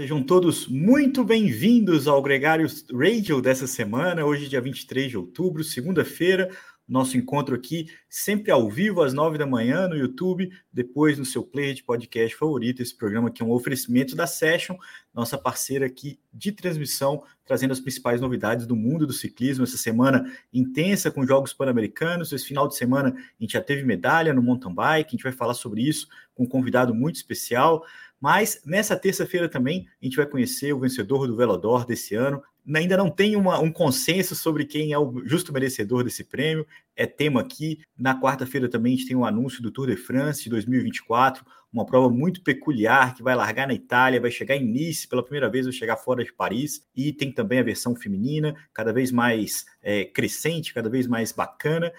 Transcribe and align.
Sejam 0.00 0.22
todos 0.22 0.66
muito 0.66 1.22
bem-vindos 1.22 2.08
ao 2.08 2.22
Gregário 2.22 2.66
Radio 2.90 3.42
dessa 3.42 3.66
semana, 3.66 4.24
hoje, 4.24 4.48
dia 4.48 4.58
23 4.58 5.10
de 5.10 5.18
outubro, 5.18 5.62
segunda-feira. 5.62 6.48
Nosso 6.88 7.18
encontro 7.18 7.54
aqui, 7.54 7.86
sempre 8.08 8.50
ao 8.50 8.68
vivo, 8.70 9.02
às 9.02 9.12
nove 9.12 9.36
da 9.36 9.46
manhã, 9.46 9.86
no 9.86 9.94
YouTube, 9.94 10.50
depois 10.72 11.18
no 11.18 11.24
seu 11.26 11.42
player 11.42 11.74
de 11.74 11.84
podcast 11.84 12.34
favorito. 12.34 12.80
Esse 12.80 12.96
programa 12.96 13.28
aqui 13.28 13.42
é 13.42 13.44
um 13.44 13.52
oferecimento 13.52 14.16
da 14.16 14.26
Session, 14.26 14.74
nossa 15.12 15.36
parceira 15.36 15.84
aqui 15.84 16.18
de 16.32 16.50
transmissão, 16.50 17.22
trazendo 17.44 17.72
as 17.72 17.78
principais 17.78 18.22
novidades 18.22 18.66
do 18.66 18.74
mundo 18.74 19.06
do 19.06 19.12
ciclismo. 19.12 19.64
Essa 19.64 19.76
semana 19.76 20.24
intensa 20.50 21.10
com 21.10 21.26
Jogos 21.26 21.52
Pan-Americanos. 21.52 22.32
Esse 22.32 22.46
final 22.46 22.66
de 22.66 22.74
semana 22.74 23.14
a 23.14 23.42
gente 23.42 23.52
já 23.52 23.60
teve 23.60 23.84
medalha 23.84 24.32
no 24.32 24.42
mountain 24.42 24.74
bike. 24.74 25.08
A 25.08 25.10
gente 25.10 25.22
vai 25.22 25.32
falar 25.32 25.54
sobre 25.54 25.82
isso 25.82 26.08
com 26.34 26.44
um 26.44 26.48
convidado 26.48 26.94
muito 26.94 27.16
especial. 27.16 27.84
Mas 28.20 28.60
nessa 28.64 28.96
terça-feira 28.96 29.48
também 29.48 29.86
a 30.00 30.04
gente 30.04 30.16
vai 30.16 30.26
conhecer 30.26 30.72
o 30.72 30.80
vencedor 30.80 31.26
do 31.26 31.36
Velodor 31.36 31.86
desse 31.86 32.14
ano, 32.14 32.42
ainda 32.74 32.96
não 32.96 33.10
tem 33.10 33.36
uma, 33.36 33.58
um 33.58 33.72
consenso 33.72 34.34
sobre 34.34 34.64
quem 34.64 34.92
é 34.92 34.98
o 34.98 35.22
justo 35.24 35.52
merecedor 35.52 36.04
desse 36.04 36.24
prêmio. 36.24 36.66
É 36.94 37.06
tema 37.06 37.40
aqui. 37.40 37.80
Na 37.98 38.20
quarta-feira 38.20 38.68
também 38.68 38.94
a 38.94 38.96
gente 38.96 39.08
tem 39.08 39.16
o 39.16 39.20
um 39.20 39.24
anúncio 39.24 39.62
do 39.62 39.70
Tour 39.70 39.88
de 39.88 39.96
France 39.96 40.44
de 40.44 40.50
2024, 40.50 41.44
uma 41.72 41.86
prova 41.86 42.10
muito 42.10 42.42
peculiar 42.42 43.14
que 43.14 43.22
vai 43.22 43.34
largar 43.34 43.66
na 43.66 43.74
Itália, 43.74 44.20
vai 44.20 44.30
chegar 44.30 44.56
em 44.56 44.64
Nice 44.64 45.06
pela 45.06 45.22
primeira 45.22 45.48
vez, 45.48 45.66
vai 45.66 45.72
chegar 45.72 45.96
fora 45.96 46.24
de 46.24 46.32
Paris. 46.32 46.84
E 46.94 47.12
tem 47.12 47.32
também 47.32 47.60
a 47.60 47.62
versão 47.62 47.94
feminina, 47.94 48.54
cada 48.74 48.92
vez 48.92 49.12
mais 49.12 49.64
é, 49.80 50.04
crescente, 50.04 50.74
cada 50.74 50.90
vez 50.90 51.06
mais 51.06 51.32
bacana. 51.32 51.92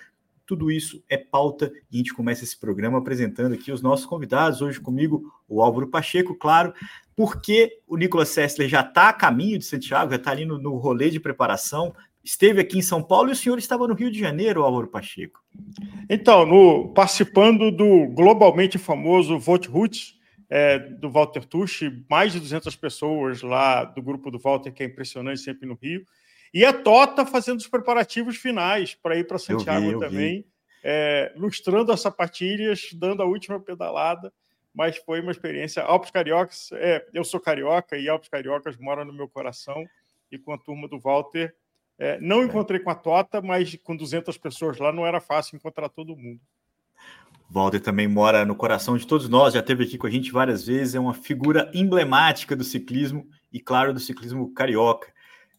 Tudo 0.45 0.71
isso 0.71 1.03
é 1.09 1.17
pauta 1.17 1.71
e 1.91 1.95
a 1.95 1.97
gente 1.97 2.13
começa 2.13 2.43
esse 2.43 2.59
programa 2.59 2.97
apresentando 2.97 3.53
aqui 3.53 3.71
os 3.71 3.81
nossos 3.81 4.05
convidados. 4.05 4.61
Hoje 4.61 4.79
comigo 4.79 5.31
o 5.47 5.61
Álvaro 5.61 5.87
Pacheco, 5.87 6.35
claro, 6.35 6.73
porque 7.15 7.79
o 7.87 7.97
Nicolas 7.97 8.29
Sessler 8.29 8.67
já 8.67 8.81
está 8.81 9.09
a 9.09 9.13
caminho 9.13 9.57
de 9.57 9.65
Santiago, 9.65 10.11
já 10.11 10.17
está 10.17 10.31
ali 10.31 10.45
no, 10.45 10.57
no 10.57 10.77
rolê 10.77 11.09
de 11.09 11.19
preparação, 11.19 11.93
esteve 12.23 12.61
aqui 12.61 12.79
em 12.79 12.83
São 12.83 13.01
Paulo 13.01 13.29
e 13.29 13.33
o 13.33 13.35
senhor 13.35 13.57
estava 13.57 13.87
no 13.87 13.93
Rio 13.93 14.11
de 14.11 14.19
Janeiro, 14.19 14.63
Álvaro 14.63 14.87
Pacheco. 14.87 15.39
Então, 16.09 16.45
no, 16.45 16.93
participando 16.93 17.71
do 17.71 18.07
globalmente 18.07 18.77
famoso 18.77 19.39
Vote 19.39 19.67
Roots, 19.67 20.19
é, 20.49 20.77
do 20.77 21.09
Walter 21.09 21.45
Tucci, 21.45 22.03
mais 22.09 22.33
de 22.33 22.39
200 22.39 22.75
pessoas 22.75 23.41
lá 23.41 23.85
do 23.85 24.01
grupo 24.01 24.29
do 24.29 24.37
Walter, 24.37 24.73
que 24.73 24.83
é 24.83 24.85
impressionante 24.85 25.39
sempre 25.39 25.65
no 25.65 25.79
Rio. 25.81 26.05
E 26.53 26.65
a 26.65 26.73
Tota 26.73 27.25
fazendo 27.25 27.59
os 27.59 27.67
preparativos 27.67 28.37
finais 28.37 28.93
para 28.95 29.15
ir 29.15 29.25
para 29.25 29.37
Santiago 29.37 29.85
eu 29.85 29.89
vi, 29.89 29.93
eu 29.93 29.99
também, 29.99 30.45
é, 30.83 31.31
lustrando 31.35 31.91
as 31.91 32.01
sapatilhas, 32.01 32.89
dando 32.93 33.21
a 33.21 33.25
última 33.25 33.59
pedalada. 33.59 34.33
Mas 34.73 34.97
foi 34.97 35.19
uma 35.21 35.31
experiência. 35.31 35.83
Alpes 35.83 36.11
Cariocas, 36.11 36.69
é, 36.73 37.05
eu 37.13 37.23
sou 37.23 37.39
carioca 37.39 37.97
e 37.97 38.07
Alpes 38.07 38.29
Cariocas 38.29 38.77
moram 38.77 39.03
no 39.03 39.13
meu 39.13 39.27
coração. 39.27 39.85
E 40.31 40.37
com 40.37 40.53
a 40.53 40.57
turma 40.57 40.87
do 40.87 40.97
Walter, 40.97 41.53
é, 41.99 42.19
não 42.21 42.41
é. 42.41 42.45
encontrei 42.45 42.79
com 42.79 42.89
a 42.89 42.95
Tota, 42.95 43.41
mas 43.41 43.77
com 43.83 43.95
200 43.95 44.37
pessoas 44.37 44.77
lá 44.77 44.93
não 44.93 45.05
era 45.05 45.19
fácil 45.19 45.57
encontrar 45.57 45.89
todo 45.89 46.15
mundo. 46.15 46.39
Walter 47.49 47.81
também 47.81 48.07
mora 48.07 48.45
no 48.45 48.55
coração 48.55 48.97
de 48.97 49.05
todos 49.05 49.27
nós, 49.27 49.53
já 49.53 49.59
esteve 49.59 49.83
aqui 49.83 49.97
com 49.97 50.07
a 50.07 50.09
gente 50.09 50.31
várias 50.31 50.65
vezes, 50.65 50.95
é 50.95 50.99
uma 51.01 51.13
figura 51.13 51.69
emblemática 51.73 52.55
do 52.55 52.63
ciclismo 52.63 53.27
e, 53.51 53.59
claro, 53.59 53.93
do 53.93 53.99
ciclismo 53.99 54.53
carioca 54.53 55.11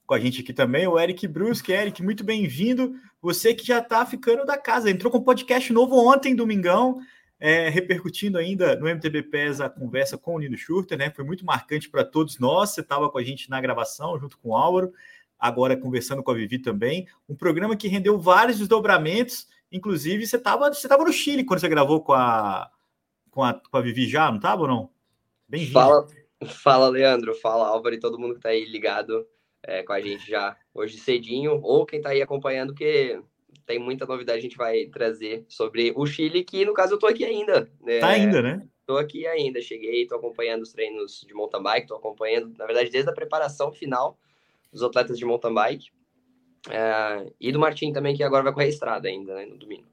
com 0.06 0.14
a 0.14 0.20
gente 0.20 0.42
aqui 0.42 0.52
também, 0.52 0.86
o 0.86 0.98
Eric 0.98 1.26
Brusque. 1.26 1.72
Eric, 1.72 2.02
muito 2.02 2.24
bem-vindo. 2.24 2.94
Você 3.20 3.54
que 3.54 3.66
já 3.66 3.78
está 3.78 4.04
ficando 4.04 4.44
da 4.44 4.58
casa, 4.58 4.90
entrou 4.90 5.10
com 5.10 5.18
um 5.18 5.24
podcast 5.24 5.72
novo 5.72 5.96
ontem, 5.96 6.34
domingão, 6.34 7.00
é, 7.38 7.68
repercutindo 7.68 8.38
ainda 8.38 8.76
no 8.76 8.88
MTB 8.88 9.22
PES 9.24 9.60
a 9.60 9.70
conversa 9.70 10.18
com 10.18 10.34
o 10.34 10.38
Nino 10.38 10.56
Schurter, 10.56 10.98
né? 10.98 11.10
Foi 11.10 11.24
muito 11.24 11.44
marcante 11.44 11.88
para 11.88 12.04
todos 12.04 12.38
nós. 12.38 12.70
Você 12.70 12.80
estava 12.80 13.08
com 13.10 13.18
a 13.18 13.22
gente 13.22 13.48
na 13.48 13.60
gravação, 13.60 14.18
junto 14.18 14.38
com 14.38 14.50
o 14.50 14.56
Álvaro, 14.56 14.92
agora 15.38 15.76
conversando 15.76 16.22
com 16.22 16.30
a 16.30 16.34
Vivi 16.34 16.58
também. 16.58 17.06
Um 17.28 17.34
programa 17.34 17.76
que 17.76 17.88
rendeu 17.88 18.18
vários 18.18 18.58
desdobramentos. 18.58 19.46
Inclusive, 19.70 20.26
você 20.26 20.36
estava 20.36 20.72
você 20.72 20.86
tava 20.86 21.04
no 21.04 21.12
Chile 21.12 21.44
quando 21.44 21.60
você 21.60 21.68
gravou 21.68 22.02
com 22.02 22.12
a, 22.12 22.70
com 23.30 23.42
a, 23.42 23.54
com 23.54 23.76
a 23.76 23.80
Vivi 23.80 24.08
já, 24.08 24.28
não 24.28 24.36
estava 24.36 24.62
ou 24.62 24.68
não? 24.68 24.90
Bem-vindo. 25.48 25.72
Fala, 25.72 26.06
fala, 26.62 26.88
Leandro. 26.88 27.34
Fala, 27.34 27.68
Álvaro 27.68 27.94
e 27.94 28.00
todo 28.00 28.18
mundo 28.18 28.34
que 28.34 28.38
está 28.38 28.50
aí 28.50 28.64
ligado 28.64 29.26
é, 29.62 29.82
com 29.82 29.92
a 29.92 30.00
gente 30.00 30.28
já 30.28 30.56
hoje 30.74 30.98
cedinho, 30.98 31.60
ou 31.62 31.86
quem 31.86 31.98
está 31.98 32.10
aí 32.10 32.22
acompanhando, 32.22 32.74
que 32.74 33.20
tem 33.66 33.78
muita 33.78 34.06
novidade 34.06 34.38
a 34.38 34.42
gente 34.42 34.56
vai 34.56 34.86
trazer 34.86 35.44
sobre 35.48 35.92
o 35.94 36.06
Chile, 36.06 36.44
que 36.44 36.64
no 36.64 36.74
caso 36.74 36.92
eu 36.92 36.96
estou 36.96 37.08
aqui 37.08 37.24
ainda. 37.24 37.70
Né? 37.80 38.00
Tá 38.00 38.08
ainda, 38.08 38.42
né? 38.42 38.66
Estou 38.80 38.98
aqui 38.98 39.26
ainda, 39.26 39.60
cheguei, 39.60 40.02
estou 40.02 40.18
acompanhando 40.18 40.62
os 40.62 40.72
treinos 40.72 41.24
de 41.26 41.32
mountain 41.32 41.62
bike, 41.62 41.82
estou 41.82 41.96
acompanhando, 41.96 42.52
na 42.58 42.66
verdade, 42.66 42.90
desde 42.90 43.08
a 43.08 43.14
preparação 43.14 43.72
final 43.72 44.18
dos 44.72 44.82
atletas 44.82 45.16
de 45.16 45.24
mountain 45.24 45.54
bike. 45.54 45.90
É, 46.68 47.32
e 47.40 47.52
do 47.52 47.58
Martim 47.58 47.92
também, 47.92 48.16
que 48.16 48.22
agora 48.22 48.42
vai 48.42 48.52
correr 48.52 48.68
estrada 48.68 49.08
ainda, 49.08 49.34
né, 49.34 49.46
no 49.46 49.56
domingo. 49.56 49.86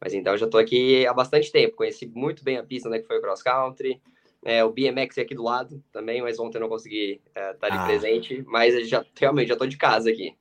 Mas 0.00 0.14
então 0.14 0.34
eu 0.34 0.38
já 0.38 0.46
estou 0.46 0.60
aqui 0.60 1.06
há 1.06 1.14
bastante 1.14 1.50
tempo, 1.50 1.76
conheci 1.76 2.06
muito 2.06 2.44
bem 2.44 2.56
a 2.56 2.62
pista, 2.62 2.88
né, 2.88 2.98
que 2.98 3.06
foi 3.06 3.18
o 3.18 3.20
cross 3.20 3.42
country, 3.42 4.00
é, 4.44 4.62
o 4.62 4.70
BMX 4.70 5.16
é 5.16 5.22
aqui 5.22 5.34
do 5.34 5.42
lado 5.42 5.82
também, 5.90 6.20
mas 6.20 6.38
ontem 6.38 6.58
eu 6.58 6.60
não 6.60 6.68
consegui 6.68 7.20
é, 7.34 7.52
estar 7.52 7.66
ali 7.66 7.78
ah. 7.78 7.86
presente. 7.86 8.44
Mas 8.46 8.88
já 8.88 9.04
realmente 9.18 9.48
já 9.48 9.54
estou 9.54 9.66
de 9.66 9.78
casa 9.78 10.10
aqui. 10.10 10.34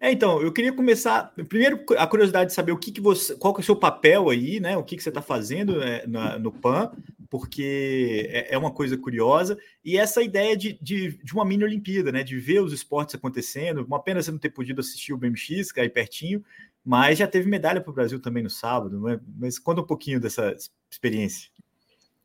É, 0.00 0.10
então, 0.10 0.42
eu 0.42 0.52
queria 0.52 0.72
começar. 0.72 1.32
Primeiro, 1.48 1.84
a 1.96 2.06
curiosidade 2.06 2.50
de 2.50 2.54
saber 2.54 2.72
o 2.72 2.76
que, 2.76 2.90
que 2.90 3.00
você. 3.00 3.36
Qual 3.36 3.54
que 3.54 3.60
é 3.60 3.62
o 3.62 3.64
seu 3.64 3.76
papel 3.76 4.28
aí, 4.28 4.58
né? 4.58 4.76
O 4.76 4.82
que, 4.82 4.96
que 4.96 5.02
você 5.02 5.08
está 5.08 5.22
fazendo 5.22 5.80
é, 5.82 6.04
na, 6.06 6.38
no 6.38 6.52
PAN, 6.52 6.90
porque 7.30 8.28
é, 8.28 8.54
é, 8.54 8.58
uma 8.58 8.72
coisa 8.72 8.98
curiosa. 8.98 9.56
E 9.84 9.96
essa 9.96 10.20
ideia 10.20 10.56
de, 10.56 10.78
de, 10.82 11.16
de, 11.22 11.32
uma 11.32 11.44
mini 11.44 11.64
Olimpíada, 11.64 12.10
né? 12.10 12.24
De 12.24 12.36
ver 12.38 12.60
os 12.60 12.72
esportes 12.72 13.14
acontecendo. 13.14 13.84
Uma 13.84 14.02
pena 14.02 14.20
você 14.20 14.32
não 14.32 14.38
ter 14.38 14.50
podido 14.50 14.80
assistir 14.80 15.12
o 15.12 15.16
BMX, 15.16 15.70
que 15.70 15.78
é 15.78 15.84
aí 15.84 15.88
pertinho, 15.88 16.44
mas 16.84 17.18
já 17.18 17.26
teve 17.26 17.48
medalha 17.48 17.80
para 17.80 17.90
o 17.90 17.94
Brasil 17.94 18.20
também 18.20 18.42
no 18.42 18.50
sábado, 18.50 18.98
não 18.98 19.08
é? 19.08 19.20
Mas 19.38 19.58
conta 19.58 19.80
um 19.80 19.86
pouquinho 19.86 20.20
dessa 20.20 20.54
experiência. 20.90 21.53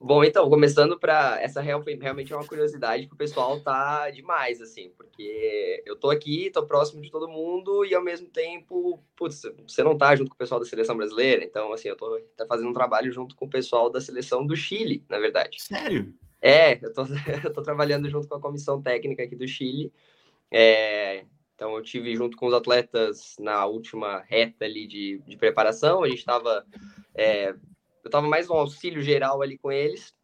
Bom, 0.02 0.24
então, 0.24 0.50
começando 0.50 0.98
para 0.98 1.42
essa 1.42 1.60
real, 1.60 1.84
realmente 2.02 2.32
é 2.32 2.36
uma 2.36 2.48
curiosidade 2.48 3.06
que 3.06 3.14
o 3.14 3.18
pessoal 3.18 3.60
tá 3.60 4.10
demais, 4.10 4.62
assim, 4.62 4.90
porque 4.96 5.84
eu 5.86 5.94
tô 5.98 6.10
aqui, 6.10 6.50
tô 6.52 6.66
próximo 6.66 7.02
de 7.02 7.12
todo 7.12 7.28
mundo 7.28 7.84
e 7.84 7.94
ao 7.94 8.02
mesmo 8.02 8.30
tempo, 8.30 9.04
putz, 9.14 9.42
você 9.68 9.84
não 9.84 9.98
tá 9.98 10.16
junto 10.16 10.30
com 10.30 10.36
o 10.36 10.38
pessoal 10.38 10.58
da 10.58 10.66
seleção 10.66 10.96
brasileira, 10.96 11.44
então, 11.44 11.74
assim, 11.74 11.90
eu 11.90 11.98
tô 11.98 12.18
tá 12.38 12.46
fazendo 12.46 12.70
um 12.70 12.74
trabalho 12.74 13.12
junto 13.12 13.36
com 13.36 13.44
o 13.44 13.50
pessoal 13.50 13.90
da 13.90 14.00
seleção 14.00 14.48
do 14.48 14.56
Chile, 14.56 15.04
na 15.10 15.20
verdade. 15.20 15.62
Sério? 15.62 16.14
É, 16.42 16.80
eu 16.82 16.94
tô, 16.94 17.04
eu 17.44 17.52
tô 17.52 17.62
trabalhando 17.62 18.10
junto 18.10 18.26
com 18.26 18.36
a 18.36 18.42
comissão 18.42 18.82
técnica 18.82 19.24
aqui 19.24 19.36
do 19.36 19.48
Chile. 19.50 19.92
É, 20.50 21.26
então, 21.56 21.76
eu 21.76 21.84
tive 21.84 22.16
junto 22.16 22.38
com 22.38 22.48
os 22.48 22.54
atletas 22.54 23.36
na 23.38 23.66
última 23.66 24.20
reta 24.20 24.64
ali 24.64 24.88
de, 24.88 25.22
de 25.28 25.36
preparação, 25.36 26.06
a 26.06 26.08
gente 26.08 26.20
estava 26.20 26.66
é, 27.14 27.54
eu 28.04 28.10
tava 28.10 28.28
mais 28.28 28.48
no 28.48 28.56
auxílio 28.56 29.02
geral 29.02 29.42
ali 29.42 29.58
com 29.58 29.72
eles. 29.72 30.18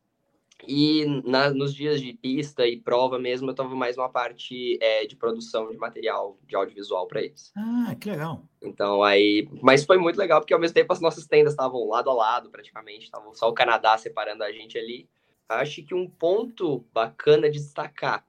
E 0.67 1.05
na, 1.25 1.49
nos 1.49 1.75
dias 1.75 1.99
de 1.99 2.13
pista 2.13 2.65
e 2.65 2.79
prova 2.79 3.19
mesmo, 3.19 3.49
eu 3.49 3.53
tava 3.53 3.75
mais 3.75 3.97
numa 3.97 4.09
parte 4.09 4.79
é, 4.81 5.05
de 5.05 5.15
produção 5.15 5.69
de 5.69 5.77
material 5.77 6.39
de 6.47 6.55
audiovisual 6.55 7.07
para 7.07 7.21
eles. 7.21 7.51
Ah, 7.57 7.93
que 7.99 8.09
legal. 8.09 8.47
Então 8.61 9.03
aí. 9.03 9.49
Mas 9.61 9.83
foi 9.83 9.97
muito 9.97 10.17
legal, 10.17 10.39
porque 10.39 10.53
ao 10.53 10.59
mesmo 10.59 10.73
tempo 10.73 10.93
as 10.93 11.01
nossas 11.01 11.27
tendas 11.27 11.53
estavam 11.53 11.87
lado 11.87 12.09
a 12.09 12.13
lado, 12.13 12.49
praticamente. 12.49 13.05
Estavam 13.05 13.33
só 13.33 13.49
o 13.49 13.53
Canadá 13.53 13.97
separando 13.97 14.43
a 14.43 14.51
gente 14.51 14.77
ali. 14.77 15.09
Acho 15.47 15.83
que 15.83 15.93
um 15.93 16.09
ponto 16.09 16.85
bacana 16.93 17.49
de 17.49 17.59
destacar 17.59 18.25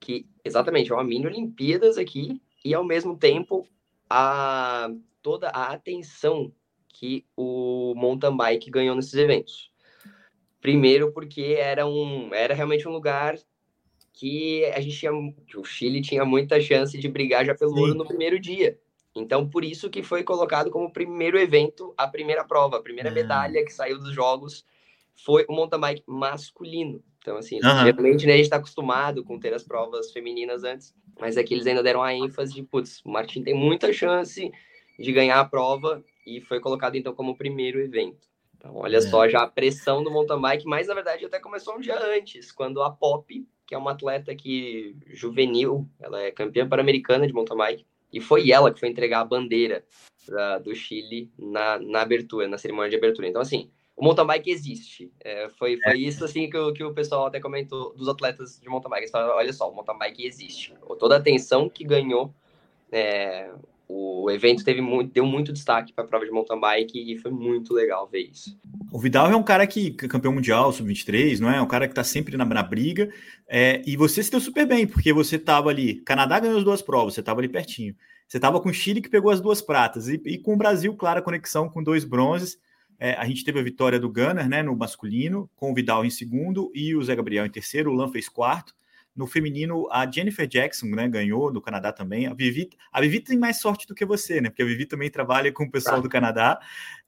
que 0.00 0.26
exatamente 0.42 0.90
é 0.90 0.94
uma 0.94 1.04
mini 1.04 1.26
Olimpíadas 1.26 1.98
aqui 1.98 2.40
e 2.64 2.74
ao 2.74 2.82
mesmo 2.82 3.16
tempo 3.16 3.68
a 4.08 4.88
toda 5.22 5.50
a 5.50 5.72
atenção 5.72 6.50
que 6.92 7.24
o 7.36 7.94
mountain 7.96 8.36
bike 8.36 8.70
ganhou 8.70 8.94
nesses 8.94 9.14
eventos. 9.14 9.70
Primeiro 10.60 11.12
porque 11.12 11.56
era 11.58 11.86
um 11.86 12.34
era 12.34 12.54
realmente 12.54 12.86
um 12.86 12.92
lugar 12.92 13.36
que 14.12 14.64
a 14.66 14.80
gente 14.80 14.98
tinha 14.98 15.12
o 15.12 15.64
Chile 15.64 16.02
tinha 16.02 16.24
muita 16.24 16.60
chance 16.60 16.98
de 16.98 17.08
brigar 17.08 17.44
já 17.44 17.54
pelo 17.54 17.74
Sim. 17.74 17.80
ouro 17.80 17.94
no 17.94 18.06
primeiro 18.06 18.38
dia. 18.38 18.78
Então 19.14 19.48
por 19.48 19.64
isso 19.64 19.88
que 19.88 20.02
foi 20.02 20.22
colocado 20.22 20.70
como 20.70 20.92
primeiro 20.92 21.38
evento 21.38 21.94
a 21.96 22.06
primeira 22.06 22.44
prova, 22.44 22.76
a 22.76 22.82
primeira 22.82 23.08
ah. 23.08 23.12
medalha 23.12 23.64
que 23.64 23.72
saiu 23.72 23.98
dos 23.98 24.12
jogos 24.12 24.64
foi 25.24 25.46
o 25.48 25.54
mountain 25.54 25.80
bike 25.80 26.02
masculino. 26.06 27.02
Então 27.18 27.36
assim, 27.36 27.56
uhum. 27.56 27.84
geralmente 27.84 28.26
né, 28.26 28.34
a 28.34 28.36
gente 28.36 28.46
está 28.46 28.56
acostumado 28.56 29.24
com 29.24 29.38
ter 29.38 29.54
as 29.54 29.62
provas 29.62 30.12
femininas 30.12 30.64
antes, 30.64 30.94
mas 31.18 31.38
aqui 31.38 31.54
eles 31.54 31.66
ainda 31.66 31.82
deram 31.82 32.02
a 32.02 32.14
ênfase 32.14 32.54
de 32.54 32.62
putz, 32.62 33.00
o 33.04 33.10
Martin 33.10 33.42
tem 33.42 33.54
muita 33.54 33.92
chance 33.92 34.50
de 34.98 35.12
ganhar 35.12 35.40
a 35.40 35.44
prova 35.44 36.04
e 36.26 36.40
foi 36.40 36.60
colocado 36.60 36.96
então 36.96 37.14
como 37.14 37.36
primeiro 37.36 37.80
evento. 37.80 38.28
Então, 38.56 38.76
olha 38.76 38.98
é. 38.98 39.00
só 39.00 39.26
já 39.28 39.42
a 39.42 39.46
pressão 39.46 40.04
do 40.04 40.10
mountain 40.10 40.40
bike, 40.40 40.66
mas 40.66 40.88
na 40.88 40.94
verdade 40.94 41.24
até 41.24 41.38
começou 41.38 41.76
um 41.76 41.80
dia 41.80 41.98
antes, 42.16 42.52
quando 42.52 42.82
a 42.82 42.90
Pop, 42.90 43.46
que 43.66 43.74
é 43.74 43.78
uma 43.78 43.92
atleta 43.92 44.34
que 44.34 44.94
juvenil, 45.06 45.88
ela 45.98 46.20
é 46.20 46.30
campeã 46.30 46.68
pan-americana 46.68 47.26
de 47.26 47.32
mountain 47.32 47.56
bike, 47.56 47.86
e 48.12 48.20
foi 48.20 48.50
ela 48.50 48.72
que 48.72 48.80
foi 48.80 48.88
entregar 48.88 49.20
a 49.20 49.24
bandeira 49.24 49.84
da, 50.28 50.58
do 50.58 50.74
Chile 50.74 51.30
na, 51.38 51.78
na 51.78 52.02
abertura, 52.02 52.48
na 52.48 52.58
cerimônia 52.58 52.90
de 52.90 52.96
abertura. 52.96 53.28
Então, 53.28 53.40
assim, 53.40 53.70
o 53.96 54.04
mountain 54.04 54.26
bike 54.26 54.50
existe. 54.50 55.12
É, 55.20 55.48
foi 55.50 55.76
foi 55.76 55.92
é. 55.92 55.96
isso 55.96 56.24
assim 56.24 56.48
que 56.48 56.56
o, 56.56 56.72
que 56.72 56.82
o 56.82 56.92
pessoal 56.94 57.26
até 57.26 57.38
comentou 57.38 57.94
dos 57.94 58.08
atletas 58.08 58.58
de 58.60 58.68
mountain 58.68 58.90
bike. 58.90 59.10
Falaram, 59.10 59.36
olha 59.36 59.52
só, 59.52 59.70
o 59.70 59.74
mountain 59.74 59.98
bike 59.98 60.26
existe. 60.26 60.74
Toda 60.98 61.14
a 61.14 61.18
atenção 61.18 61.68
que 61.68 61.84
ganhou 61.84 62.34
é, 62.90 63.50
o 63.92 64.30
evento 64.30 64.64
teve 64.64 64.80
muito, 64.80 65.12
deu 65.12 65.26
muito 65.26 65.52
destaque 65.52 65.92
para 65.92 66.04
a 66.04 66.06
prova 66.06 66.24
de 66.24 66.30
mountain 66.30 66.60
bike 66.60 67.12
e 67.12 67.18
foi 67.18 67.30
muito 67.30 67.74
legal 67.74 68.08
ver 68.08 68.30
isso. 68.30 68.56
O 68.92 68.98
Vidal 69.00 69.30
é 69.30 69.34
um 69.34 69.42
cara 69.42 69.66
que 69.66 69.90
campeão 69.90 70.32
mundial 70.32 70.72
sub-23, 70.72 71.40
não 71.40 71.50
é? 71.50 71.56
é? 71.56 71.62
Um 71.62 71.66
cara 71.66 71.88
que 71.88 71.92
está 71.92 72.04
sempre 72.04 72.36
na, 72.36 72.44
na 72.44 72.62
briga. 72.62 73.12
É, 73.48 73.82
e 73.84 73.96
você 73.96 74.22
se 74.22 74.30
deu 74.30 74.40
super 74.40 74.66
bem, 74.66 74.86
porque 74.86 75.12
você 75.12 75.36
estava 75.36 75.70
ali. 75.70 75.96
Canadá 76.02 76.38
ganhou 76.38 76.58
as 76.58 76.64
duas 76.64 76.80
provas, 76.80 77.14
você 77.14 77.20
estava 77.20 77.40
ali 77.40 77.48
pertinho. 77.48 77.96
Você 78.28 78.36
estava 78.38 78.60
com 78.60 78.68
o 78.68 78.72
Chile 78.72 79.00
que 79.00 79.08
pegou 79.08 79.32
as 79.32 79.40
duas 79.40 79.60
pratas 79.60 80.08
e, 80.08 80.20
e 80.24 80.38
com 80.38 80.54
o 80.54 80.56
Brasil, 80.56 80.94
clara 80.94 81.20
conexão 81.20 81.68
com 81.68 81.82
dois 81.82 82.04
bronzes. 82.04 82.58
É, 82.98 83.14
a 83.14 83.24
gente 83.24 83.44
teve 83.44 83.58
a 83.58 83.62
vitória 83.62 83.98
do 83.98 84.08
Gunner, 84.08 84.48
né, 84.48 84.62
no 84.62 84.76
masculino, 84.76 85.50
com 85.56 85.72
o 85.72 85.74
Vidal 85.74 86.04
em 86.04 86.10
segundo 86.10 86.70
e 86.74 86.94
o 86.94 87.02
Zé 87.02 87.16
Gabriel 87.16 87.46
em 87.46 87.50
terceiro. 87.50 87.90
O 87.90 87.94
Lan 87.94 88.08
fez 88.12 88.28
quarto. 88.28 88.74
No 89.14 89.26
feminino, 89.26 89.88
a 89.90 90.10
Jennifer 90.10 90.46
Jackson 90.46 90.86
né, 90.86 91.08
ganhou, 91.08 91.52
do 91.52 91.60
Canadá 91.60 91.92
também. 91.92 92.26
A 92.26 92.34
Vivi, 92.34 92.70
a 92.92 93.00
Vivi 93.00 93.20
tem 93.20 93.38
mais 93.38 93.60
sorte 93.60 93.86
do 93.86 93.94
que 93.94 94.04
você, 94.06 94.40
né? 94.40 94.48
Porque 94.48 94.62
a 94.62 94.66
Vivi 94.66 94.86
também 94.86 95.10
trabalha 95.10 95.52
com 95.52 95.64
o 95.64 95.70
pessoal 95.70 95.96
ah. 95.96 96.00
do 96.00 96.08
Canadá. 96.08 96.60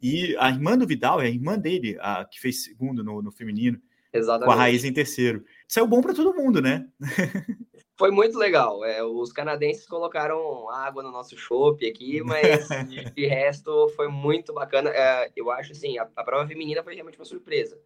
E 0.02 0.36
a 0.38 0.48
irmã 0.50 0.76
do 0.76 0.86
Vidal 0.86 1.20
é 1.20 1.26
a 1.26 1.30
irmã 1.30 1.58
dele, 1.58 1.96
a 2.00 2.24
que 2.24 2.40
fez 2.40 2.64
segundo 2.64 3.04
no, 3.04 3.22
no 3.22 3.30
feminino. 3.30 3.80
Exatamente. 4.12 4.46
Com 4.46 4.52
a 4.52 4.56
raiz 4.56 4.84
em 4.84 4.92
terceiro. 4.92 5.44
Saiu 5.66 5.86
bom 5.86 6.02
para 6.02 6.12
todo 6.12 6.34
mundo, 6.34 6.60
né? 6.60 6.86
Foi 7.96 8.10
muito 8.10 8.36
legal. 8.36 8.84
É, 8.84 9.02
os 9.02 9.32
canadenses 9.32 9.86
colocaram 9.86 10.68
água 10.70 11.02
no 11.02 11.12
nosso 11.12 11.36
chopp 11.38 11.86
aqui, 11.86 12.20
mas 12.22 12.68
de, 12.88 13.04
de, 13.10 13.26
resto 13.26 13.88
foi 13.94 14.08
muito 14.08 14.52
bacana. 14.52 14.90
É, 14.90 15.30
eu 15.36 15.50
acho 15.50 15.72
assim, 15.72 15.98
a, 15.98 16.08
a 16.16 16.24
prova 16.24 16.48
feminina 16.48 16.82
foi 16.82 16.94
realmente 16.94 17.18
uma 17.18 17.24
surpresa. 17.24 17.78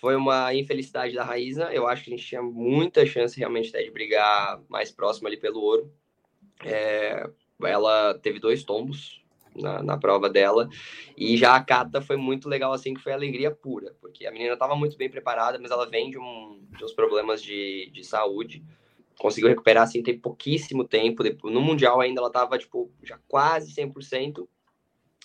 Foi 0.00 0.16
uma 0.16 0.54
infelicidade 0.54 1.14
da 1.14 1.22
Raíza. 1.22 1.70
Eu 1.74 1.86
acho 1.86 2.04
que 2.04 2.14
a 2.14 2.16
gente 2.16 2.26
tinha 2.26 2.40
muita 2.40 3.04
chance 3.04 3.38
realmente 3.38 3.68
até 3.68 3.82
de 3.82 3.90
brigar 3.90 4.62
mais 4.66 4.90
próximo 4.90 5.28
ali 5.28 5.36
pelo 5.36 5.60
ouro. 5.60 5.92
É, 6.64 7.28
ela 7.62 8.14
teve 8.14 8.38
dois 8.38 8.64
tombos 8.64 9.22
na, 9.54 9.82
na, 9.82 9.98
prova 9.98 10.30
dela. 10.30 10.70
E 11.14 11.36
já 11.36 11.54
a 11.54 11.62
Cata 11.62 12.00
foi 12.00 12.16
muito 12.16 12.48
legal, 12.48 12.72
assim, 12.72 12.94
que 12.94 13.02
foi 13.02 13.12
alegria 13.12 13.50
pura, 13.50 13.94
porque 14.00 14.26
a 14.26 14.30
menina 14.30 14.54
estava 14.54 14.74
muito 14.74 14.96
bem 14.96 15.10
preparada, 15.10 15.58
mas 15.58 15.70
ela 15.70 15.84
vem 15.84 16.10
de, 16.10 16.18
um, 16.18 16.64
de 16.78 16.82
uns 16.82 16.94
problemas 16.94 17.42
de, 17.42 17.90
de 17.92 18.02
saúde. 18.02 18.64
Conseguiu 19.18 19.50
recuperar, 19.50 19.82
assim, 19.82 20.02
tem 20.02 20.18
pouquíssimo 20.18 20.82
tempo. 20.82 21.22
No 21.50 21.60
Mundial 21.60 22.00
ainda 22.00 22.22
ela 22.22 22.28
estava, 22.28 22.56
tipo, 22.56 22.90
já 23.02 23.18
quase 23.28 23.70
100%, 23.74 24.48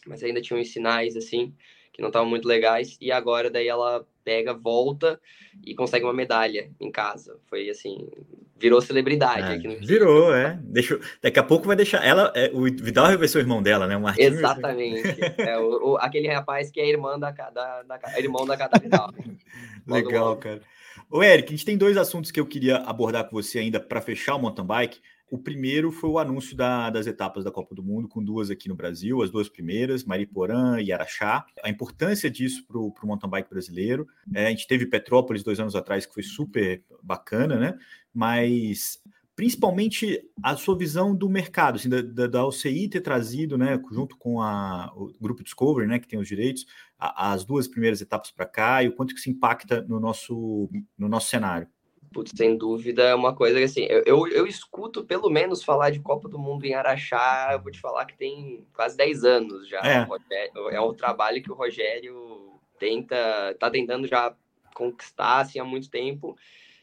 mas 0.05 0.21
ainda 0.21 0.41
tinha 0.41 0.59
uns 0.59 0.73
sinais, 0.73 1.15
assim, 1.15 1.55
que 1.93 2.01
não 2.01 2.09
estavam 2.09 2.27
muito 2.27 2.45
legais. 2.45 2.97
E 2.99 3.09
agora, 3.09 3.49
daí, 3.49 3.69
ela 3.69 4.05
pega, 4.25 4.53
volta 4.53 5.21
e 5.63 5.75
consegue 5.75 6.03
uma 6.03 6.13
medalha 6.13 6.71
em 6.81 6.91
casa. 6.91 7.37
Foi 7.47 7.69
assim, 7.69 8.09
virou 8.57 8.81
celebridade 8.81 9.53
é, 9.53 9.55
aqui 9.55 9.67
no 9.67 9.85
Virou, 9.85 10.33
é. 10.33 10.59
Deixa, 10.63 10.99
daqui 11.21 11.39
a 11.39 11.43
pouco 11.43 11.67
vai 11.67 11.75
deixar 11.75 12.03
ela. 12.03 12.33
É, 12.35 12.49
o 12.51 12.63
Vidal 12.63 13.17
vai 13.17 13.27
ser 13.27 13.37
o 13.37 13.41
irmão 13.41 13.61
dela, 13.61 13.85
né? 13.85 13.95
O 13.95 14.01
Martinho 14.01 14.27
Exatamente. 14.27 15.21
é, 15.37 15.57
o, 15.59 15.91
o, 15.91 15.97
aquele 15.97 16.27
rapaz 16.27 16.71
que 16.71 16.81
é 16.81 16.89
irmã 16.89 17.19
da, 17.19 17.31
da, 17.31 17.83
da 17.83 18.19
irmão 18.19 18.45
da 18.45 18.57
Cata 18.57 18.79
Vidal. 18.79 19.13
Legal, 19.87 20.35
cara. 20.37 20.61
Ô, 21.09 21.21
Eric, 21.21 21.49
a 21.49 21.51
gente 21.51 21.65
tem 21.65 21.77
dois 21.77 21.97
assuntos 21.97 22.31
que 22.31 22.39
eu 22.39 22.45
queria 22.45 22.77
abordar 22.77 23.25
com 23.25 23.35
você 23.35 23.59
ainda 23.59 23.79
para 23.79 24.01
fechar 24.01 24.35
o 24.35 24.39
mountain 24.39 24.65
bike. 24.65 24.99
O 25.29 25.39
primeiro 25.39 25.91
foi 25.91 26.09
o 26.09 26.19
anúncio 26.19 26.55
da, 26.55 26.89
das 26.89 27.07
etapas 27.07 27.43
da 27.43 27.51
Copa 27.51 27.73
do 27.73 27.83
Mundo, 27.83 28.07
com 28.07 28.23
duas 28.23 28.51
aqui 28.51 28.69
no 28.69 28.75
Brasil, 28.75 29.21
as 29.21 29.31
duas 29.31 29.49
primeiras, 29.49 30.03
Mariporã 30.03 30.79
e 30.79 30.91
Araxá. 30.91 31.45
A 31.63 31.69
importância 31.69 32.29
disso 32.29 32.65
para 32.67 32.77
o 32.77 32.93
mountain 33.03 33.29
bike 33.29 33.49
brasileiro. 33.49 34.07
É, 34.33 34.47
a 34.47 34.49
gente 34.49 34.67
teve 34.67 34.85
Petrópolis 34.85 35.43
dois 35.43 35.59
anos 35.59 35.75
atrás, 35.75 36.05
que 36.05 36.13
foi 36.13 36.23
super 36.23 36.83
bacana, 37.01 37.57
né? 37.57 37.77
Mas 38.13 39.01
principalmente 39.35 40.23
a 40.41 40.55
sua 40.55 40.77
visão 40.77 41.13
do 41.13 41.29
mercado, 41.29 41.75
assim, 41.75 41.89
da, 41.89 42.01
da, 42.01 42.27
da 42.27 42.45
OCI 42.45 42.87
ter 42.87 43.01
trazido, 43.01 43.57
né, 43.57 43.79
junto 43.91 44.15
com 44.17 44.41
a, 44.41 44.91
o 44.95 45.11
grupo 45.19 45.43
Discovery, 45.43 45.87
né, 45.87 45.99
que 45.99 46.07
tem 46.07 46.17
os 46.17 46.27
direitos, 46.27 46.65
a, 46.97 47.33
as 47.33 47.43
duas 47.43 47.67
primeiras 47.67 47.99
etapas 47.99 48.31
para 48.31 48.45
cá 48.45 48.81
e 48.81 48.87
o 48.87 48.93
quanto 48.93 49.13
que 49.13 49.19
isso 49.19 49.29
impacta 49.29 49.81
no 49.81 49.99
nosso, 49.99 50.69
no 50.97 51.09
nosso 51.09 51.29
cenário. 51.29 51.67
Putz, 52.15 52.31
sem 52.33 52.55
dúvida, 52.55 53.03
é 53.03 53.13
uma 53.13 53.35
coisa 53.35 53.57
que 53.57 53.65
assim, 53.65 53.85
eu, 53.89 54.01
eu, 54.05 54.27
eu, 54.29 54.47
escuto 54.47 55.03
pelo 55.03 55.29
menos 55.29 55.61
falar 55.61 55.89
de 55.89 55.99
Copa 55.99 56.29
do 56.29 56.39
Mundo 56.39 56.63
em 56.63 56.73
Araxá, 56.73 57.49
eu 57.51 57.61
vou 57.61 57.69
te 57.69 57.81
falar 57.81 58.05
que 58.05 58.15
tem 58.15 58.65
quase 58.73 58.95
10 58.95 59.25
anos 59.25 59.67
já. 59.67 59.79
É, 59.79 60.03
Rogério, 60.03 60.69
é 60.69 60.79
um 60.79 60.93
trabalho 60.93 61.43
que 61.43 61.51
o 61.51 61.53
Rogério 61.53 62.57
tenta, 62.79 63.53
tá 63.59 63.69
tentando 63.69 64.07
já 64.07 64.33
conquistar 64.73 65.41
assim, 65.41 65.59
há 65.59 65.65
muito 65.65 65.89
tempo 65.89 66.37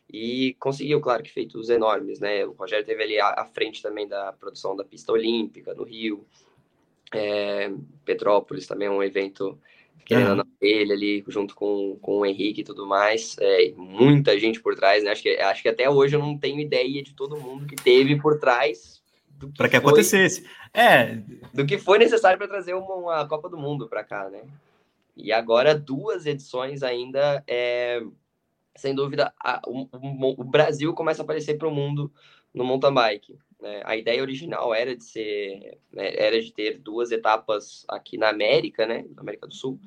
e 0.07 0.55
conseguiu, 0.61 1.01
claro 1.01 1.23
que 1.23 1.33
feitos 1.33 1.71
enormes, 1.71 2.21
né? 2.21 2.45
O 2.45 2.53
Rogério 2.53 2.85
teve 2.85 3.03
ali 3.03 3.19
à, 3.19 3.47
frente 3.47 3.81
também 3.81 4.07
da 4.07 4.35
produção 4.35 4.77
da 4.77 4.85
pista 4.85 5.13
olímpica 5.13 5.73
no 5.73 5.85
Rio, 5.85 6.27
é, 7.11 7.73
Petrópolis 8.05 8.67
também 8.67 8.89
é 8.89 8.91
um 8.91 9.03
evento 9.03 9.59
querendo 10.05 10.41
uhum. 10.41 10.45
ele 10.61 10.93
ali 10.93 11.25
junto 11.29 11.55
com, 11.55 11.99
com 12.01 12.19
o 12.19 12.27
Henrique 12.27 12.61
e 12.61 12.65
tudo 12.65 12.87
mais. 12.87 13.37
É, 13.41 13.73
muita 13.77 14.39
gente 14.39 14.61
por 14.61 14.75
trás, 14.75 15.03
né? 15.03 15.11
Acho 15.11 15.23
que, 15.23 15.31
acho 15.37 15.63
que 15.63 15.69
até 15.69 15.89
hoje 15.89 16.17
eu 16.17 16.21
não 16.21 16.37
tenho 16.37 16.61
ideia 16.61 17.03
de 17.03 17.15
todo 17.15 17.41
mundo 17.41 17.67
que 17.67 17.77
teve 17.77 18.21
por 18.21 18.39
trás. 18.39 19.03
Para 19.57 19.69
que, 19.69 19.73
que 19.73 19.77
acontecesse. 19.77 20.45
É. 20.73 21.17
Do 21.53 21.67
que 21.67 21.79
foi 21.79 21.99
necessário 21.99 22.39
para 22.39 22.49
trazer 22.49 22.75
uma, 22.75 22.95
uma, 22.95 23.29
Copa 23.29 23.49
do 23.49 23.59
Mundo 23.59 23.89
para 23.89 24.05
cá, 24.05 24.29
né? 24.31 24.43
E 25.17 25.33
agora 25.33 25.75
duas 25.75 26.27
edições 26.27 26.83
ainda. 26.83 27.43
É, 27.47 28.03
sem 28.75 28.95
dúvida, 28.95 29.33
a, 29.39 29.61
o, 29.67 29.89
o, 30.41 30.45
Brasil 30.45 30.95
começa 30.95 31.23
a 31.23 31.25
aparecer 31.25 31.59
para 31.59 31.69
o 31.69 31.75
mundo 31.75 32.11
no 32.55 32.65
mountain 32.65 32.95
bike. 32.95 33.39
Né? 33.63 33.81
A 33.85 33.97
ideia 33.97 34.21
original 34.21 34.75
era 34.75 34.97
de 34.97 35.05
ser, 35.05 35.79
né, 35.93 36.13
era 36.17 36.43
de 36.43 36.53
ter 36.53 36.79
duas 36.79 37.13
etapas 37.13 37.85
aqui 37.89 38.19
na 38.19 38.29
América, 38.29 38.85
né, 38.87 39.05
na 39.15 39.23
América 39.23 39.47
do 39.47 39.55
Sul, 39.55 39.79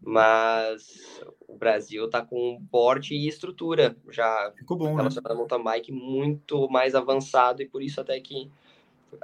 mas 0.00 1.20
o 1.46 1.54
Brasil 1.54 2.06
está 2.06 2.22
com 2.22 2.54
um 2.54 2.66
porte 2.66 3.14
e 3.14 3.28
estrutura 3.28 3.94
já 4.10 4.50
Ficou 4.56 4.78
bom, 4.78 4.94
relacionado 4.94 5.32
né? 5.32 5.38
mountain 5.38 5.62
bike 5.62 5.92
muito 5.92 6.66
mais 6.70 6.94
avançado 6.94 7.60
e 7.60 7.66
por 7.66 7.82
isso 7.82 8.00
até 8.00 8.18
que 8.18 8.50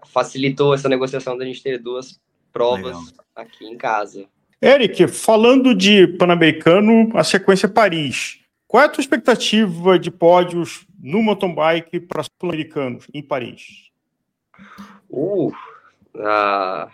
facilitou 0.07 0.75
essa 0.75 0.89
negociação 0.89 1.37
da 1.37 1.45
gente 1.47 1.63
ter 1.63 1.79
duas 1.79 2.21
provas 2.53 2.97
Legal. 2.97 3.25
aqui 3.35 3.65
em 3.65 3.79
casa. 3.79 4.27
Eric, 4.63 5.09
falando 5.09 5.75
de 5.75 6.07
Pan-Americano, 6.07 7.11
a 7.15 7.25
sequência 7.25 7.67
é 7.67 7.71
Paris. 7.71 8.40
Qual 8.71 8.81
é 8.81 8.87
a 8.87 8.89
tua 8.89 9.03
expectativa 9.03 9.99
de 9.99 10.12
pódios 10.12 10.87
no 11.03 11.21
mountain 11.21 11.53
bike 11.53 11.99
para 11.99 12.21
os 12.21 12.31
sul-americanos 12.41 13.05
em 13.12 13.21
Paris? 13.21 13.91
Uh, 15.11 15.49
uh 15.49 16.89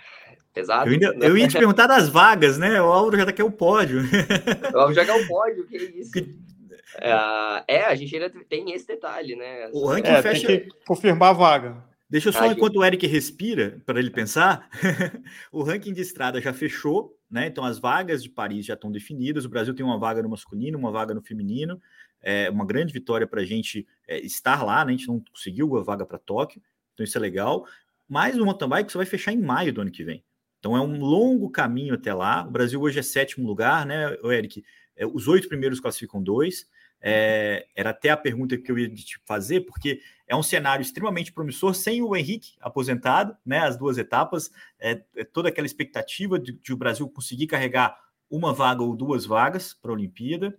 pesado. 0.54 0.88
Eu, 0.88 0.92
ainda, 0.94 1.26
eu, 1.26 1.36
ia 1.36 1.46
te 1.46 1.58
perguntar 1.58 1.86
das 1.86 2.08
vagas, 2.08 2.56
né? 2.56 2.80
O 2.80 2.86
Álvaro 2.86 3.18
já 3.18 3.30
quer 3.30 3.44
o 3.44 3.50
pódio. 3.50 4.00
O 4.72 4.78
Álvaro 4.78 4.94
já 4.94 5.04
quer 5.04 5.22
o 5.22 5.28
pódio, 5.28 5.66
que 5.66 5.76
isso. 5.76 6.12
Que... 6.12 6.20
Uh, 6.20 7.62
é, 7.68 7.84
a 7.84 7.94
gente 7.94 8.16
ainda 8.16 8.32
tem 8.48 8.72
esse 8.72 8.86
detalhe, 8.86 9.36
né? 9.36 9.68
O 9.70 9.86
ranking 9.86 10.08
é, 10.08 10.22
fecha... 10.22 10.46
tem 10.46 10.60
que 10.60 10.70
confirmar 10.86 11.28
a 11.28 11.34
vaga. 11.34 11.84
Deixa 12.08 12.28
eu 12.28 12.32
só, 12.32 12.46
enquanto 12.46 12.76
o 12.76 12.84
Eric 12.84 13.04
respira, 13.06 13.82
para 13.84 13.98
ele 13.98 14.10
pensar, 14.10 14.70
o 15.50 15.62
ranking 15.64 15.92
de 15.92 16.00
estrada 16.00 16.40
já 16.40 16.52
fechou, 16.52 17.18
né? 17.28 17.48
Então 17.48 17.64
as 17.64 17.80
vagas 17.80 18.22
de 18.22 18.30
Paris 18.30 18.64
já 18.64 18.74
estão 18.74 18.92
definidas. 18.92 19.44
O 19.44 19.48
Brasil 19.48 19.74
tem 19.74 19.84
uma 19.84 19.98
vaga 19.98 20.22
no 20.22 20.28
masculino, 20.28 20.78
uma 20.78 20.92
vaga 20.92 21.12
no 21.12 21.20
feminino. 21.20 21.80
É 22.22 22.48
uma 22.48 22.64
grande 22.64 22.92
vitória 22.92 23.26
para 23.26 23.40
a 23.40 23.44
gente 23.44 23.86
é, 24.06 24.20
estar 24.20 24.64
lá, 24.64 24.84
né? 24.84 24.92
A 24.92 24.96
gente 24.96 25.08
não 25.08 25.20
conseguiu 25.20 25.76
a 25.76 25.82
vaga 25.82 26.06
para 26.06 26.18
Tóquio, 26.18 26.62
então 26.94 27.02
isso 27.02 27.18
é 27.18 27.20
legal. 27.20 27.66
Mas 28.08 28.38
o 28.38 28.44
mountain 28.44 28.68
bike 28.68 28.92
você 28.92 28.98
vai 28.98 29.06
fechar 29.06 29.32
em 29.32 29.42
maio 29.42 29.72
do 29.72 29.80
ano 29.80 29.90
que 29.90 30.04
vem. 30.04 30.24
Então 30.60 30.76
é 30.76 30.80
um 30.80 31.00
longo 31.00 31.50
caminho 31.50 31.94
até 31.94 32.14
lá. 32.14 32.46
O 32.46 32.50
Brasil 32.50 32.80
hoje 32.80 33.00
é 33.00 33.02
sétimo 33.02 33.46
lugar, 33.46 33.84
né, 33.84 34.16
Eric? 34.24 34.64
É, 34.94 35.04
os 35.04 35.26
oito 35.26 35.48
primeiros 35.48 35.80
classificam 35.80 36.22
dois. 36.22 36.66
É, 37.00 37.66
era 37.74 37.90
até 37.90 38.10
a 38.10 38.16
pergunta 38.16 38.56
que 38.56 38.70
eu 38.70 38.78
ia 38.78 38.88
te 38.92 39.18
fazer, 39.24 39.60
porque 39.62 40.00
é 40.26 40.34
um 40.34 40.42
cenário 40.42 40.82
extremamente 40.82 41.32
promissor, 41.32 41.74
sem 41.74 42.02
o 42.02 42.16
Henrique 42.16 42.54
aposentado, 42.60 43.36
né? 43.44 43.60
As 43.60 43.76
duas 43.76 43.98
etapas, 43.98 44.50
é, 44.78 45.02
é 45.14 45.24
toda 45.24 45.48
aquela 45.48 45.66
expectativa 45.66 46.38
de, 46.38 46.52
de, 46.52 46.72
o 46.72 46.76
Brasil 46.76 47.08
conseguir 47.08 47.46
carregar 47.46 47.96
uma 48.30 48.52
vaga 48.52 48.82
ou 48.82 48.96
duas 48.96 49.24
vagas 49.24 49.72
para 49.72 49.90
a 49.90 49.94
Olimpíada. 49.94 50.56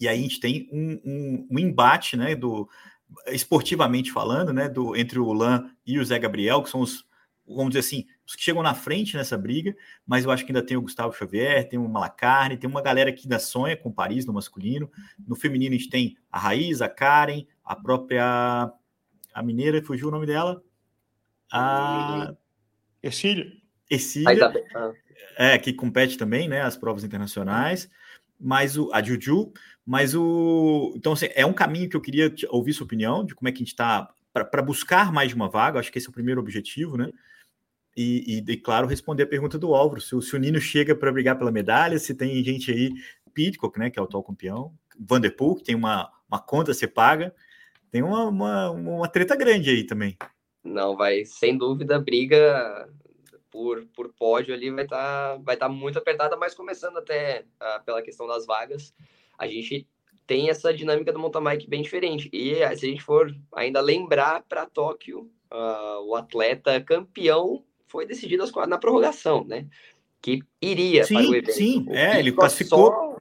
E 0.00 0.06
aí 0.06 0.18
a 0.18 0.22
gente 0.22 0.40
tem 0.40 0.68
um, 0.72 1.00
um, 1.04 1.48
um, 1.50 1.58
embate, 1.58 2.16
né? 2.16 2.34
Do 2.34 2.68
esportivamente 3.26 4.12
falando, 4.12 4.52
né? 4.52 4.68
Do 4.68 4.94
entre 4.96 5.18
o 5.18 5.32
Lan 5.32 5.70
e 5.84 5.98
o 5.98 6.04
Zé 6.04 6.18
Gabriel, 6.18 6.62
que 6.62 6.70
são 6.70 6.80
os 6.80 7.04
vamos 7.46 7.68
dizer 7.68 7.80
assim, 7.80 8.06
os 8.26 8.34
que 8.34 8.42
chegam 8.42 8.62
na 8.62 8.74
frente 8.74 9.16
nessa 9.16 9.38
briga, 9.38 9.76
mas 10.04 10.24
eu 10.24 10.30
acho 10.32 10.44
que 10.44 10.50
ainda 10.50 10.64
tem 10.64 10.76
o 10.76 10.82
Gustavo 10.82 11.16
Xavier, 11.16 11.68
tem 11.68 11.78
o 11.78 11.88
Malacarne, 11.88 12.56
tem 12.56 12.68
uma 12.68 12.82
galera 12.82 13.12
que 13.12 13.26
ainda 13.26 13.38
sonha 13.38 13.76
com 13.76 13.92
Paris 13.92 14.26
no 14.26 14.32
masculino. 14.32 14.90
No 15.26 15.36
feminino 15.36 15.74
a 15.74 15.78
gente 15.78 15.88
tem 15.88 16.16
a 16.30 16.38
Raiz, 16.38 16.82
a 16.82 16.88
Karen, 16.88 17.46
a 17.64 17.76
própria 17.76 18.72
a 19.32 19.42
mineira, 19.42 19.82
fugiu 19.82 20.08
o 20.08 20.10
nome 20.10 20.26
dela? 20.26 20.62
A 21.52 22.34
Ercília. 23.02 23.52
Ercília, 23.88 24.52
ah. 24.74 24.92
é, 25.36 25.58
que 25.58 25.72
compete 25.72 26.18
também, 26.18 26.48
né, 26.48 26.62
as 26.62 26.76
provas 26.76 27.04
internacionais, 27.04 27.88
mas 28.40 28.76
o, 28.76 28.92
a 28.92 29.00
Juju, 29.00 29.52
mas 29.84 30.14
o... 30.14 30.92
Então, 30.96 31.12
assim, 31.12 31.28
é 31.34 31.46
um 31.46 31.52
caminho 31.52 31.88
que 31.88 31.96
eu 31.96 32.00
queria 32.00 32.34
ouvir 32.48 32.72
sua 32.72 32.84
opinião, 32.84 33.24
de 33.24 33.34
como 33.34 33.48
é 33.48 33.52
que 33.52 33.58
a 33.58 33.64
gente 33.64 33.68
está 33.68 34.10
para 34.32 34.60
buscar 34.60 35.12
mais 35.12 35.28
de 35.28 35.34
uma 35.34 35.48
vaga, 35.48 35.78
acho 35.78 35.92
que 35.92 35.98
esse 35.98 36.08
é 36.08 36.10
o 36.10 36.12
primeiro 36.12 36.40
objetivo, 36.40 36.96
né? 36.96 37.10
E, 37.96 38.42
e, 38.46 38.52
e 38.52 38.56
claro, 38.58 38.86
responder 38.86 39.22
a 39.22 39.26
pergunta 39.26 39.58
do 39.58 39.74
Álvaro, 39.74 40.00
se 40.00 40.20
se 40.20 40.36
o 40.36 40.38
Nino 40.38 40.60
chega 40.60 40.94
para 40.94 41.10
brigar 41.10 41.38
pela 41.38 41.50
medalha, 41.50 41.98
se 41.98 42.14
tem 42.14 42.44
gente 42.44 42.70
aí, 42.70 42.92
Pitcock, 43.32 43.78
né, 43.78 43.90
que 43.90 43.98
é 43.98 44.02
o 44.02 44.04
atual 44.04 44.22
campeão, 44.22 44.72
Vanderpool, 44.98 45.56
que 45.56 45.64
tem 45.64 45.74
uma, 45.74 46.10
uma 46.28 46.38
conta 46.38 46.72
a 46.72 46.74
ser 46.74 46.88
paga, 46.88 47.34
tem 47.90 48.02
uma, 48.02 48.24
uma, 48.24 48.70
uma 48.70 49.08
treta 49.08 49.36
grande 49.36 49.70
aí 49.70 49.84
também. 49.84 50.16
Não, 50.64 50.96
vai, 50.96 51.24
sem 51.24 51.56
dúvida, 51.56 51.96
a 51.96 52.00
briga 52.00 52.88
por, 53.50 53.86
por 53.94 54.12
pódio 54.12 54.54
ali 54.54 54.70
vai 54.70 54.84
estar 54.84 55.36
tá, 55.36 55.40
vai 55.42 55.56
tá 55.56 55.68
muito 55.68 55.98
apertada, 55.98 56.36
mas 56.36 56.54
começando 56.54 56.98
até 56.98 57.44
uh, 57.62 57.84
pela 57.84 58.02
questão 58.02 58.26
das 58.26 58.44
vagas, 58.44 58.94
a 59.38 59.46
gente 59.46 59.86
tem 60.26 60.50
essa 60.50 60.74
dinâmica 60.74 61.12
do 61.12 61.18
mountain 61.18 61.66
bem 61.68 61.82
diferente. 61.82 62.28
E 62.32 62.54
se 62.56 62.62
a 62.62 62.74
gente 62.74 63.02
for 63.02 63.34
ainda 63.54 63.80
lembrar 63.80 64.42
para 64.48 64.66
Tóquio, 64.66 65.30
uh, 65.52 66.02
o 66.06 66.16
atleta 66.16 66.80
campeão 66.80 67.64
foi 67.86 68.06
decidido 68.06 68.44
na 68.66 68.78
prorrogação, 68.78 69.44
né? 69.44 69.66
Que 70.20 70.42
iria 70.60 71.04
sim, 71.04 71.14
para 71.14 71.24
o 71.24 71.34
evento. 71.34 71.52
Sim, 71.52 71.86
é, 71.90 72.18
ele 72.18 72.32
classificou 72.32 72.86
só... 72.86 73.16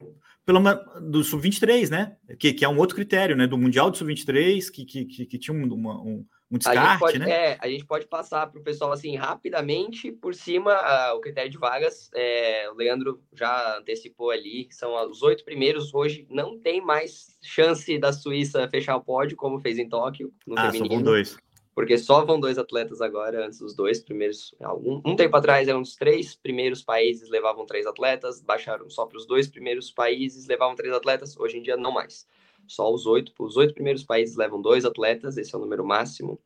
pelo 0.46 0.62
do 1.02 1.24
sub-23, 1.24 1.90
né? 1.90 2.16
Que, 2.40 2.54
que 2.54 2.66
é 2.66 2.70
um 2.70 2.78
outro 2.78 2.96
critério, 2.96 3.36
né? 3.36 3.48
Do 3.48 3.58
Mundial 3.58 3.92
do 3.92 3.98
sub-23, 3.98 4.72
que, 4.72 4.86
que, 4.86 5.06
que, 5.06 5.26
que, 5.26 5.38
tinha 5.38 5.56
uma, 5.56 6.02
um, 6.02 6.26
um 6.50 6.58
descarte, 6.58 7.00
pode, 7.00 7.20
né? 7.20 7.30
É, 7.30 7.58
a 7.60 7.68
gente 7.68 7.86
pode 7.86 8.08
passar 8.08 8.48
para 8.48 8.60
o 8.60 8.64
pessoal 8.64 8.92
assim 8.92 9.16
rapidamente 9.16 10.12
por 10.12 10.34
cima 10.34 10.74
uh, 10.74 11.16
o 11.16 11.22
critério 11.22 11.52
de 11.52 11.58
vagas. 11.58 12.10
É, 12.16 12.70
o 12.72 12.76
Leandro 12.76 13.22
já 13.34 13.78
antecipou 13.78 14.32
ali, 14.32 14.68
são 14.72 14.94
os 15.10 15.22
oito 15.22 15.44
primeiros. 15.44 15.94
Hoje 15.94 16.26
não 16.30 16.58
tem 16.60 16.82
mais 16.82 17.38
chance 17.44 17.98
da 17.98 18.14
Suíça 18.14 18.68
fechar 18.70 18.96
o 18.96 19.04
pódio, 19.04 19.38
como 19.38 19.60
fez 19.60 19.78
em 19.78 19.88
Tóquio. 19.90 20.34
No 20.48 20.58
ah, 20.58 20.72
feminino, 20.72 20.88
só 20.88 20.96
vão 20.96 21.04
dois. 21.04 21.38
Porque 21.76 21.98
só 21.98 22.24
vão 22.24 22.40
dois 22.40 22.58
atletas 22.58 23.02
agora, 23.02 23.46
antes 23.46 23.60
dos 23.60 23.76
dois 23.76 24.00
primeiros. 24.00 24.56
Um, 24.62 25.02
um 25.06 25.16
tempo 25.16 25.36
atrás 25.36 25.68
eram 25.68 25.82
os 25.82 25.96
três 25.98 26.34
primeiros 26.34 26.82
países 26.82 27.30
levavam 27.30 27.66
três 27.66 27.86
atletas, 27.86 28.42
baixaram 28.42 28.90
só 28.90 29.06
para 29.06 29.18
os 29.18 29.28
dois 29.28 29.50
primeiros 29.50 29.92
países 29.92 30.48
levavam 30.48 30.74
três 30.74 30.94
atletas. 30.94 31.38
Hoje 31.38 31.58
em 31.58 31.62
dia 31.62 31.76
não 31.76 31.92
mais. 31.92 32.26
Só 32.66 32.92
os 32.92 33.06
oito, 33.06 33.34
os 33.38 33.58
oito 33.58 33.74
primeiros 33.74 34.04
países 34.06 34.38
levam 34.38 34.62
dois 34.62 34.86
atletas, 34.86 35.38
esse 35.38 35.54
é 35.54 35.58
o 35.58 35.62
número 35.62 35.86
máximo. 35.86 36.40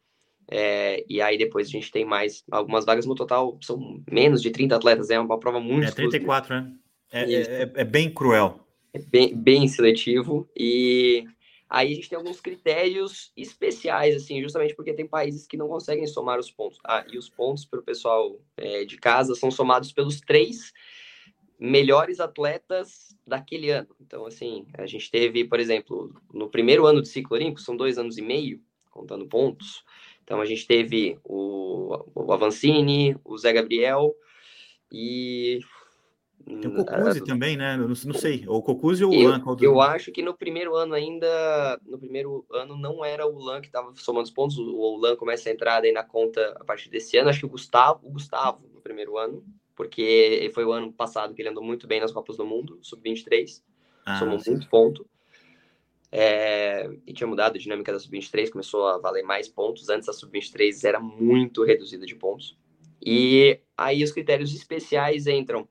É, 0.52 1.06
e 1.08 1.22
aí 1.22 1.38
depois 1.38 1.68
a 1.68 1.72
gente 1.72 1.92
tem 1.92 2.04
mais 2.04 2.44
algumas 2.50 2.84
vagas 2.84 3.06
no 3.06 3.14
total, 3.14 3.56
são 3.62 4.02
menos 4.12 4.42
de 4.42 4.50
30 4.50 4.76
atletas, 4.76 5.12
é 5.12 5.20
uma 5.20 5.40
prova 5.40 5.60
muito. 5.60 5.88
É 5.88 5.92
34, 5.92 6.56
né? 6.56 6.74
É, 7.12 7.34
é, 7.34 7.72
é, 7.76 7.84
bem 7.84 8.12
cruel. 8.12 8.60
É 8.92 9.00
bem, 9.00 9.36
bem 9.36 9.68
seletivo. 9.68 10.50
E 10.58 11.26
aí 11.70 11.92
a 11.92 11.96
gente 11.96 12.10
tem 12.10 12.18
alguns 12.18 12.42
critérios 12.42 13.32
especiais, 13.38 14.16
assim, 14.16 14.42
justamente 14.42 14.76
porque 14.76 14.94
tem 14.94 15.08
países 15.08 15.46
que 15.46 15.58
não 15.58 15.68
conseguem 15.68 16.08
somar 16.08 16.40
os 16.40 16.50
pontos. 16.50 16.80
Ah, 16.84 17.06
e 17.12 17.18
os 17.18 17.30
pontos 17.30 17.66
para 17.66 17.80
o 17.80 17.84
pessoal 17.84 18.40
é, 18.58 18.84
de 18.84 18.98
casa 18.98 19.36
são 19.36 19.52
somados 19.52 19.92
pelos 19.92 20.20
três 20.20 20.74
melhores 21.60 22.20
atletas 22.20 23.16
daquele 23.28 23.70
ano. 23.70 23.90
Então, 24.00 24.26
assim, 24.26 24.66
a 24.78 24.86
gente 24.86 25.12
teve, 25.12 25.44
por 25.44 25.60
exemplo, 25.60 26.14
no 26.34 26.50
primeiro 26.50 26.86
ano 26.86 27.02
de 27.02 27.10
ciclo 27.10 27.36
olímpico, 27.36 27.62
são 27.62 27.76
dois 27.76 27.98
anos 27.98 28.18
e 28.18 28.22
meio, 28.22 28.62
contando 28.90 29.28
pontos. 29.28 29.84
Então, 30.24 30.40
a 30.40 30.46
gente 30.46 30.66
teve 30.66 31.20
o, 31.24 32.06
o 32.16 32.32
Avancini, 32.32 33.16
o 33.26 33.38
Zé 33.38 33.52
Gabriel 33.52 34.16
e. 34.92 35.60
Tem 36.46 36.68
o 36.68 36.84
Cocuzzi 36.84 37.22
uh, 37.22 37.26
também, 37.26 37.56
né? 37.56 37.78
Não, 37.78 37.88
não 37.88 37.96
sei. 37.96 38.46
O 38.48 38.62
Cocuzzi 38.62 39.04
ou 39.04 39.14
o 39.14 39.24
Lan? 39.24 39.44
Eu 39.62 39.80
acho 39.80 40.12
que 40.12 40.22
no 40.22 40.34
primeiro 40.34 40.76
ano 40.76 40.94
ainda. 40.94 41.80
No 41.86 42.00
primeiro 42.00 42.46
ano 42.52 42.76
não 42.78 43.06
era 43.06 43.28
o 43.28 43.38
Lan 43.38 43.62
que 43.62 43.68
estava 43.68 43.94
somando 43.96 44.26
os 44.26 44.32
pontos. 44.32 44.58
O 44.58 44.98
Lan 44.98 45.16
começa 45.16 45.50
a 45.50 45.52
entrar 45.52 45.84
aí 45.84 45.92
na 45.92 46.04
conta 46.04 46.58
a 46.60 46.64
partir 46.64 46.90
desse 46.90 47.18
ano. 47.18 47.30
Acho 47.30 47.42
que 47.42 47.46
o 47.46 47.50
Gustavo, 47.50 48.08
o 48.08 48.12
Gustavo 48.12 48.62
no 48.74 48.82
primeiro 48.82 49.18
ano 49.18 49.44
porque 49.80 50.52
foi 50.54 50.66
o 50.66 50.74
ano 50.74 50.92
passado 50.92 51.34
que 51.34 51.42
ele 51.42 51.48
andou 51.48 51.64
muito 51.64 51.88
bem 51.88 52.02
nas 52.02 52.12
Copas 52.12 52.36
do 52.36 52.46
Mundo, 52.46 52.78
sub-23, 52.82 53.64
ah, 54.06 54.20
somou 54.20 54.38
sim. 54.38 54.52
muito 54.52 54.68
ponto. 54.68 55.08
É, 56.12 56.90
e 57.08 57.14
tinha 57.14 57.26
mudado 57.26 57.56
a 57.56 57.58
dinâmica 57.58 57.94
da 57.94 57.98
sub-23, 57.98 58.52
começou 58.52 58.86
a 58.86 58.98
valer 58.98 59.24
mais 59.24 59.48
pontos. 59.48 59.88
Antes 59.88 60.10
a 60.10 60.12
sub-23 60.12 60.84
era 60.84 61.00
muito 61.00 61.64
reduzida 61.64 62.06
de 62.06 62.14
pontos. 62.14 62.58
E 63.02 63.58
aí 63.78 64.04
os 64.04 64.12
critérios 64.12 64.54
especiais 64.54 65.28
entram 65.28 65.66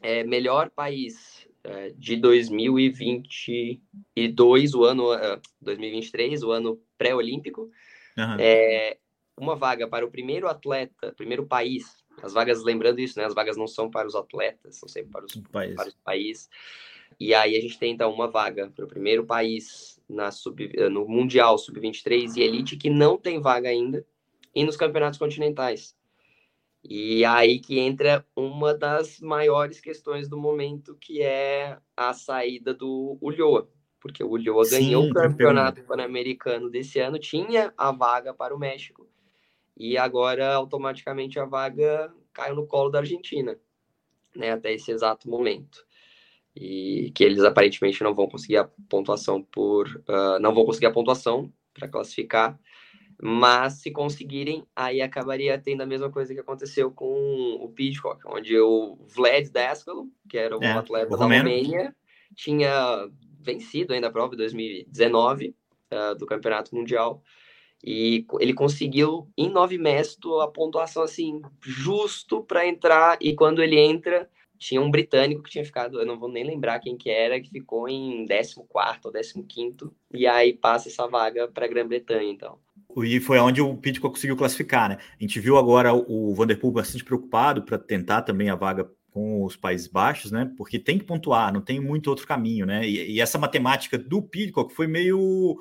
é, 0.00 0.24
melhor 0.24 0.70
país 0.70 1.46
é, 1.64 1.92
de 1.96 2.16
2022, 2.16 4.74
o 4.74 4.84
ano 4.84 5.04
2023, 5.60 6.42
o 6.42 6.50
ano 6.50 6.80
pré-olímpico. 6.96 7.70
Uhum. 8.16 8.36
uma 9.38 9.54
vaga 9.54 9.86
para 9.86 10.04
o 10.04 10.10
primeiro 10.10 10.48
atleta, 10.48 11.14
primeiro 11.16 11.46
país 11.46 11.98
as 12.22 12.32
vagas, 12.32 12.62
lembrando 12.62 13.00
isso, 13.00 13.18
né? 13.18 13.24
As 13.24 13.34
vagas 13.34 13.56
não 13.56 13.66
são 13.66 13.90
para 13.90 14.06
os 14.06 14.14
atletas, 14.14 14.76
são 14.76 14.88
sempre 14.88 15.12
para 15.12 15.24
os, 15.24 15.34
país. 15.52 15.74
para 15.74 15.88
os 15.88 15.94
países. 15.94 16.48
E 17.18 17.34
aí 17.34 17.56
a 17.56 17.60
gente 17.60 17.78
tem 17.78 17.92
então 17.92 18.12
uma 18.12 18.28
vaga 18.28 18.70
para 18.74 18.84
o 18.84 18.88
primeiro 18.88 19.24
país 19.24 20.00
na 20.08 20.30
sub, 20.30 20.70
no 20.90 21.06
Mundial 21.06 21.58
Sub-23 21.58 22.36
e 22.36 22.42
Elite 22.42 22.76
que 22.76 22.90
não 22.90 23.16
tem 23.16 23.40
vaga 23.40 23.68
ainda, 23.68 24.04
e 24.54 24.64
nos 24.64 24.76
campeonatos 24.76 25.18
continentais. 25.18 25.96
E 26.90 27.22
aí 27.22 27.58
que 27.58 27.78
entra 27.78 28.24
uma 28.34 28.72
das 28.72 29.20
maiores 29.20 29.78
questões 29.78 30.26
do 30.26 30.38
momento, 30.38 30.96
que 30.98 31.20
é 31.20 31.76
a 31.94 32.14
saída 32.14 32.72
do 32.72 33.18
Ulloa. 33.20 33.68
Porque 34.00 34.24
o 34.24 34.28
Ulloa 34.28 34.66
ganhou 34.66 35.04
o 35.04 35.12
campeonato 35.12 35.82
pan-americano 35.82 36.70
desse 36.70 36.98
ano, 36.98 37.18
tinha 37.18 37.74
a 37.76 37.92
vaga 37.92 38.32
para 38.32 38.56
o 38.56 38.58
México, 38.58 39.06
e 39.76 39.98
agora 39.98 40.54
automaticamente 40.54 41.38
a 41.38 41.44
vaga 41.44 42.10
caiu 42.32 42.56
no 42.56 42.66
colo 42.66 42.88
da 42.88 43.00
Argentina, 43.00 43.58
né, 44.34 44.52
até 44.52 44.72
esse 44.72 44.90
exato 44.90 45.28
momento. 45.28 45.84
E 46.56 47.12
que 47.14 47.22
eles 47.22 47.44
aparentemente 47.44 48.02
não 48.02 48.14
vão 48.14 48.28
conseguir 48.28 48.56
a 48.56 48.70
pontuação 48.88 49.42
por. 49.42 49.86
Uh, 50.08 50.40
não 50.40 50.54
vão 50.54 50.64
conseguir 50.64 50.86
a 50.86 50.92
pontuação 50.92 51.52
para 51.74 51.86
classificar, 51.86 52.58
mas 53.20 53.74
se 53.74 53.90
conseguirem, 53.90 54.64
aí 54.74 55.00
acabaria 55.02 55.58
tendo 55.58 55.82
a 55.82 55.86
mesma 55.86 56.10
coisa 56.10 56.32
que 56.32 56.40
aconteceu 56.40 56.90
com 56.90 57.58
o 57.60 57.68
Pitcock, 57.68 58.20
onde 58.26 58.58
o 58.58 58.96
Vlad 59.08 59.48
Daskalo, 59.50 60.08
que 60.28 60.38
era 60.38 60.56
um 60.56 60.62
é, 60.62 60.72
atleta 60.72 61.16
da 61.16 61.24
Romênia, 61.24 61.94
tinha 62.36 63.08
vencido 63.40 63.92
ainda 63.92 64.06
a 64.06 64.12
prova 64.12 64.34
em 64.34 64.38
2019 64.38 65.54
uh, 65.92 66.14
do 66.16 66.26
Campeonato 66.26 66.74
Mundial, 66.74 67.22
e 67.82 68.24
ele 68.40 68.54
conseguiu 68.54 69.28
em 69.36 69.48
nove 69.48 69.78
mestos 69.78 70.40
a 70.40 70.48
pontuação 70.48 71.02
assim 71.02 71.40
justo 71.60 72.42
para 72.42 72.66
entrar. 72.66 73.16
E 73.20 73.34
quando 73.34 73.62
ele 73.62 73.78
entra 73.78 74.28
tinha 74.58 74.80
um 74.80 74.90
britânico 74.90 75.42
que 75.42 75.50
tinha 75.50 75.64
ficado, 75.64 76.00
eu 76.00 76.06
não 76.06 76.18
vou 76.18 76.28
nem 76.28 76.44
lembrar 76.44 76.80
quem 76.80 76.96
que 76.96 77.08
era, 77.08 77.40
que 77.40 77.48
ficou 77.48 77.88
em 77.88 78.26
14 78.26 78.54
ou 78.58 79.44
15 79.44 79.90
e 80.12 80.26
aí 80.26 80.52
passa 80.52 80.88
essa 80.88 81.06
vaga 81.06 81.46
para 81.46 81.64
a 81.64 81.68
Grã-Bretanha, 81.68 82.28
então. 82.28 82.58
E 82.96 83.20
foi 83.20 83.38
onde 83.38 83.60
o 83.60 83.76
Pitcock 83.76 84.14
conseguiu 84.14 84.36
classificar, 84.36 84.88
né? 84.88 84.98
A 85.18 85.22
gente 85.22 85.38
viu 85.38 85.56
agora 85.56 85.92
o 85.92 86.34
Vanderpool 86.34 86.72
bastante 86.72 87.04
preocupado 87.04 87.62
para 87.62 87.78
tentar 87.78 88.22
também 88.22 88.48
a 88.48 88.54
vaga 88.54 88.90
com 89.10 89.44
os 89.44 89.56
Países 89.56 89.86
Baixos, 89.86 90.32
né? 90.32 90.50
Porque 90.56 90.78
tem 90.78 90.98
que 90.98 91.04
pontuar, 91.04 91.52
não 91.52 91.60
tem 91.60 91.80
muito 91.80 92.08
outro 92.08 92.26
caminho, 92.26 92.64
né? 92.66 92.88
E, 92.88 93.12
e 93.12 93.20
essa 93.20 93.38
matemática 93.38 93.98
do 93.98 94.22
Pitcock 94.22 94.72
foi 94.72 94.86
meio 94.86 95.58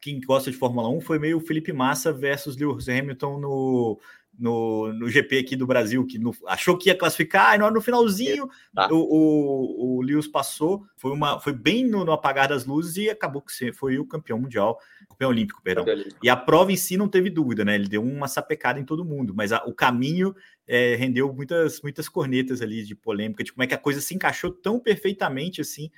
quem 0.00 0.20
gosta 0.20 0.50
de 0.50 0.56
Fórmula 0.56 0.88
1 0.88 1.00
foi 1.00 1.18
meio 1.18 1.40
Felipe 1.40 1.72
Massa 1.72 2.12
versus 2.12 2.56
Lewis 2.56 2.88
Hamilton 2.88 3.38
no, 3.38 4.00
no, 4.38 4.92
no 4.92 5.08
GP 5.08 5.38
aqui 5.38 5.56
do 5.56 5.66
Brasil, 5.66 6.06
que 6.06 6.18
no, 6.18 6.34
achou 6.46 6.76
que 6.76 6.88
ia 6.88 6.96
classificar, 6.96 7.54
e 7.54 7.58
no, 7.58 7.80
finalzinho 7.80 8.48
tá. 8.74 8.88
o, 8.90 8.96
o, 8.96 9.96
o, 9.96 10.02
Lewis 10.02 10.26
passou, 10.26 10.86
foi, 10.96 11.10
uma, 11.12 11.38
foi 11.38 11.52
bem 11.52 11.86
no, 11.86 12.04
no, 12.04 12.12
apagar 12.12 12.48
das 12.48 12.64
luzes 12.64 12.96
e 12.96 13.10
acabou 13.10 13.42
que 13.42 13.72
foi 13.72 13.98
o 13.98 14.06
campeão 14.06 14.38
mundial, 14.38 14.78
campeão 15.08 15.30
olímpico, 15.30 15.62
perdão. 15.62 15.84
E 16.22 16.30
a 16.30 16.36
prova 16.36 16.72
em 16.72 16.76
si 16.76 16.96
não 16.96 17.08
teve 17.08 17.28
dúvida, 17.28 17.64
né? 17.64 17.74
Ele 17.74 17.88
deu 17.88 18.02
uma 18.02 18.28
sapecada 18.28 18.80
em 18.80 18.84
todo 18.84 19.04
mundo, 19.04 19.34
mas 19.34 19.52
a, 19.52 19.62
o 19.66 19.74
caminho 19.74 20.34
é, 20.66 20.94
rendeu 20.94 21.32
muitas, 21.32 21.82
muitas 21.82 22.08
cornetas 22.08 22.62
ali 22.62 22.82
de 22.82 22.94
polêmica, 22.94 23.44
de 23.44 23.52
como 23.52 23.62
é 23.62 23.66
que 23.66 23.74
a 23.74 23.78
coisa 23.78 24.00
se 24.00 24.14
encaixou 24.14 24.50
tão 24.50 24.80
perfeitamente 24.80 25.60
assim 25.60 25.90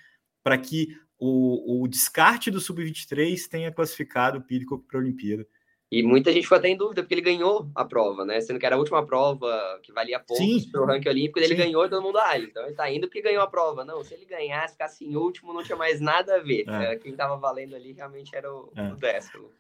para 0.43 0.59
que 0.59 0.97
o, 1.17 1.85
o 1.85 1.87
descarte 1.87 2.51
do 2.51 2.61
Sub-23 2.61 3.47
tenha 3.49 3.71
classificado 3.71 4.39
o 4.39 4.43
Pidcock 4.43 4.85
para 4.89 4.99
a 4.99 5.03
Olimpíada. 5.03 5.47
E 5.93 6.03
muita 6.03 6.33
gente 6.33 6.45
ficou 6.45 6.57
até 6.57 6.71
em 6.71 6.77
dúvida, 6.77 7.03
porque 7.03 7.13
ele 7.13 7.21
ganhou 7.21 7.71
a 7.75 7.85
prova, 7.85 8.25
né? 8.25 8.41
Sendo 8.41 8.59
que 8.59 8.65
era 8.65 8.77
a 8.77 8.79
última 8.79 9.05
prova 9.05 9.79
que 9.83 9.93
valia 9.93 10.19
pontos 10.19 10.65
para 10.65 10.81
o 10.81 10.87
ranking 10.87 11.11
olímpico, 11.11 11.39
ele 11.39 11.49
Sim. 11.49 11.57
ganhou 11.57 11.85
e 11.85 11.91
todo 11.91 12.01
mundo, 12.01 12.17
ah, 12.17 12.39
então 12.39 12.65
ele 12.65 12.75
tá 12.75 12.91
indo 12.91 13.07
porque 13.07 13.21
ganhou 13.21 13.43
a 13.43 13.47
prova. 13.47 13.85
Não, 13.85 14.03
se 14.03 14.15
ele 14.15 14.25
ganhasse, 14.25 14.73
ficasse 14.73 15.05
em 15.05 15.15
último, 15.15 15.53
não 15.53 15.63
tinha 15.63 15.77
mais 15.77 16.01
nada 16.01 16.37
a 16.37 16.39
ver. 16.39 16.65
É. 16.67 16.97
Quem 16.97 17.13
estava 17.13 17.37
valendo 17.37 17.77
ali 17.77 17.93
realmente 17.93 18.35
era 18.35 18.51
o, 18.51 18.73
é. 18.75 18.91
o 18.91 18.97
décimo. 18.97 19.51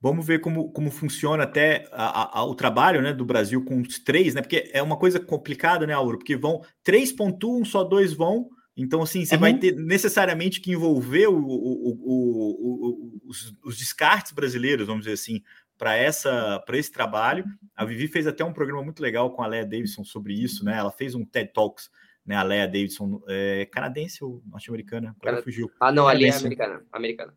Vamos 0.00 0.26
ver 0.26 0.40
como, 0.40 0.72
como 0.72 0.90
funciona 0.90 1.42
até 1.42 1.86
a, 1.92 2.38
a, 2.38 2.44
o 2.46 2.54
trabalho 2.54 3.02
né, 3.02 3.12
do 3.12 3.24
Brasil 3.26 3.62
com 3.62 3.78
os 3.82 3.98
três, 3.98 4.34
né? 4.34 4.40
Porque 4.40 4.70
é 4.72 4.82
uma 4.82 4.96
coisa 4.96 5.20
complicada, 5.20 5.86
né, 5.86 5.92
Auro? 5.92 6.16
Porque 6.16 6.34
vão 6.34 6.62
três 6.82 7.12
pontuam, 7.12 7.62
só 7.62 7.84
dois 7.84 8.14
vão. 8.14 8.48
Então, 8.76 9.02
assim, 9.02 9.24
você 9.24 9.36
uhum. 9.36 9.40
vai 9.40 9.54
ter 9.54 9.76
necessariamente 9.76 10.60
que 10.60 10.72
envolver 10.72 11.28
o, 11.28 11.36
o, 11.36 11.90
o, 12.04 13.20
os, 13.24 13.54
os, 13.64 13.78
descartes 13.78 14.32
brasileiros, 14.32 14.86
vamos 14.86 15.04
dizer 15.04 15.14
assim, 15.14 15.40
para 15.84 15.96
essa 15.96 16.58
para 16.64 16.78
esse 16.78 16.90
trabalho. 16.90 17.44
A 17.76 17.84
Vivi 17.84 18.08
fez 18.08 18.26
até 18.26 18.42
um 18.42 18.54
programa 18.54 18.82
muito 18.82 19.02
legal 19.02 19.30
com 19.30 19.42
a 19.42 19.46
Leia 19.46 19.66
Davidson 19.66 20.02
sobre 20.02 20.32
isso, 20.32 20.64
né? 20.64 20.78
Ela 20.78 20.90
fez 20.90 21.14
um 21.14 21.26
TED 21.26 21.52
Talks, 21.52 21.90
né? 22.24 22.34
A 22.36 22.42
Leia 22.42 22.66
Davidson, 22.66 23.22
é, 23.28 23.66
canadense 23.66 24.24
ou 24.24 24.42
norte-americana? 24.46 25.14
Agora 25.20 25.42
fugiu. 25.42 25.70
Ah, 25.78 25.92
não, 25.92 26.08
ali 26.08 26.24
é 26.24 26.34
americana. 26.34 26.82
americana 26.90 27.34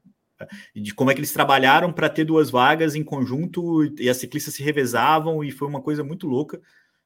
de 0.74 0.94
como 0.94 1.10
é 1.10 1.16
que 1.16 1.20
eles 1.20 1.34
trabalharam 1.34 1.92
para 1.92 2.08
ter 2.08 2.24
duas 2.24 2.52
vagas 2.52 2.94
em 2.94 3.04
conjunto 3.04 3.84
e 4.00 4.08
as 4.08 4.18
ciclistas 4.18 4.54
se 4.54 4.64
revezavam 4.64 5.44
e 5.44 5.52
foi 5.52 5.68
uma 5.68 5.82
coisa 5.82 6.04
muito 6.04 6.28
louca. 6.28 6.62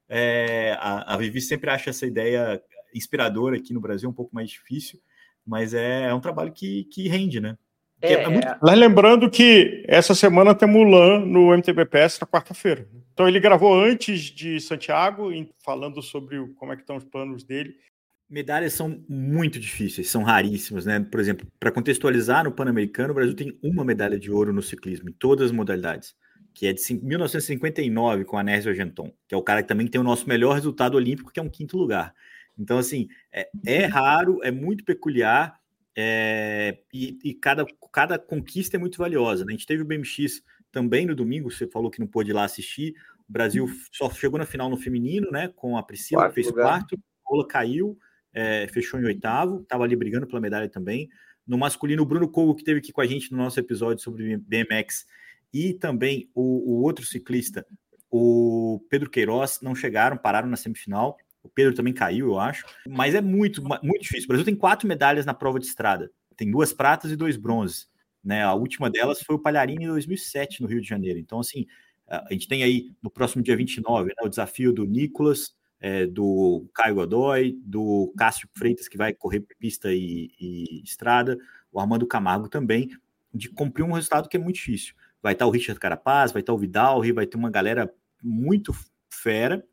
É, 0.07 0.77
a, 0.79 1.13
a 1.13 1.17
Vivi 1.17 1.41
sempre 1.41 1.71
acha 1.71 1.89
essa 1.89 2.05
ideia 2.05 2.61
inspiradora 2.93 3.55
aqui 3.55 3.73
no 3.73 3.79
Brasil, 3.79 4.09
um 4.09 4.13
pouco 4.13 4.35
mais 4.35 4.49
difícil, 4.49 4.99
mas 5.43 5.73
é, 5.73 6.03
é 6.03 6.13
um 6.13 6.19
trabalho 6.19 6.51
que, 6.51 6.83
que 6.91 7.07
rende, 7.07 7.39
né? 7.39 7.57
É, 8.01 8.13
é 8.13 8.29
muito... 8.29 8.47
Mas 8.61 8.77
lembrando 8.77 9.29
que 9.29 9.83
essa 9.87 10.15
semana 10.15 10.55
tem 10.55 10.67
Mulan 10.67 11.19
no 11.19 11.53
MTBPS 11.53 12.19
na 12.19 12.27
quarta-feira. 12.27 12.87
Então 13.13 13.27
ele 13.27 13.39
gravou 13.39 13.73
antes 13.79 14.21
de 14.21 14.59
Santiago, 14.59 15.29
falando 15.63 16.01
sobre 16.01 16.39
como 16.55 16.73
é 16.73 16.75
que 16.75 16.81
estão 16.81 16.95
os 16.95 17.03
planos 17.03 17.43
dele. 17.43 17.75
Medalhas 18.29 18.73
são 18.73 19.03
muito 19.09 19.59
difíceis, 19.59 20.09
são 20.09 20.23
raríssimas, 20.23 20.85
né? 20.85 20.99
Por 20.99 21.19
exemplo, 21.19 21.45
para 21.59 21.71
contextualizar 21.71 22.45
no 22.45 22.51
Pan-Americano, 22.51 23.11
o 23.11 23.15
Brasil 23.15 23.35
tem 23.35 23.59
uma 23.61 23.83
medalha 23.83 24.17
de 24.17 24.31
ouro 24.31 24.53
no 24.53 24.61
ciclismo, 24.61 25.09
em 25.09 25.13
todas 25.13 25.47
as 25.47 25.51
modalidades, 25.51 26.15
que 26.53 26.65
é 26.65 26.73
de 26.73 26.81
1959 26.93 28.23
com 28.23 28.37
a 28.37 28.43
Nércio 28.43 28.71
Argenton, 28.71 29.11
que 29.27 29.35
é 29.35 29.37
o 29.37 29.43
cara 29.43 29.61
que 29.61 29.67
também 29.67 29.85
tem 29.85 29.99
o 29.99 30.03
nosso 30.03 30.27
melhor 30.29 30.53
resultado 30.53 30.95
olímpico, 30.95 31.31
que 31.31 31.41
é 31.41 31.43
um 31.43 31.49
quinto 31.49 31.77
lugar. 31.77 32.13
Então, 32.57 32.77
assim, 32.77 33.07
é, 33.33 33.49
é 33.65 33.85
raro, 33.85 34.39
é 34.43 34.51
muito 34.51 34.85
peculiar, 34.85 35.59
é, 35.95 36.79
e, 36.93 37.17
e, 37.23 37.33
cada, 37.33 37.65
cada 37.91 38.17
conquista 38.17 38.77
é 38.77 38.79
muito 38.79 38.97
valiosa. 38.97 39.43
Né? 39.43 39.53
A 39.53 39.57
gente 39.57 39.65
teve 39.65 39.81
o 39.81 39.85
BMX 39.85 40.41
também 40.71 41.05
no 41.05 41.15
domingo, 41.15 41.51
você 41.51 41.67
falou 41.67 41.91
que 41.91 41.99
não 41.99 42.07
pôde 42.07 42.31
ir 42.31 42.33
lá 42.33 42.45
assistir. 42.45 42.93
O 43.27 43.31
Brasil 43.31 43.67
só 43.91 44.09
chegou 44.09 44.39
na 44.39 44.45
final 44.45 44.69
no 44.69 44.77
feminino, 44.77 45.29
né? 45.31 45.49
Com 45.55 45.77
a 45.77 45.83
Priscila, 45.83 46.29
que 46.29 46.35
fez 46.35 46.47
lugar. 46.47 46.63
quarto, 46.63 46.95
a 46.95 47.29
Paula 47.29 47.47
caiu 47.47 47.97
é, 48.33 48.67
fechou 48.67 48.99
em 48.99 49.05
oitavo, 49.05 49.61
estava 49.61 49.83
ali 49.83 49.95
brigando 49.95 50.27
pela 50.27 50.41
medalha 50.41 50.69
também. 50.69 51.09
No 51.45 51.57
masculino, 51.57 52.03
o 52.03 52.05
Bruno 52.05 52.29
Cogo, 52.29 52.55
que 52.55 52.63
teve 52.63 52.79
aqui 52.79 52.91
com 52.91 53.01
a 53.01 53.05
gente 53.05 53.31
no 53.31 53.37
nosso 53.37 53.59
episódio 53.59 54.03
sobre 54.03 54.37
BMX, 54.37 55.05
e 55.53 55.73
também 55.73 56.29
o, 56.33 56.73
o 56.73 56.81
outro 56.81 57.05
ciclista, 57.05 57.65
o 58.09 58.85
Pedro 58.89 59.09
Queiroz, 59.09 59.59
não 59.61 59.75
chegaram, 59.75 60.17
pararam 60.17 60.47
na 60.47 60.55
semifinal. 60.55 61.17
O 61.43 61.49
Pedro 61.49 61.73
também 61.73 61.93
caiu, 61.93 62.27
eu 62.27 62.39
acho. 62.39 62.65
Mas 62.87 63.15
é 63.15 63.21
muito, 63.21 63.63
muito 63.63 64.01
difícil. 64.01 64.25
O 64.25 64.27
Brasil 64.27 64.45
tem 64.45 64.55
quatro 64.55 64.87
medalhas 64.87 65.25
na 65.25 65.33
prova 65.33 65.59
de 65.59 65.65
estrada. 65.65 66.11
Tem 66.35 66.49
duas 66.49 66.71
pratas 66.73 67.11
e 67.11 67.15
dois 67.15 67.37
bronzes. 67.37 67.89
Né? 68.23 68.43
A 68.43 68.53
última 68.53 68.89
delas 68.89 69.21
foi 69.21 69.35
o 69.35 69.39
Palharini 69.39 69.85
em 69.85 69.87
2007, 69.87 70.61
no 70.61 70.67
Rio 70.67 70.81
de 70.81 70.87
Janeiro. 70.87 71.17
Então, 71.17 71.39
assim, 71.39 71.65
a 72.07 72.33
gente 72.33 72.47
tem 72.47 72.63
aí 72.63 72.91
no 73.01 73.09
próximo 73.09 73.41
dia 73.41 73.55
29 73.55 74.09
né, 74.09 74.13
o 74.21 74.29
desafio 74.29 74.73
do 74.73 74.85
Nicolas, 74.85 75.55
é, 75.79 76.05
do 76.05 76.67
Caio 76.73 76.95
Godoy, 76.95 77.57
do 77.63 78.13
Cássio 78.17 78.47
Freitas, 78.55 78.87
que 78.87 78.97
vai 78.97 79.13
correr 79.13 79.43
pista 79.57 79.91
e, 79.91 80.29
e, 80.39 80.81
estrada, 80.83 81.37
o 81.71 81.79
Armando 81.79 82.05
Camargo 82.05 82.49
também, 82.49 82.89
de 83.33 83.49
cumprir 83.49 83.83
um 83.83 83.93
resultado 83.93 84.27
que 84.27 84.37
é 84.37 84.39
muito 84.39 84.57
difícil. 84.57 84.93
Vai 85.23 85.33
estar 85.33 85.47
o 85.47 85.49
Richard 85.49 85.79
Carapaz, 85.79 86.31
vai 86.31 86.41
estar 86.41 86.53
o 86.53 86.57
Vidal, 86.57 87.01
vai 87.13 87.25
ter 87.25 87.37
uma 87.37 87.49
galera 87.49 87.91
muito 88.21 88.73
fera, 89.09 89.65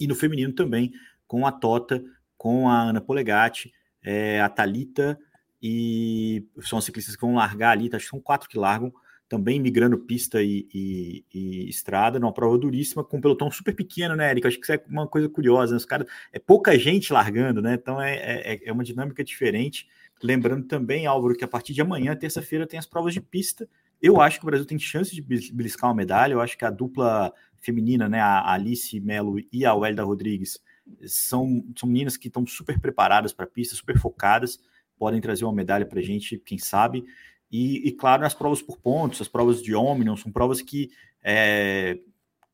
e 0.00 0.06
no 0.06 0.14
feminino 0.14 0.52
também, 0.52 0.92
com 1.26 1.46
a 1.46 1.52
Tota, 1.52 2.02
com 2.36 2.68
a 2.68 2.82
Ana 2.82 3.00
Polegatti, 3.00 3.72
é, 4.02 4.40
a 4.40 4.48
Talita 4.48 5.18
e 5.62 6.46
são 6.60 6.78
as 6.78 6.84
ciclistas 6.84 7.16
que 7.16 7.22
vão 7.22 7.34
largar 7.34 7.70
ali, 7.70 7.88
acho 7.92 8.04
que 8.04 8.10
são 8.10 8.20
quatro 8.20 8.48
que 8.48 8.58
largam, 8.58 8.92
também 9.28 9.58
migrando 9.58 9.98
pista 9.98 10.42
e, 10.42 10.68
e, 10.72 11.24
e, 11.32 11.68
estrada, 11.68 12.18
numa 12.18 12.32
prova 12.32 12.58
duríssima, 12.58 13.02
com 13.02 13.16
um 13.16 13.20
pelotão 13.20 13.50
super 13.50 13.74
pequeno, 13.74 14.14
né, 14.14 14.30
Eric? 14.30 14.46
Acho 14.46 14.58
que 14.58 14.64
isso 14.64 14.72
é 14.72 14.84
uma 14.88 15.08
coisa 15.08 15.28
curiosa, 15.28 15.72
né? 15.72 15.76
Os 15.78 15.86
caras, 15.86 16.06
é 16.32 16.38
pouca 16.38 16.78
gente 16.78 17.12
largando, 17.12 17.62
né? 17.62 17.74
Então 17.74 18.00
é, 18.00 18.14
é, 18.16 18.60
é 18.68 18.72
uma 18.72 18.84
dinâmica 18.84 19.24
diferente. 19.24 19.88
Lembrando 20.22 20.66
também, 20.66 21.06
Álvaro, 21.06 21.34
que 21.34 21.44
a 21.44 21.48
partir 21.48 21.72
de 21.72 21.80
amanhã, 21.80 22.14
terça-feira, 22.14 22.66
tem 22.66 22.78
as 22.78 22.86
provas 22.86 23.14
de 23.14 23.20
pista. 23.20 23.68
Eu 24.00 24.20
acho 24.20 24.38
que 24.38 24.44
o 24.44 24.46
Brasil 24.46 24.66
tem 24.66 24.78
chance 24.78 25.14
de 25.14 25.22
beliscar 25.22 25.88
uma 25.88 25.96
medalha. 25.96 26.34
Eu 26.34 26.40
acho 26.40 26.56
que 26.58 26.64
a 26.64 26.70
dupla 26.70 27.32
feminina, 27.60 28.08
né, 28.08 28.20
a 28.20 28.52
Alice 28.52 28.98
Melo 29.00 29.36
e 29.52 29.64
a 29.64 29.74
Welda 29.74 30.04
Rodrigues, 30.04 30.58
são, 31.06 31.64
são 31.76 31.88
meninas 31.88 32.16
que 32.16 32.28
estão 32.28 32.46
super 32.46 32.78
preparadas 32.78 33.32
para 33.32 33.46
a 33.46 33.48
pista, 33.48 33.74
super 33.74 33.98
focadas, 33.98 34.58
podem 34.98 35.20
trazer 35.20 35.44
uma 35.44 35.54
medalha 35.54 35.86
para 35.86 35.98
a 35.98 36.02
gente, 36.02 36.38
quem 36.38 36.58
sabe. 36.58 37.04
E, 37.50 37.88
e, 37.88 37.92
claro, 37.92 38.22
nas 38.22 38.34
provas 38.34 38.60
por 38.60 38.78
pontos, 38.78 39.20
as 39.20 39.28
provas 39.28 39.62
de 39.62 39.74
Omnium, 39.74 40.16
são 40.16 40.30
provas 40.30 40.60
que 40.60 40.90
é, 41.22 41.98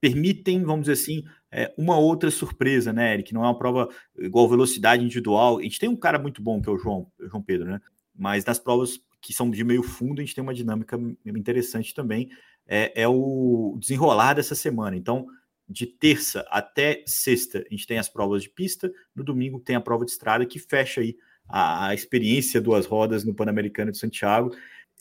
permitem, 0.00 0.62
vamos 0.62 0.82
dizer 0.82 0.92
assim, 0.92 1.24
é, 1.50 1.72
uma 1.76 1.98
outra 1.98 2.30
surpresa, 2.30 2.92
né, 2.92 3.14
Eric? 3.14 3.34
Não 3.34 3.42
é 3.42 3.46
uma 3.46 3.58
prova 3.58 3.88
igual 4.18 4.48
velocidade 4.48 5.04
individual. 5.04 5.58
A 5.58 5.62
gente 5.62 5.78
tem 5.78 5.88
um 5.88 5.96
cara 5.96 6.18
muito 6.18 6.42
bom, 6.42 6.60
que 6.60 6.68
é 6.68 6.72
o 6.72 6.78
João, 6.78 7.10
João 7.18 7.42
Pedro, 7.42 7.70
né? 7.70 7.80
Mas 8.14 8.44
nas 8.44 8.58
provas 8.58 9.00
que 9.20 9.32
são 9.32 9.50
de 9.50 9.62
meio 9.64 9.82
fundo, 9.82 10.20
a 10.20 10.24
gente 10.24 10.34
tem 10.34 10.42
uma 10.42 10.54
dinâmica 10.54 10.98
interessante 11.26 11.94
também. 11.94 12.30
É, 12.66 13.02
é 13.02 13.08
o 13.08 13.76
desenrolar 13.80 14.34
dessa 14.34 14.54
semana. 14.54 14.96
Então, 14.96 15.26
de 15.68 15.86
terça 15.86 16.44
até 16.50 17.02
sexta, 17.06 17.58
a 17.58 17.70
gente 17.70 17.86
tem 17.86 17.98
as 17.98 18.08
provas 18.08 18.42
de 18.42 18.50
pista, 18.50 18.92
no 19.14 19.22
domingo 19.22 19.60
tem 19.60 19.76
a 19.76 19.80
prova 19.80 20.04
de 20.04 20.10
estrada 20.10 20.46
que 20.46 20.58
fecha 20.58 21.00
aí 21.00 21.16
a, 21.48 21.88
a 21.88 21.94
experiência 21.94 22.60
duas 22.60 22.86
rodas 22.86 23.24
no 23.24 23.34
Pan-Americano 23.34 23.92
de 23.92 23.98
Santiago 23.98 24.54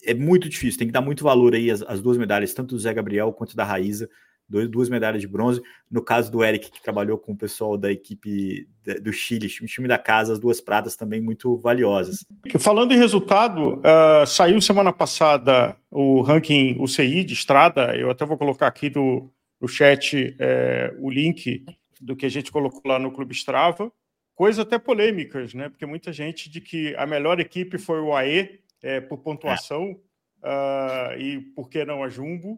é 0.03 0.13
muito 0.13 0.47
difícil, 0.47 0.79
tem 0.79 0.87
que 0.87 0.93
dar 0.93 1.01
muito 1.01 1.23
valor 1.23 1.53
aí 1.53 1.69
as, 1.69 1.81
as 1.83 2.01
duas 2.01 2.17
medalhas, 2.17 2.53
tanto 2.53 2.75
do 2.75 2.79
Zé 2.79 2.93
Gabriel 2.93 3.33
quanto 3.33 3.55
da 3.55 3.63
Raíza, 3.63 4.09
duas 4.49 4.89
medalhas 4.89 5.21
de 5.21 5.27
bronze. 5.27 5.61
No 5.89 6.01
caso 6.01 6.31
do 6.31 6.43
Eric, 6.43 6.71
que 6.71 6.81
trabalhou 6.81 7.17
com 7.17 7.33
o 7.33 7.37
pessoal 7.37 7.77
da 7.77 7.91
equipe 7.91 8.67
do 9.01 9.13
Chile, 9.13 9.47
o 9.61 9.65
time 9.65 9.87
da 9.87 9.97
casa, 9.97 10.33
as 10.33 10.39
duas 10.39 10.59
pratas 10.59 10.95
também 10.95 11.21
muito 11.21 11.57
valiosas. 11.57 12.25
Falando 12.59 12.93
em 12.93 12.97
resultado, 12.97 13.75
uh, 13.79 14.25
saiu 14.25 14.59
semana 14.59 14.91
passada 14.91 15.75
o 15.91 16.21
ranking 16.21 16.77
UCI 16.79 17.23
de 17.23 17.33
estrada, 17.33 17.95
eu 17.95 18.09
até 18.09 18.25
vou 18.25 18.37
colocar 18.37 18.67
aqui 18.67 18.89
do, 18.89 19.31
no 19.59 19.67
chat 19.67 20.35
é, 20.39 20.93
o 20.99 21.09
link 21.09 21.65
do 21.99 22.15
que 22.15 22.25
a 22.25 22.29
gente 22.29 22.51
colocou 22.51 22.81
lá 22.85 22.97
no 22.97 23.11
Clube 23.11 23.33
Strava, 23.33 23.91
coisas 24.33 24.59
até 24.59 24.79
polêmicas, 24.79 25.53
né? 25.53 25.67
Porque 25.67 25.85
muita 25.85 26.13
gente 26.13 26.49
de 26.49 26.61
que 26.61 26.95
a 26.95 27.05
melhor 27.05 27.39
equipe 27.39 27.77
foi 27.77 27.99
o 27.99 28.15
AE, 28.15 28.61
é, 28.81 29.01
por 29.01 29.17
pontuação, 29.17 29.99
é. 30.41 31.15
uh, 31.17 31.19
e 31.19 31.41
por 31.53 31.69
que 31.69 31.83
não 31.83 32.03
a 32.03 32.07
Jumbo. 32.07 32.53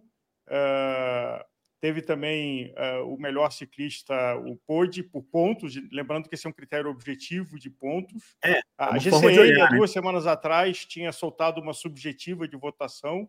Uh, 0.48 1.51
teve 1.82 2.04
também 2.04 2.74
uh, 2.74 3.12
o 3.12 3.20
melhor 3.20 3.52
ciclista, 3.52 4.14
o 4.36 4.56
Pode, 4.68 5.02
por 5.02 5.24
pontos, 5.24 5.76
lembrando 5.92 6.30
que 6.30 6.36
esse 6.36 6.46
é 6.46 6.50
um 6.50 6.54
critério 6.54 6.92
objetivo 6.92 7.58
de 7.58 7.72
pontos. 7.72 8.36
É, 8.44 8.60
é 8.60 8.62
a 8.78 8.98
GCN, 9.00 9.40
olhar, 9.40 9.72
né? 9.72 9.78
duas 9.78 9.92
semanas 9.92 10.28
atrás, 10.28 10.86
tinha 10.86 11.12
soltado 11.12 11.60
uma 11.60 11.74
subjetiva 11.74 12.48
de 12.48 12.56
votação 12.56 13.28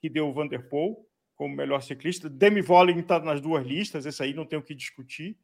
que 0.00 0.08
deu 0.08 0.26
o 0.26 0.32
Vanderpool 0.32 1.06
como 1.36 1.54
melhor 1.54 1.82
ciclista. 1.82 2.30
Demi 2.30 2.62
Vollering 2.62 3.00
está 3.00 3.20
nas 3.20 3.40
duas 3.42 3.64
listas, 3.64 4.06
esse 4.06 4.22
aí 4.22 4.32
não 4.32 4.46
tem 4.46 4.58
o 4.58 4.62
que 4.62 4.74
discutir. 4.74 5.36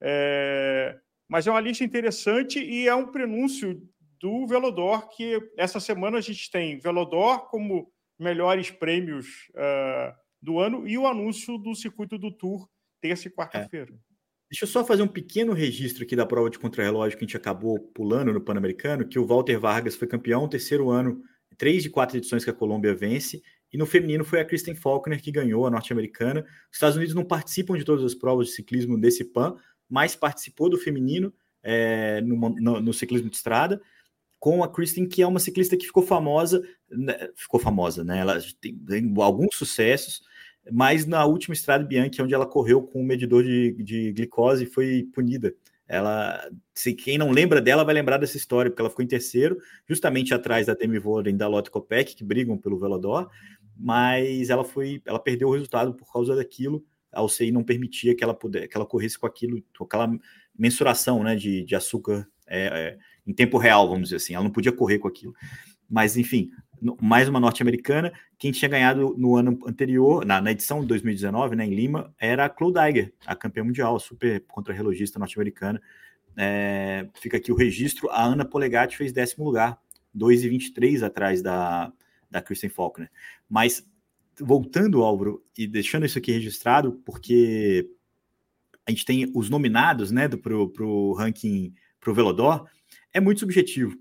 É, 0.00 0.98
mas 1.26 1.46
é 1.46 1.50
uma 1.50 1.60
lista 1.60 1.82
interessante 1.82 2.62
e 2.62 2.86
é 2.86 2.94
um 2.94 3.10
prenúncio 3.10 3.80
do 4.20 4.46
Velodor, 4.46 5.08
que 5.08 5.40
essa 5.56 5.80
semana 5.80 6.18
a 6.18 6.20
gente 6.20 6.50
tem 6.50 6.78
Velodor 6.78 7.48
como 7.48 7.90
melhores 8.18 8.70
prêmios 8.70 9.26
uh, 9.54 10.25
do 10.40 10.58
ano 10.58 10.86
e 10.86 10.96
o 10.96 11.06
anúncio 11.06 11.58
do 11.58 11.74
circuito 11.74 12.18
do 12.18 12.30
Tour 12.30 12.68
terça 13.00 13.28
e 13.28 13.30
quarta-feira. 13.30 13.92
É. 13.92 14.16
Deixa 14.50 14.64
eu 14.64 14.68
só 14.68 14.84
fazer 14.84 15.02
um 15.02 15.08
pequeno 15.08 15.52
registro 15.52 16.04
aqui 16.04 16.14
da 16.14 16.24
prova 16.24 16.48
de 16.48 16.58
contrarrelógio 16.58 17.18
que 17.18 17.24
a 17.24 17.26
gente 17.26 17.36
acabou 17.36 17.80
pulando 17.80 18.32
no 18.32 18.40
Pan-Americano, 18.40 19.06
que 19.06 19.18
o 19.18 19.26
Walter 19.26 19.58
Vargas 19.58 19.96
foi 19.96 20.06
campeão, 20.06 20.48
terceiro 20.48 20.88
ano, 20.88 21.20
três 21.58 21.82
de 21.82 21.90
quatro 21.90 22.16
edições 22.16 22.44
que 22.44 22.50
a 22.50 22.54
Colômbia 22.54 22.94
vence, 22.94 23.42
e 23.72 23.76
no 23.76 23.86
feminino 23.86 24.24
foi 24.24 24.40
a 24.40 24.44
Kristen 24.44 24.74
Faulkner 24.74 25.20
que 25.20 25.32
ganhou, 25.32 25.66
a 25.66 25.70
norte-americana. 25.70 26.42
Os 26.70 26.76
Estados 26.76 26.96
Unidos 26.96 27.14
não 27.14 27.24
participam 27.24 27.76
de 27.76 27.84
todas 27.84 28.04
as 28.04 28.14
provas 28.14 28.46
de 28.46 28.52
ciclismo 28.52 28.98
desse 28.98 29.24
PAN, 29.24 29.56
mas 29.88 30.14
participou 30.14 30.70
do 30.70 30.78
feminino 30.78 31.34
é, 31.62 32.20
no, 32.20 32.36
no, 32.50 32.80
no 32.80 32.92
ciclismo 32.92 33.28
de 33.28 33.36
estrada, 33.36 33.80
com 34.38 34.62
a 34.62 34.68
Kristen, 34.72 35.06
que 35.06 35.22
é 35.22 35.26
uma 35.26 35.40
ciclista 35.40 35.76
que 35.76 35.86
ficou 35.86 36.02
famosa, 36.02 36.62
né, 36.90 37.30
ficou 37.36 37.58
famosa, 37.58 38.04
né? 38.04 38.20
Ela 38.20 38.38
tem, 38.60 38.76
tem, 38.76 39.14
alguns 39.18 39.56
sucessos, 39.56 40.22
mas 40.70 41.06
na 41.06 41.24
última 41.24 41.54
estrada 41.54 41.84
Bianchi, 41.84 42.22
onde 42.22 42.34
ela 42.34 42.46
correu 42.46 42.82
com 42.82 43.00
um 43.00 43.06
medidor 43.06 43.42
de, 43.42 43.72
de 43.82 44.12
glicose, 44.12 44.66
foi 44.66 45.08
punida. 45.14 45.54
Ela, 45.88 46.48
se 46.74 46.92
quem 46.92 47.16
não 47.16 47.30
lembra 47.30 47.60
dela 47.60 47.84
vai 47.84 47.94
lembrar 47.94 48.18
dessa 48.18 48.36
história, 48.36 48.70
porque 48.70 48.82
ela 48.82 48.90
ficou 48.90 49.04
em 49.04 49.08
terceiro, 49.08 49.56
justamente 49.88 50.34
atrás 50.34 50.66
da 50.66 50.74
Demi 50.74 50.98
Voren 50.98 51.30
e 51.30 51.36
da 51.36 51.46
Lotte 51.46 51.70
Kopeck, 51.70 52.16
que 52.16 52.24
brigam 52.24 52.58
pelo 52.58 52.78
Velodor, 52.78 53.30
mas 53.76 54.50
ela 54.50 54.64
foi, 54.64 55.00
ela 55.04 55.18
perdeu 55.18 55.48
o 55.48 55.52
resultado 55.52 55.94
por 55.94 56.12
causa 56.12 56.34
daquilo. 56.34 56.84
A 57.12 57.22
UCI 57.22 57.52
não 57.52 57.62
permitia 57.62 58.16
que 58.16 58.24
ela 58.24 58.34
pudesse, 58.34 58.68
que 58.68 58.76
ela 58.76 58.86
corresse 58.86 59.18
com 59.18 59.26
aquilo, 59.26 59.62
com 59.78 59.84
aquela 59.84 60.10
mensuração, 60.58 61.22
né, 61.22 61.36
de, 61.36 61.62
de 61.62 61.76
açúcar 61.76 62.28
é, 62.46 62.66
é, 62.66 62.98
em 63.26 63.32
tempo 63.32 63.58
real, 63.58 63.88
vamos 63.88 64.04
dizer 64.04 64.16
assim. 64.16 64.34
Ela 64.34 64.44
não 64.44 64.50
podia 64.50 64.72
correr 64.72 64.98
com 64.98 65.08
aquilo. 65.08 65.34
Mas 65.88 66.16
enfim, 66.16 66.50
mais 67.00 67.28
uma 67.28 67.40
norte-americana. 67.40 68.12
Quem 68.38 68.52
tinha 68.52 68.68
ganhado 68.68 69.14
no 69.16 69.36
ano 69.36 69.58
anterior, 69.66 70.24
na, 70.24 70.40
na 70.40 70.52
edição 70.52 70.80
de 70.80 70.86
2019, 70.86 71.56
né, 71.56 71.66
em 71.66 71.74
Lima, 71.74 72.14
era 72.18 72.46
a 72.46 72.54
Chloe 72.54 73.12
a 73.26 73.34
campeã 73.34 73.64
mundial, 73.64 73.98
super 73.98 74.44
contra-relogista 74.46 75.18
norte-americana. 75.18 75.80
É, 76.36 77.08
fica 77.14 77.36
aqui 77.36 77.50
o 77.50 77.56
registro. 77.56 78.10
A 78.10 78.24
Ana 78.24 78.44
Polegatti 78.44 78.96
fez 78.96 79.12
décimo 79.12 79.44
lugar, 79.44 79.78
2,23 80.14 81.02
atrás 81.02 81.40
da, 81.42 81.92
da 82.30 82.42
Kristen 82.42 82.70
Faulkner. 82.70 83.10
Mas 83.48 83.86
voltando, 84.38 85.02
Álvaro, 85.02 85.42
e 85.56 85.66
deixando 85.66 86.04
isso 86.04 86.18
aqui 86.18 86.30
registrado, 86.30 87.00
porque 87.04 87.88
a 88.86 88.90
gente 88.90 89.04
tem 89.04 89.32
os 89.34 89.48
nominados 89.48 90.10
né, 90.10 90.28
para 90.28 90.54
o 90.54 91.12
ranking 91.14 91.72
para 92.06 92.12
o 92.12 92.14
Velodor, 92.14 92.66
é 93.12 93.20
muito 93.20 93.40
subjetivo. 93.40 93.96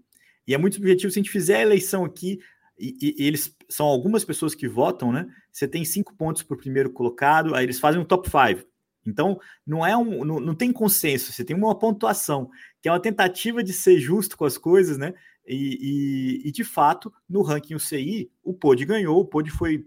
E 0.47 0.53
é 0.53 0.57
muito 0.57 0.75
subjetivo 0.75 1.11
se 1.11 1.17
a 1.17 1.21
gente 1.23 1.31
fizer 1.31 1.57
a 1.57 1.61
eleição 1.61 2.05
aqui, 2.05 2.39
e, 2.77 2.95
e, 3.01 3.23
e, 3.23 3.27
eles 3.27 3.55
são 3.69 3.85
algumas 3.85 4.23
pessoas 4.23 4.53
que 4.53 4.67
votam, 4.67 5.11
né? 5.11 5.27
Você 5.51 5.67
tem 5.67 5.83
cinco 5.83 6.13
pontos 6.15 6.43
para 6.43 6.55
o 6.55 6.59
primeiro 6.59 6.91
colocado, 6.91 7.55
aí 7.55 7.65
eles 7.65 7.79
fazem 7.79 7.99
um 7.99 8.05
top 8.05 8.29
five. 8.29 8.65
Então, 9.07 9.39
não 9.65 9.85
é 9.85 9.95
um, 9.95 10.25
não, 10.25 10.39
não, 10.39 10.53
tem 10.53 10.71
consenso, 10.71 11.31
você 11.31 11.43
tem 11.43 11.55
uma 11.55 11.77
pontuação, 11.77 12.49
que 12.81 12.89
é 12.89 12.91
uma 12.91 12.99
tentativa 12.99 13.63
de 13.63 13.71
ser 13.71 13.99
justo 13.99 14.37
com 14.37 14.45
as 14.45 14.57
coisas, 14.57 14.97
né? 14.97 15.13
E, 15.47 16.41
e, 16.43 16.49
e 16.49 16.51
de 16.51 16.63
fato, 16.63 17.13
no 17.29 17.41
ranking 17.41 17.75
UCI, 17.75 18.29
o 18.43 18.53
Pod 18.53 18.83
ganhou, 18.83 19.19
o 19.21 19.25
Pod 19.25 19.49
foi, 19.51 19.85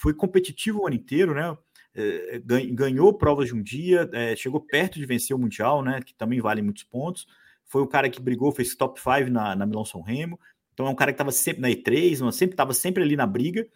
foi 0.00 0.12
competitivo 0.12 0.80
o 0.80 0.86
ano 0.86 0.96
inteiro, 0.96 1.34
né? 1.34 1.56
É, 1.94 2.42
ganhou 2.72 3.14
provas 3.14 3.48
de 3.48 3.54
um 3.54 3.62
dia, 3.62 4.10
é, 4.12 4.34
chegou 4.34 4.60
perto 4.60 4.98
de 4.98 5.06
vencer 5.06 5.36
o 5.36 5.38
Mundial, 5.38 5.82
né? 5.82 6.00
Que 6.02 6.14
também 6.14 6.40
vale 6.40 6.60
muitos 6.60 6.82
pontos. 6.82 7.26
Foi 7.74 7.82
o 7.82 7.88
cara 7.88 8.08
que 8.08 8.22
brigou, 8.22 8.52
fez 8.52 8.72
top 8.76 9.00
5 9.00 9.28
na, 9.32 9.56
na 9.56 9.66
Milão 9.66 9.84
São 9.84 10.00
Remo. 10.00 10.38
Então 10.72 10.86
é 10.86 10.90
um 10.90 10.94
cara 10.94 11.10
que 11.10 11.16
estava 11.16 11.32
sempre 11.32 11.60
na 11.60 11.68
E3, 11.68 12.30
sempre 12.30 12.52
estava 12.52 12.72
sempre 12.72 13.02
ali 13.02 13.16
na 13.16 13.26
briga. 13.26 13.66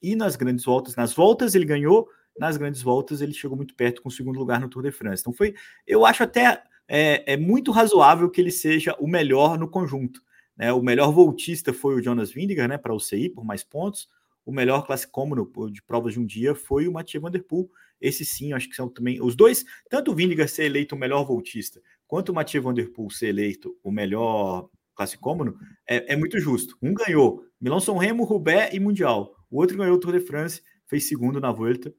E 0.00 0.14
nas 0.14 0.36
grandes 0.36 0.64
voltas, 0.64 0.94
nas 0.94 1.12
voltas 1.12 1.56
ele 1.56 1.64
ganhou, 1.64 2.08
nas 2.38 2.56
grandes 2.56 2.80
voltas 2.80 3.20
ele 3.20 3.32
chegou 3.32 3.56
muito 3.56 3.74
perto 3.74 4.00
com 4.00 4.10
o 4.10 4.12
segundo 4.12 4.38
lugar 4.38 4.60
no 4.60 4.68
Tour 4.68 4.84
de 4.84 4.92
France. 4.92 5.22
Então 5.22 5.32
foi, 5.32 5.56
eu 5.84 6.06
acho 6.06 6.22
até 6.22 6.62
é, 6.86 7.32
é 7.32 7.36
muito 7.36 7.72
razoável 7.72 8.30
que 8.30 8.40
ele 8.40 8.52
seja 8.52 8.94
o 9.00 9.08
melhor 9.08 9.58
no 9.58 9.68
conjunto. 9.68 10.22
Né? 10.56 10.72
O 10.72 10.80
melhor 10.80 11.10
voltista 11.10 11.72
foi 11.72 11.96
o 11.96 12.00
Jonas 12.00 12.30
Vingegaard, 12.30 12.70
né, 12.70 12.78
para 12.78 12.92
o 12.92 12.96
UCI, 12.96 13.28
por 13.28 13.44
mais 13.44 13.64
pontos. 13.64 14.08
O 14.46 14.52
melhor 14.52 14.86
classicômono 14.86 15.50
de 15.68 15.82
provas 15.82 16.12
de 16.12 16.20
um 16.20 16.24
dia 16.24 16.54
foi 16.54 16.86
o 16.86 16.92
Mathieu 16.92 17.20
Van 17.20 17.32
Der 17.32 17.42
Poel. 17.42 17.68
Esse 18.00 18.24
sim, 18.24 18.52
acho 18.52 18.68
que 18.68 18.76
são 18.76 18.88
também 18.88 19.20
os 19.20 19.34
dois, 19.34 19.64
tanto 19.90 20.12
o 20.12 20.14
Vingegaard 20.14 20.48
ser 20.48 20.64
eleito 20.66 20.94
o 20.94 20.98
melhor 20.98 21.24
voltista, 21.24 21.82
quanto 22.08 22.30
o 22.30 22.34
Mathieu 22.34 22.62
Van 22.62 22.74
Der 22.74 22.90
Poel 22.90 23.10
ser 23.10 23.28
eleito 23.28 23.76
o 23.84 23.92
melhor 23.92 24.68
classicômono, 24.96 25.56
é, 25.86 26.14
é 26.14 26.16
muito 26.16 26.40
justo. 26.40 26.76
Um 26.82 26.92
ganhou 26.92 27.44
Milão 27.60 27.78
São 27.78 27.96
Remo, 27.96 28.24
Roubaix 28.24 28.74
e 28.74 28.80
Mundial. 28.80 29.32
O 29.48 29.60
outro 29.60 29.76
ganhou 29.76 29.94
o 29.94 30.00
Tour 30.00 30.12
de 30.12 30.20
France, 30.20 30.62
fez 30.88 31.06
segundo 31.06 31.40
na 31.40 31.52
Volta. 31.52 31.94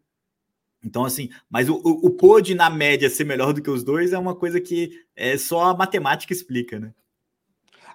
Então, 0.83 1.05
assim, 1.05 1.29
mas 1.49 1.69
o, 1.69 1.75
o, 1.75 2.07
o 2.07 2.11
Pod, 2.11 2.53
na 2.55 2.69
média, 2.69 3.09
ser 3.09 3.23
melhor 3.23 3.53
do 3.53 3.61
que 3.61 3.69
os 3.69 3.83
dois 3.83 4.11
é 4.11 4.17
uma 4.17 4.35
coisa 4.35 4.59
que 4.59 4.91
é 5.15 5.37
só 5.37 5.65
a 5.65 5.77
matemática 5.77 6.33
explica, 6.33 6.79
né? 6.79 6.93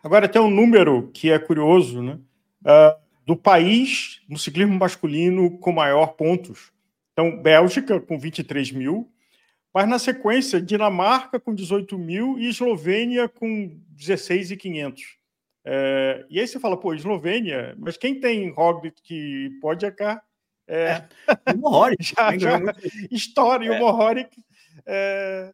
Agora, 0.03 0.29
tem 0.29 0.41
um 0.41 0.51
número 0.51 1.11
que 1.13 1.31
é 1.31 1.39
curioso, 1.39 2.03
né? 2.03 2.19
Uh, 2.63 3.05
do 3.27 3.37
país 3.37 4.21
no 4.29 4.39
ciclismo 4.39 4.79
masculino 4.79 5.59
com 5.59 5.73
maior 5.73 6.09
pontos. 6.09 6.73
Então, 7.13 7.41
Bélgica 7.43 7.99
com 8.01 8.19
23 8.19 8.73
mil, 8.73 9.11
mas 9.75 9.89
na 9.89 9.99
sequência, 9.99 10.63
Dinamarca 10.63 11.41
com 11.41 11.53
18 11.53 11.99
mil 11.99 12.39
e 12.39 12.49
Eslovênia 12.49 13.29
com 13.29 13.77
16,500. 13.91 15.19
É, 15.67 16.25
e 16.31 16.39
aí 16.39 16.47
você 16.47 16.61
fala, 16.61 16.79
pô, 16.79 16.95
Eslovênia, 16.95 17.75
mas 17.79 17.97
quem 17.97 18.21
tem 18.21 18.51
Roglic 18.51 19.03
que 19.03 19.51
pode 19.61 19.85
é 19.85 19.91
cá? 19.91 20.23
É, 20.69 20.83
é. 20.87 21.09
o 21.55 21.59
Mohoric. 21.59 22.05
já, 22.05 22.39
já 22.39 22.61
história, 23.11 23.69
é. 23.69 23.77
o 23.77 23.81
Mohoric 23.81 24.31
é, 24.87 25.53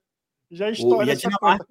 já 0.50 0.70
história. 0.70 1.10
E 1.10 1.12
a 1.12 1.16
Dinamarca 1.16 1.66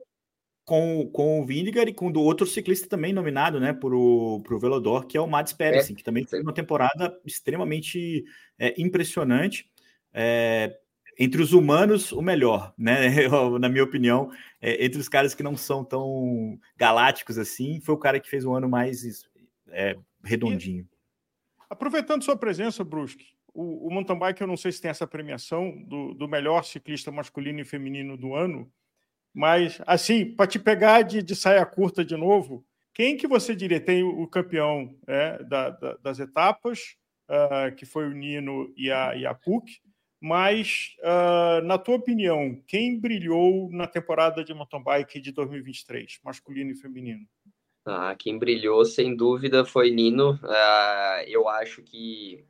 com, 0.69 1.09
com 1.12 1.41
o 1.41 1.45
Vingegaard 1.47 1.89
e 1.89 1.95
com 1.95 2.12
do 2.12 2.21
outro 2.21 2.45
ciclista 2.45 2.88
também 2.88 3.12
nominado, 3.12 3.59
né, 3.59 3.73
para 3.73 3.89
o 3.95 4.43
Velodor, 4.59 5.07
que 5.07 5.17
é 5.17 5.21
o 5.21 5.25
Mads 5.25 5.51
Pérez, 5.53 5.89
é. 5.89 5.93
que 5.95 6.03
também 6.03 6.25
fez 6.27 6.43
uma 6.43 6.53
temporada 6.53 7.19
extremamente 7.25 8.23
é, 8.57 8.79
impressionante. 8.79 9.67
É, 10.13 10.77
entre 11.19 11.41
os 11.41 11.51
humanos, 11.51 12.13
o 12.13 12.21
melhor, 12.21 12.73
né? 12.77 13.10
na 13.60 13.67
minha 13.67 13.84
opinião, 13.84 14.32
é, 14.62 14.86
entre 14.86 15.01
os 15.01 15.10
caras 15.10 15.36
que 15.36 15.43
não 15.43 15.58
são 15.58 15.84
tão 15.84 16.58
galácticos 16.77 17.38
assim, 17.38 17.82
foi 17.82 17.93
o 17.93 17.99
cara 17.99 18.21
que 18.21 18.29
fez 18.29 18.45
um 18.45 18.53
ano 18.53 18.69
mais 18.69 19.29
é, 19.67 19.97
redondinho. 20.23 20.84
E, 20.84 21.63
aproveitando 21.69 22.23
sua 22.23 22.38
presença, 22.38 22.86
Brusque, 22.86 23.25
o, 23.53 23.88
o 23.88 23.91
mountain 23.91 24.17
bike, 24.17 24.39
eu 24.39 24.47
não 24.47 24.55
sei 24.55 24.71
se 24.71 24.82
tem 24.82 24.89
essa 24.89 25.05
premiação 25.05 25.84
do, 25.84 26.13
do 26.13 26.25
melhor 26.25 26.63
ciclista 26.63 27.12
masculino 27.12 27.60
e 27.60 27.65
feminino 27.65 28.15
do 28.15 28.34
ano, 28.34 28.71
mas, 29.34 29.82
assim, 29.86 30.25
para 30.25 30.47
te 30.47 30.58
pegar 30.58 31.01
de, 31.01 31.21
de 31.21 31.36
saia 31.36 31.65
curta 31.65 32.03
de 32.03 32.15
novo, 32.15 32.65
quem 32.93 33.17
que 33.17 33.27
você 33.27 33.53
diria 33.53 33.79
tem 33.79 34.03
o 34.03 34.25
campeão 34.25 34.95
é, 35.05 35.43
da, 35.43 35.69
da, 35.69 35.97
das 35.97 36.19
etapas, 36.19 36.95
uh, 37.29 37.75
que 37.75 37.86
foi 37.86 38.08
o 38.08 38.13
Nino 38.13 38.73
e 38.75 38.89
a, 38.89 39.15
e 39.15 39.25
a 39.25 39.36
mas, 40.21 40.95
uh, 40.99 41.63
na 41.65 41.77
tua 41.77 41.95
opinião, 41.95 42.62
quem 42.67 42.99
brilhou 42.99 43.69
na 43.71 43.88
temporada 43.88 44.43
de 44.43 44.53
mountain 44.53 44.84
bike 44.84 45.19
de 45.19 45.32
2023, 45.32 46.19
masculino 46.23 46.71
e 46.71 46.75
feminino? 46.75 47.25
Ah, 47.86 48.15
quem 48.17 48.38
brilhou, 48.38 48.84
sem 48.86 49.15
dúvida, 49.15 49.65
foi 49.65 49.89
Nino. 49.89 50.34
Uh, 50.43 51.23
eu 51.25 51.47
acho 51.47 51.82
que 51.82 52.43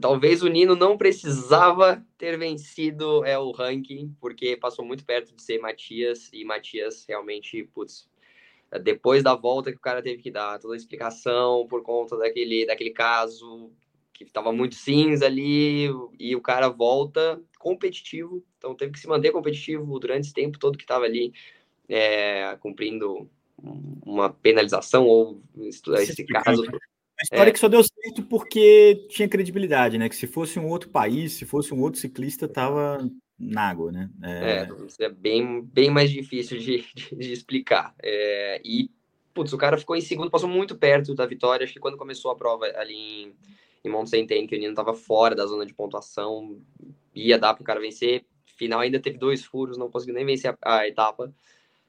talvez 0.00 0.42
o 0.42 0.48
Nino 0.48 0.76
não 0.76 0.98
precisava 0.98 2.04
ter 2.18 2.38
vencido 2.38 3.24
é, 3.24 3.38
o 3.38 3.50
ranking, 3.50 4.14
porque 4.20 4.56
passou 4.56 4.84
muito 4.84 5.04
perto 5.04 5.34
de 5.34 5.42
ser 5.42 5.58
Matias, 5.58 6.30
e 6.32 6.44
Matias 6.44 7.04
realmente, 7.08 7.64
putz, 7.72 8.08
depois 8.82 9.22
da 9.22 9.34
volta 9.34 9.70
que 9.70 9.78
o 9.78 9.82
cara 9.82 10.02
teve 10.02 10.22
que 10.22 10.30
dar 10.30 10.58
toda 10.58 10.74
a 10.74 10.76
explicação 10.76 11.66
por 11.68 11.82
conta 11.82 12.16
daquele, 12.16 12.66
daquele 12.66 12.90
caso, 12.90 13.70
que 14.12 14.24
estava 14.24 14.52
muito 14.52 14.74
cinza 14.74 15.26
ali, 15.26 15.88
e 16.18 16.36
o 16.36 16.40
cara 16.40 16.68
volta 16.68 17.40
competitivo, 17.58 18.44
então 18.58 18.74
teve 18.74 18.92
que 18.92 19.00
se 19.00 19.06
manter 19.06 19.30
competitivo 19.32 19.98
durante 19.98 20.24
esse 20.24 20.34
tempo 20.34 20.58
todo 20.58 20.76
que 20.76 20.84
estava 20.84 21.04
ali 21.04 21.32
é, 21.88 22.56
cumprindo 22.60 23.30
uma 24.04 24.30
penalização 24.30 25.06
ou 25.06 25.40
esse 25.56 26.24
caso. 26.26 26.62
A 27.20 27.22
história 27.22 27.50
é. 27.50 27.52
que 27.52 27.58
só 27.58 27.68
deu 27.68 27.82
certo 27.84 28.22
porque 28.24 29.06
tinha 29.08 29.28
credibilidade, 29.28 29.96
né? 29.96 30.08
Que 30.08 30.16
se 30.16 30.26
fosse 30.26 30.58
um 30.58 30.66
outro 30.66 30.90
país, 30.90 31.34
se 31.34 31.44
fosse 31.44 31.72
um 31.72 31.80
outro 31.80 32.00
ciclista, 32.00 32.48
tava 32.48 33.08
na 33.38 33.68
água, 33.68 33.92
né? 33.92 34.10
É, 34.22 34.68
é, 35.00 35.04
é 35.04 35.08
bem, 35.08 35.62
bem 35.62 35.90
mais 35.90 36.10
difícil 36.10 36.58
de, 36.58 36.84
de, 36.94 37.14
de 37.14 37.32
explicar. 37.32 37.94
É, 38.02 38.60
e, 38.64 38.90
putz, 39.32 39.52
o 39.52 39.58
cara 39.58 39.78
ficou 39.78 39.94
em 39.94 40.00
segundo, 40.00 40.30
passou 40.30 40.48
muito 40.48 40.76
perto 40.76 41.14
da 41.14 41.26
vitória. 41.26 41.62
Acho 41.62 41.74
que 41.74 41.80
quando 41.80 41.96
começou 41.96 42.30
a 42.30 42.36
prova 42.36 42.64
ali 42.76 42.94
em, 42.94 43.34
em 43.84 43.88
Mont 43.88 44.08
Saint-Anne, 44.08 44.46
que 44.46 44.56
o 44.56 44.58
Nino 44.58 44.74
tava 44.74 44.94
fora 44.94 45.34
da 45.34 45.46
zona 45.46 45.66
de 45.66 45.74
pontuação, 45.74 46.60
ia 47.14 47.38
dar 47.38 47.54
para 47.54 47.62
o 47.62 47.66
cara 47.66 47.80
vencer. 47.80 48.24
Final 48.44 48.80
ainda 48.80 49.00
teve 49.00 49.18
dois 49.18 49.44
furos, 49.44 49.76
não 49.76 49.90
conseguiu 49.90 50.14
nem 50.14 50.24
vencer 50.24 50.56
a, 50.62 50.78
a 50.78 50.88
etapa. 50.88 51.34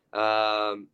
Uh, 0.10 0.88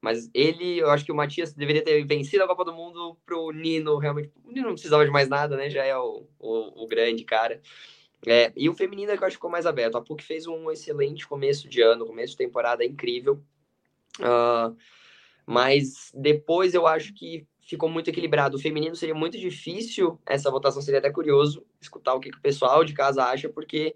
mas 0.00 0.30
ele, 0.32 0.78
eu 0.78 0.90
acho 0.90 1.04
que 1.04 1.12
o 1.12 1.14
Matias 1.14 1.52
deveria 1.52 1.84
ter 1.84 2.02
vencido 2.04 2.42
a 2.42 2.46
Copa 2.46 2.64
do 2.64 2.72
Mundo 2.72 3.16
pro 3.24 3.50
Nino, 3.50 3.98
realmente. 3.98 4.32
O 4.44 4.50
Nino 4.50 4.66
não 4.66 4.74
precisava 4.74 5.04
de 5.04 5.10
mais 5.10 5.28
nada, 5.28 5.56
né? 5.56 5.68
Já 5.68 5.84
é 5.84 5.96
o, 5.96 6.26
o, 6.38 6.84
o 6.84 6.86
grande 6.88 7.22
cara. 7.24 7.60
É, 8.26 8.52
e 8.56 8.68
o 8.68 8.74
feminino 8.74 9.12
é 9.12 9.16
que 9.16 9.22
eu 9.22 9.26
acho 9.26 9.34
que 9.34 9.38
ficou 9.38 9.50
mais 9.50 9.66
aberto. 9.66 9.96
A 9.96 10.02
PUC 10.02 10.22
fez 10.22 10.46
um 10.46 10.70
excelente 10.70 11.26
começo 11.26 11.68
de 11.68 11.80
ano, 11.80 12.06
começo 12.06 12.32
de 12.32 12.38
temporada 12.38 12.84
incrível. 12.84 13.42
Uh, 14.18 14.76
mas 15.46 16.12
depois 16.14 16.74
eu 16.74 16.86
acho 16.86 17.14
que 17.14 17.46
ficou 17.70 17.88
muito 17.88 18.10
equilibrado. 18.10 18.56
O 18.56 18.60
feminino 18.60 18.96
seria 18.96 19.14
muito 19.14 19.38
difícil, 19.38 20.20
essa 20.26 20.50
votação 20.50 20.82
seria 20.82 20.98
até 20.98 21.08
curioso 21.08 21.64
escutar 21.80 22.14
o 22.14 22.20
que, 22.20 22.28
que 22.28 22.36
o 22.36 22.42
pessoal 22.42 22.84
de 22.84 22.92
casa 22.92 23.24
acha, 23.24 23.48
porque 23.48 23.94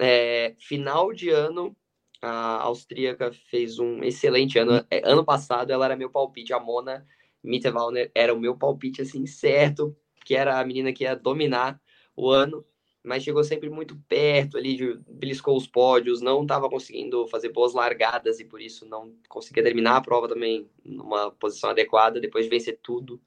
é, 0.00 0.52
final 0.58 1.12
de 1.12 1.30
ano 1.30 1.76
a 2.20 2.62
austríaca 2.62 3.30
fez 3.48 3.78
um 3.78 4.02
excelente 4.02 4.58
ano. 4.58 4.84
É, 4.90 5.08
ano 5.08 5.24
passado 5.24 5.70
ela 5.70 5.84
era 5.84 5.96
meu 5.96 6.10
palpite, 6.10 6.52
a 6.52 6.58
Mona 6.58 7.06
Mitterwalner 7.42 8.10
era 8.16 8.34
o 8.34 8.40
meu 8.40 8.56
palpite 8.56 9.00
assim 9.02 9.26
certo, 9.26 9.96
que 10.24 10.34
era 10.34 10.58
a 10.58 10.64
menina 10.64 10.92
que 10.92 11.04
ia 11.04 11.14
dominar 11.14 11.80
o 12.16 12.30
ano, 12.30 12.64
mas 13.04 13.22
chegou 13.22 13.44
sempre 13.44 13.68
muito 13.68 13.96
perto 14.08 14.56
ali, 14.56 14.74
de, 14.74 14.98
beliscou 15.06 15.56
os 15.56 15.66
pódios, 15.66 16.22
não 16.22 16.42
estava 16.42 16.70
conseguindo 16.70 17.26
fazer 17.28 17.50
boas 17.50 17.74
largadas 17.74 18.40
e 18.40 18.44
por 18.44 18.62
isso 18.62 18.86
não 18.88 19.12
conseguia 19.28 19.62
terminar 19.62 19.96
a 19.96 20.00
prova 20.00 20.26
também 20.26 20.68
numa 20.82 21.30
posição 21.30 21.68
adequada, 21.68 22.18
depois 22.18 22.46
de 22.46 22.50
vencer 22.50 22.78
tudo 22.82 23.20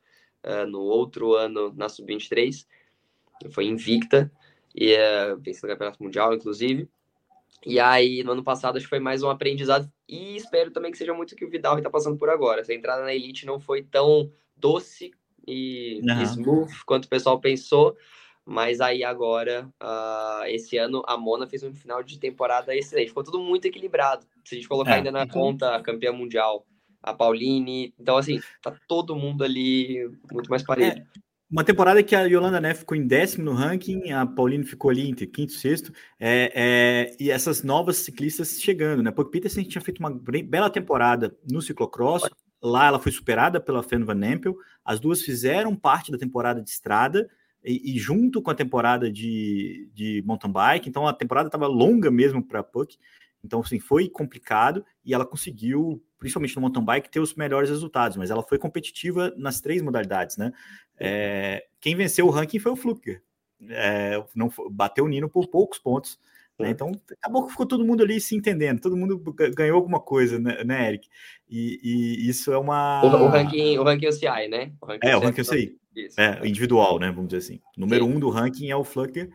uh, 0.43 0.65
no 0.65 0.81
outro 0.81 1.35
ano 1.35 1.71
na 1.77 1.87
Sub-23. 1.87 2.65
foi 3.51 3.65
invicta, 3.65 4.31
e 4.75 4.93
é, 4.93 5.35
venceu 5.35 5.67
o 5.67 5.71
Campeonato 5.71 6.01
Mundial, 6.01 6.33
inclusive. 6.33 6.89
E 7.65 7.79
aí, 7.79 8.23
no 8.23 8.31
ano 8.31 8.43
passado, 8.43 8.77
acho 8.77 8.85
que 8.85 8.89
foi 8.89 8.99
mais 8.99 9.23
um 9.23 9.29
aprendizado, 9.29 9.91
e 10.07 10.35
espero 10.35 10.71
também 10.71 10.91
que 10.91 10.97
seja 10.97 11.13
muito 11.13 11.33
o 11.33 11.35
que 11.35 11.45
o 11.45 11.49
Vidal 11.49 11.77
está 11.77 11.89
passando 11.89 12.17
por 12.17 12.29
agora. 12.29 12.61
Essa 12.61 12.73
entrada 12.73 13.03
na 13.03 13.13
Elite 13.13 13.45
não 13.45 13.59
foi 13.59 13.83
tão 13.83 14.31
doce 14.55 15.11
e 15.47 16.01
uhum. 16.03 16.21
smooth 16.23 16.85
quanto 16.85 17.05
o 17.05 17.09
pessoal 17.09 17.39
pensou, 17.39 17.95
mas 18.49 18.79
aí 18.79 19.03
agora, 19.03 19.69
uh, 19.83 20.45
esse 20.45 20.77
ano, 20.77 21.03
a 21.05 21.17
Mona 21.17 21.45
fez 21.45 21.63
um 21.63 21.73
final 21.75 22.01
de 22.01 22.17
temporada 22.17 22.73
excelente. 22.73 23.09
Ficou 23.09 23.23
tudo 23.23 23.41
muito 23.41 23.65
equilibrado. 23.65 24.25
Se 24.45 24.55
a 24.55 24.57
gente 24.57 24.69
colocar 24.69 24.91
é, 24.91 24.95
ainda 24.95 25.11
na 25.11 25.23
então... 25.23 25.41
conta 25.41 25.75
a 25.75 25.81
campeã 25.81 26.13
mundial, 26.13 26.65
a 27.03 27.13
Pauline. 27.13 27.93
Então, 27.99 28.15
assim, 28.15 28.39
tá 28.61 28.73
todo 28.87 29.17
mundo 29.17 29.43
ali 29.43 30.09
muito 30.31 30.49
mais 30.49 30.63
parelho. 30.63 31.01
É, 31.01 31.19
uma 31.51 31.65
temporada 31.65 32.01
que 32.01 32.15
a 32.15 32.21
Yolanda 32.21 32.61
Neff 32.61 32.79
ficou 32.79 32.95
em 32.95 33.05
décimo 33.05 33.43
no 33.43 33.53
ranking, 33.53 34.13
a 34.13 34.25
Pauline 34.25 34.63
ficou 34.63 34.91
ali 34.91 35.09
entre 35.09 35.27
quinto 35.27 35.51
e 35.51 35.57
sexto, 35.57 35.91
é, 36.17 36.51
é, 36.55 37.15
e 37.19 37.29
essas 37.29 37.63
novas 37.63 37.97
ciclistas 37.97 38.61
chegando, 38.61 39.03
né? 39.03 39.11
Porque 39.11 39.31
Peterson 39.31 39.61
tinha 39.63 39.81
feito 39.81 39.99
uma 39.99 40.09
bela 40.45 40.69
temporada 40.69 41.37
no 41.51 41.61
ciclocross, 41.61 42.29
lá 42.61 42.87
ela 42.87 42.99
foi 42.99 43.11
superada 43.11 43.59
pela 43.59 43.83
Fen 43.83 44.05
Van 44.05 44.25
Empel, 44.25 44.55
as 44.85 45.01
duas 45.01 45.21
fizeram 45.21 45.75
parte 45.75 46.13
da 46.13 46.17
temporada 46.17 46.61
de 46.61 46.69
estrada, 46.69 47.29
e, 47.67 47.95
e 47.95 47.99
junto 47.99 48.41
com 48.41 48.49
a 48.49 48.55
temporada 48.55 49.11
de, 49.11 49.89
de 49.93 50.23
mountain 50.25 50.51
bike, 50.51 50.89
então 50.89 51.07
a 51.07 51.13
temporada 51.13 51.47
estava 51.47 51.67
longa 51.67 52.09
mesmo 52.09 52.41
para 52.41 52.61
a 52.61 52.63
Puck, 52.63 52.97
então, 53.43 53.61
assim, 53.61 53.79
foi 53.79 54.09
complicado 54.09 54.85
e 55.05 55.13
ela 55.13 55.25
conseguiu, 55.25 56.03
principalmente 56.17 56.55
no 56.55 56.61
mountain 56.61 56.83
bike, 56.83 57.09
ter 57.09 57.19
os 57.19 57.35
melhores 57.35 57.69
resultados, 57.69 58.17
mas 58.17 58.29
ela 58.29 58.43
foi 58.43 58.57
competitiva 58.57 59.33
nas 59.37 59.61
três 59.61 59.81
modalidades, 59.81 60.37
né? 60.37 60.51
É, 60.99 61.65
quem 61.79 61.95
venceu 61.95 62.27
o 62.27 62.29
ranking 62.29 62.59
foi 62.59 62.71
o 62.71 62.75
Fluker. 62.75 63.21
É, 63.69 64.23
não 64.35 64.51
bateu 64.71 65.05
o 65.05 65.07
Nino 65.07 65.29
por 65.29 65.47
poucos 65.47 65.79
pontos. 65.79 66.19
Né? 66.59 66.71
Então, 66.71 66.91
acabou 67.11 67.45
que 67.45 67.51
ficou 67.51 67.67
todo 67.67 67.85
mundo 67.85 68.01
ali 68.03 68.19
se 68.19 68.35
entendendo, 68.35 68.81
todo 68.81 68.97
mundo 68.97 69.21
ganhou 69.55 69.75
alguma 69.75 69.99
coisa, 69.99 70.39
né, 70.39 70.63
né 70.63 70.87
Eric? 70.87 71.07
E, 71.47 71.79
e, 71.83 72.29
isso 72.29 72.51
é 72.51 72.57
uma. 72.57 73.01
O, 73.03 73.25
o, 73.25 73.27
ranking, 73.27 73.77
o 73.77 73.83
ranking 73.83 74.07
OCI, 74.07 74.47
né? 74.49 74.71
O 74.81 74.85
ranking 74.85 75.07
é, 75.07 75.15
o 75.15 75.19
ranking 75.19 75.41
OCI. 75.41 75.77
É, 76.17 76.47
individual, 76.47 76.99
né? 76.99 77.11
Vamos 77.11 77.27
dizer 77.29 77.37
assim. 77.37 77.59
Número 77.77 78.05
Sim. 78.05 78.11
um 78.11 78.19
do 78.19 78.29
ranking 78.29 78.69
é 78.69 78.75
o 78.75 78.83
Fluker. 78.83 79.29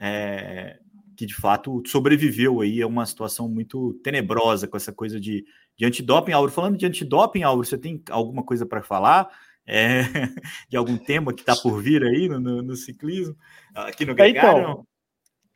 É, 0.00 0.78
que 1.16 1.26
de 1.26 1.34
fato 1.34 1.82
sobreviveu 1.84 2.60
aí 2.60 2.80
a 2.80 2.86
uma 2.86 3.04
situação 3.04 3.48
muito 3.48 3.94
tenebrosa 4.04 4.68
com 4.68 4.76
essa 4.76 4.92
coisa 4.92 5.18
de, 5.18 5.44
de 5.76 5.84
antidoping. 5.84 6.30
Auro, 6.30 6.52
falando 6.52 6.76
de 6.76 6.86
antidoping, 6.86 7.42
Auro, 7.42 7.64
você 7.64 7.76
tem 7.76 8.00
alguma 8.08 8.44
coisa 8.44 8.64
para 8.64 8.82
falar? 8.82 9.28
É, 9.66 10.02
de 10.70 10.76
algum 10.76 10.96
tema 10.96 11.34
que 11.34 11.42
está 11.42 11.56
por 11.56 11.82
vir 11.82 12.04
aí 12.04 12.28
no, 12.28 12.38
no, 12.38 12.62
no, 12.62 12.76
ciclismo, 12.76 13.36
aqui 13.74 14.06
no 14.06 14.14
Gregário? 14.14 14.60
Então, 14.60 14.86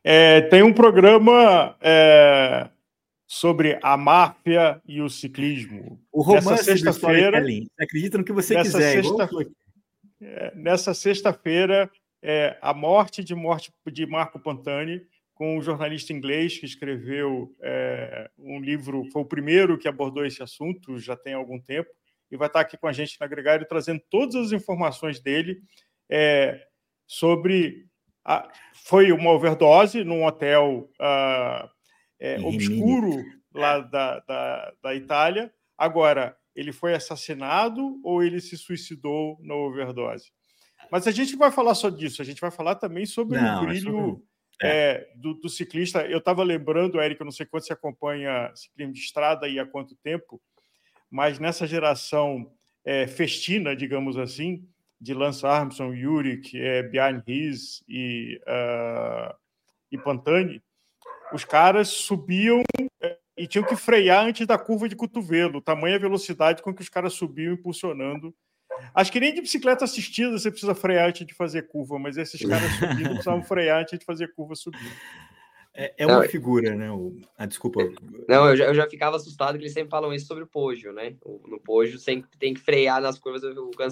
é, 0.05 0.41
tem 0.43 0.63
um 0.63 0.73
programa 0.73 1.77
é, 1.81 2.69
sobre 3.27 3.79
a 3.83 3.97
máfia 3.97 4.81
e 4.87 5.01
o 5.01 5.09
ciclismo. 5.09 6.01
O 6.13 6.23
romance 6.23 6.65
sexta-feira. 6.65 7.43
Acredita 7.79 8.19
no 8.19 8.25
que 8.25 8.33
você 8.33 8.55
nessa 8.55 8.79
quiser. 8.79 9.03
Sexta, 9.03 9.29
é, 10.21 10.53
nessa 10.55 10.95
sexta-feira, 10.95 11.91
é, 12.23 12.57
a 12.61 12.73
morte 12.73 13.25
de, 13.25 13.35
morte 13.35 13.73
de 13.91 14.07
Marco 14.07 14.39
Pantani, 14.39 15.03
com 15.35 15.57
um 15.59 15.63
jornalista 15.63 16.13
inglês 16.13 16.59
que 16.59 16.67
escreveu 16.67 17.53
é, 17.61 18.31
um 18.39 18.61
livro, 18.61 19.05
foi 19.13 19.23
o 19.23 19.27
primeiro 19.27 19.79
que 19.79 19.89
abordou 19.89 20.25
esse 20.25 20.43
assunto, 20.43 20.99
já 20.99 21.17
tem 21.17 21.35
algum 21.35 21.59
tempo, 21.59 21.91
e 22.31 22.37
vai 22.37 22.47
estar 22.47 22.61
aqui 22.61 22.77
com 22.77 22.87
a 22.87 22.93
gente 22.93 23.17
na 23.21 23.27
Gregário 23.27 23.67
trazendo 23.67 24.01
todas 24.09 24.37
as 24.37 24.53
informações 24.53 25.21
dele 25.21 25.61
é, 26.11 26.65
sobre. 27.07 27.87
A, 28.25 28.49
foi 28.73 29.13
uma 29.13 29.31
overdose 29.31 30.05
num 30.05 30.25
hotel 30.25 30.89
uh, 31.01 31.69
é, 32.21 32.39
obscuro 32.41 33.23
lá 33.55 33.81
da, 33.81 34.21
da, 34.21 34.73
da 34.83 34.95
Itália. 34.95 35.53
Agora, 35.77 36.37
ele 36.55 36.73
foi 36.73 36.95
assassinado 36.95 38.01
ou 38.05 38.23
ele 38.23 38.41
se 38.41 38.57
suicidou 38.57 39.39
na 39.43 39.55
overdose? 39.55 40.31
Mas 40.91 41.07
a 41.07 41.11
gente 41.11 41.37
vai 41.37 41.51
falar 41.51 41.75
só 41.75 41.89
disso, 41.89 42.21
a 42.21 42.25
gente 42.25 42.41
vai 42.41 42.51
falar 42.51 42.75
também 42.75 43.07
sobre 43.07 43.41
Não, 43.41 43.63
o 43.63 43.67
brilho 43.67 44.23
é. 44.61 44.69
É, 44.69 45.09
do, 45.17 45.35
do, 45.35 45.49
ciclista. 45.49 46.07
Eu 46.07 46.19
estava 46.19 46.43
lembrando, 46.43 47.01
Eric, 47.01 47.21
eu 47.21 47.25
não 47.25 47.33
sei 47.33 47.47
quanto 47.47 47.67
você 47.67 47.73
acompanha 47.73 48.53
ciclismo 48.55 48.93
de 48.93 49.01
estrada 49.01 49.49
e 49.49 49.59
há 49.59 49.67
quanto 49.67 49.97
tempo, 49.97 50.41
mas 51.11 51.39
nessa 51.39 51.67
geração 51.67 52.53
é, 52.85 53.07
festina, 53.07 53.75
digamos 53.75 54.17
assim, 54.17 54.67
de 55.03 55.15
Lance 55.15 55.45
Armstrong, 55.45 55.99
Yurik, 55.99 56.59
é, 56.59 56.83
Bjarne 56.85 57.23
Ries 57.27 57.83
e, 57.89 58.41
uh, 58.47 59.35
e 59.91 59.99
Pantani, 59.99 60.63
os 61.33 61.45
caras 61.45 61.89
subiam 61.89 62.63
é, 63.01 63.19
e 63.37 63.47
tinham 63.49 63.67
que 63.67 63.75
frear 63.75 64.25
antes 64.25 64.47
da 64.47 64.57
curva 64.57 64.89
de 64.89 64.95
cotovelo, 64.95 65.61
tamanha 65.61 65.99
velocidade 65.99 66.63
com 66.63 66.73
que 66.73 66.83
os 66.83 66.89
caras 66.89 67.15
subiam 67.15 67.55
impulsionando 67.55 68.33
Acho 68.95 69.13
que 69.13 69.21
nem 69.21 69.35
de 69.35 69.41
bicicleta 69.41 69.85
assistida 69.85 70.39
você 70.39 70.51
precisa 70.51 70.75
frear 70.75 71.09
antes 71.09 71.27
de 71.27 71.35
fazer 71.35 71.69
curva, 71.69 71.99
mas 71.99 72.17
esses 72.17 72.41
caras 72.41 72.71
subindo 72.73 73.11
precisavam 73.11 73.43
frear 73.43 73.83
antes 73.83 73.99
de 73.99 74.05
fazer 74.05 74.33
curva 74.35 74.55
subindo. 74.55 74.97
É, 75.75 75.95
é 75.99 76.07
uma 76.07 76.21
não, 76.21 76.29
figura, 76.29 76.75
né? 76.75 76.91
O... 76.91 77.17
Ah, 77.37 77.47
desculpa. 77.47 77.81
Não, 78.29 78.49
eu 78.51 78.57
já, 78.57 78.65
eu 78.67 78.75
já 78.75 78.89
ficava 78.89 79.17
assustado 79.17 79.57
que 79.57 79.65
eles 79.65 79.73
sempre 79.73 79.91
falam 79.91 80.13
isso 80.13 80.27
sobre 80.27 80.45
o 80.45 80.47
Pojo, 80.47 80.93
né? 80.93 81.17
No 81.25 81.59
Pojo 81.59 81.99
sempre 81.99 82.29
tem 82.39 82.53
que 82.53 82.61
frear 82.61 83.01
nas 83.01 83.19
curvas, 83.19 83.43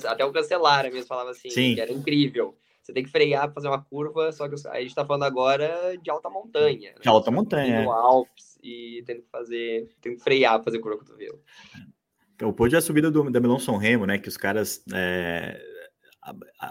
até 0.05 0.25
o 0.25 0.33
Cancelara 0.33 0.91
mesmo 0.91 1.07
falava 1.07 1.31
assim, 1.31 1.49
Sim. 1.49 1.75
que 1.75 1.81
era 1.81 1.93
incrível. 1.93 2.55
Você 2.83 2.93
tem 2.93 3.05
que 3.05 3.11
frear 3.11 3.45
para 3.45 3.55
fazer 3.55 3.69
uma 3.69 3.83
curva, 3.83 4.33
só 4.33 4.49
que 4.49 4.55
a 4.69 4.81
gente 4.81 4.89
está 4.89 5.05
falando 5.05 5.23
agora 5.23 5.97
de 6.03 6.11
alta 6.11 6.29
montanha. 6.29 6.93
De 6.93 7.07
né? 7.07 7.13
alta 7.13 7.31
montanha. 7.31 7.83
No 7.83 7.93
Alpes 7.93 8.59
e 8.63 9.03
tendo 9.07 9.23
que 9.23 9.31
fazer, 9.31 9.89
tendo 10.01 10.17
que 10.17 10.23
frear 10.23 10.55
para 10.57 10.65
fazer 10.65 10.81
curva 10.81 10.97
o 10.97 10.99
cotovelo. 10.99 11.41
O 12.43 12.53
pódio 12.53 12.77
é 12.77 12.79
a 12.79 12.83
subida 12.83 13.11
do, 13.11 13.31
da 13.31 13.41
Melon 13.41 13.59
São 13.59 13.77
Remo, 13.77 14.07
né? 14.07 14.19
Que 14.19 14.29
os 14.29 14.37
caras 14.37 14.83
é, 14.93 15.61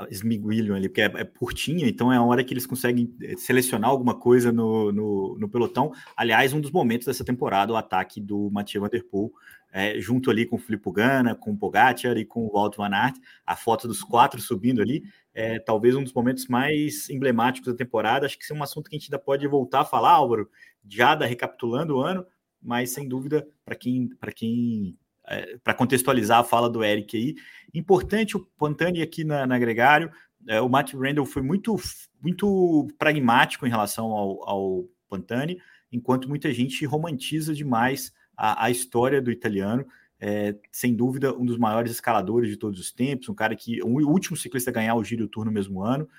esmiguilham 0.09 0.75
ali, 0.75 0.87
porque 0.87 1.01
é, 1.01 1.05
é 1.05 1.25
curtinha, 1.25 1.87
então 1.87 2.13
é 2.13 2.17
a 2.17 2.23
hora 2.23 2.43
que 2.43 2.53
eles 2.53 2.67
conseguem 2.67 3.13
é, 3.21 3.35
selecionar 3.35 3.89
alguma 3.89 4.13
coisa 4.13 4.51
no, 4.51 4.91
no, 4.91 5.37
no 5.39 5.49
pelotão. 5.49 5.91
Aliás, 6.15 6.53
um 6.53 6.61
dos 6.61 6.71
momentos 6.71 7.07
dessa 7.07 7.25
temporada, 7.25 7.73
o 7.73 7.75
ataque 7.75 8.21
do 8.21 8.49
Mathieu 8.51 8.81
Van 8.81 8.89
Der 8.89 9.03
Poel, 9.03 9.31
é, 9.71 9.99
junto 9.99 10.31
ali 10.31 10.45
com 10.45 10.55
o 10.55 10.59
Filippo 10.59 10.91
Ganna, 10.91 11.35
com 11.35 11.51
o 11.51 11.57
Pogacar 11.57 12.17
e 12.17 12.25
com 12.25 12.45
o 12.45 12.51
Walt 12.51 12.75
Van 12.75 12.93
Aert, 12.93 13.17
a 13.45 13.55
foto 13.55 13.87
dos 13.87 14.03
quatro 14.03 14.41
subindo 14.41 14.81
ali, 14.81 15.03
é 15.33 15.59
talvez 15.59 15.95
um 15.95 16.03
dos 16.03 16.13
momentos 16.13 16.47
mais 16.47 17.09
emblemáticos 17.09 17.71
da 17.71 17.77
temporada. 17.77 18.25
Acho 18.25 18.37
que 18.37 18.43
isso 18.43 18.53
é 18.53 18.55
um 18.55 18.63
assunto 18.63 18.89
que 18.89 18.95
a 18.95 18.99
gente 18.99 19.11
ainda 19.11 19.23
pode 19.23 19.47
voltar 19.47 19.81
a 19.81 19.85
falar, 19.85 20.11
Álvaro, 20.11 20.49
já 20.87 21.15
da 21.15 21.25
recapitulando 21.25 21.97
o 21.97 22.01
ano, 22.01 22.25
mas 22.61 22.91
sem 22.91 23.07
dúvida, 23.07 23.47
para 23.63 23.75
quem, 23.75 24.09
quem 24.35 24.97
é, 25.29 25.57
para 25.63 25.73
contextualizar 25.73 26.39
a 26.39 26.43
fala 26.43 26.69
do 26.69 26.83
Eric 26.83 27.15
aí, 27.15 27.35
importante 27.73 28.35
o 28.35 28.39
Pantani 28.57 29.01
aqui 29.01 29.23
na, 29.23 29.45
na 29.45 29.59
Gregário, 29.59 30.11
é, 30.47 30.59
o 30.59 30.69
Matt 30.69 30.93
Randall 30.93 31.25
foi 31.25 31.41
muito, 31.41 31.75
muito 32.21 32.87
pragmático 32.97 33.67
em 33.67 33.69
relação 33.69 34.07
ao, 34.07 34.49
ao 34.49 34.85
Pantani, 35.07 35.61
enquanto 35.91 36.27
muita 36.27 36.51
gente 36.53 36.85
romantiza 36.85 37.53
demais 37.53 38.13
a, 38.35 38.65
a 38.65 38.71
história 38.71 39.21
do 39.21 39.31
italiano. 39.31 39.85
É, 40.21 40.53
sem 40.71 40.93
dúvida, 40.93 41.33
um 41.33 41.45
dos 41.45 41.57
maiores 41.57 41.91
escaladores 41.91 42.49
de 42.49 42.57
todos 42.57 42.77
os 42.79 42.91
tempos, 42.91 43.29
um 43.29 43.33
cara 43.33 43.55
que, 43.55 43.81
o 43.81 44.09
último 44.09 44.35
ciclista 44.35 44.69
a 44.69 44.73
ganhar 44.73 44.95
o 44.95 45.03
Giro 45.03 45.29
Tour 45.29 45.45
no 45.45 45.51
mesmo 45.51 45.81
ano, 45.81 46.09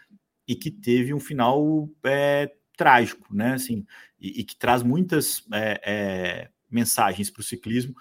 e 0.49 0.55
que 0.55 0.71
teve 0.71 1.13
um 1.13 1.21
final 1.21 1.89
é, 2.03 2.51
trágico, 2.77 3.27
né? 3.35 3.53
Assim, 3.53 3.85
e, 4.19 4.41
e 4.41 4.45
que 4.45 4.57
traz 4.57 4.83
muitas 4.83 5.45
é, 5.53 5.81
é 5.85 6.51
mensagens 6.71 7.31
para 7.31 7.41
o 7.41 7.45
ciclismo 7.45 7.95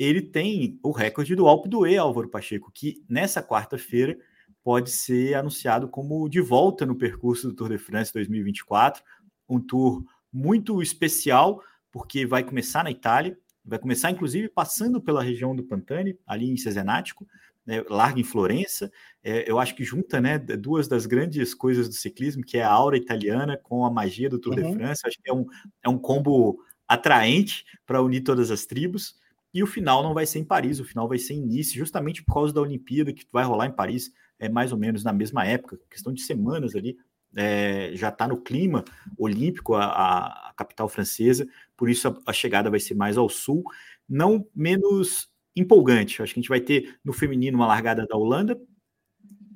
ele 0.00 0.22
tem 0.22 0.80
o 0.82 0.92
recorde 0.92 1.36
do 1.36 1.46
Alpe 1.46 1.68
do 1.68 1.86
E, 1.86 1.98
Álvaro 1.98 2.30
Pacheco, 2.30 2.72
que 2.72 3.04
nessa 3.06 3.42
quarta-feira 3.42 4.16
pode 4.64 4.90
ser 4.90 5.34
anunciado 5.34 5.88
como 5.88 6.26
de 6.26 6.40
volta 6.40 6.86
no 6.86 6.96
percurso 6.96 7.48
do 7.48 7.54
Tour 7.54 7.68
de 7.68 7.76
France 7.76 8.10
2024, 8.14 9.02
um 9.46 9.60
tour 9.60 10.02
muito 10.32 10.80
especial, 10.80 11.62
porque 11.92 12.24
vai 12.24 12.42
começar 12.42 12.82
na 12.82 12.90
Itália, 12.90 13.38
vai 13.62 13.78
começar 13.78 14.10
inclusive 14.10 14.48
passando 14.48 15.02
pela 15.02 15.22
região 15.22 15.54
do 15.54 15.64
Pantani, 15.64 16.18
ali 16.26 16.50
em 16.50 16.56
Cesenático, 16.56 17.26
né, 17.66 17.84
larga 17.90 18.18
em 18.18 18.24
Florença. 18.24 18.90
É, 19.22 19.50
eu 19.50 19.58
acho 19.58 19.74
que 19.74 19.84
junta 19.84 20.18
né, 20.18 20.38
duas 20.38 20.88
das 20.88 21.04
grandes 21.04 21.52
coisas 21.52 21.86
do 21.86 21.94
ciclismo, 21.94 22.42
que 22.42 22.56
é 22.56 22.62
a 22.62 22.72
aura 22.72 22.96
italiana 22.96 23.58
com 23.62 23.84
a 23.84 23.90
magia 23.90 24.30
do 24.30 24.38
Tour 24.38 24.58
uhum. 24.58 24.70
de 24.70 24.76
France. 24.78 25.02
Acho 25.04 25.18
que 25.22 25.30
é 25.30 25.34
um, 25.34 25.44
é 25.84 25.88
um 25.90 25.98
combo 25.98 26.58
atraente 26.88 27.66
para 27.84 28.02
unir 28.02 28.22
todas 28.22 28.50
as 28.50 28.64
tribos. 28.64 29.19
E 29.52 29.62
o 29.62 29.66
final 29.66 30.02
não 30.02 30.14
vai 30.14 30.26
ser 30.26 30.38
em 30.38 30.44
Paris, 30.44 30.78
o 30.78 30.84
final 30.84 31.08
vai 31.08 31.18
ser 31.18 31.34
em 31.34 31.42
Nice, 31.42 31.76
justamente 31.76 32.22
por 32.22 32.34
causa 32.34 32.52
da 32.52 32.60
Olimpíada 32.60 33.12
que 33.12 33.26
vai 33.32 33.44
rolar 33.44 33.66
em 33.66 33.72
Paris, 33.72 34.12
é 34.38 34.48
mais 34.48 34.72
ou 34.72 34.78
menos 34.78 35.02
na 35.02 35.12
mesma 35.12 35.44
época, 35.44 35.78
questão 35.90 36.12
de 36.12 36.22
semanas 36.22 36.74
ali, 36.76 36.96
é, 37.36 37.92
já 37.94 38.08
está 38.08 38.26
no 38.26 38.40
clima 38.40 38.84
olímpico 39.16 39.74
a, 39.74 40.48
a, 40.48 40.54
capital 40.56 40.88
francesa, 40.88 41.46
por 41.76 41.88
isso 41.88 42.08
a, 42.08 42.18
a, 42.26 42.32
chegada 42.32 42.70
vai 42.70 42.80
ser 42.80 42.94
mais 42.94 43.16
ao 43.16 43.28
sul, 43.28 43.62
não 44.08 44.46
menos 44.54 45.28
empolgante. 45.54 46.22
Acho 46.22 46.34
que 46.34 46.40
a 46.40 46.42
gente 46.42 46.48
vai 46.48 46.60
ter 46.60 46.96
no 47.04 47.12
feminino 47.12 47.56
uma 47.56 47.66
largada 47.66 48.06
da 48.06 48.16
Holanda, 48.16 48.60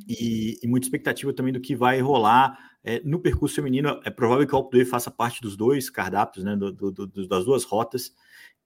e, 0.06 0.58
e, 0.62 0.68
muita 0.68 0.86
expectativa 0.86 1.32
também 1.32 1.52
do 1.52 1.60
que 1.60 1.74
vai 1.74 2.00
rolar 2.00 2.58
é, 2.82 3.00
no 3.04 3.18
percurso 3.18 3.54
feminino. 3.54 4.00
É 4.04 4.10
provável 4.10 4.46
que 4.46 4.54
o 4.54 4.56
Alpe 4.56 4.84
faça 4.84 5.10
parte 5.10 5.40
dos 5.40 5.56
dois 5.56 5.88
cardápios, 5.88 6.44
né, 6.44 6.54
do, 6.56 6.70
do, 6.70 6.90
do, 6.90 7.26
das 7.26 7.44
duas 7.44 7.64
rotas, 7.64 8.12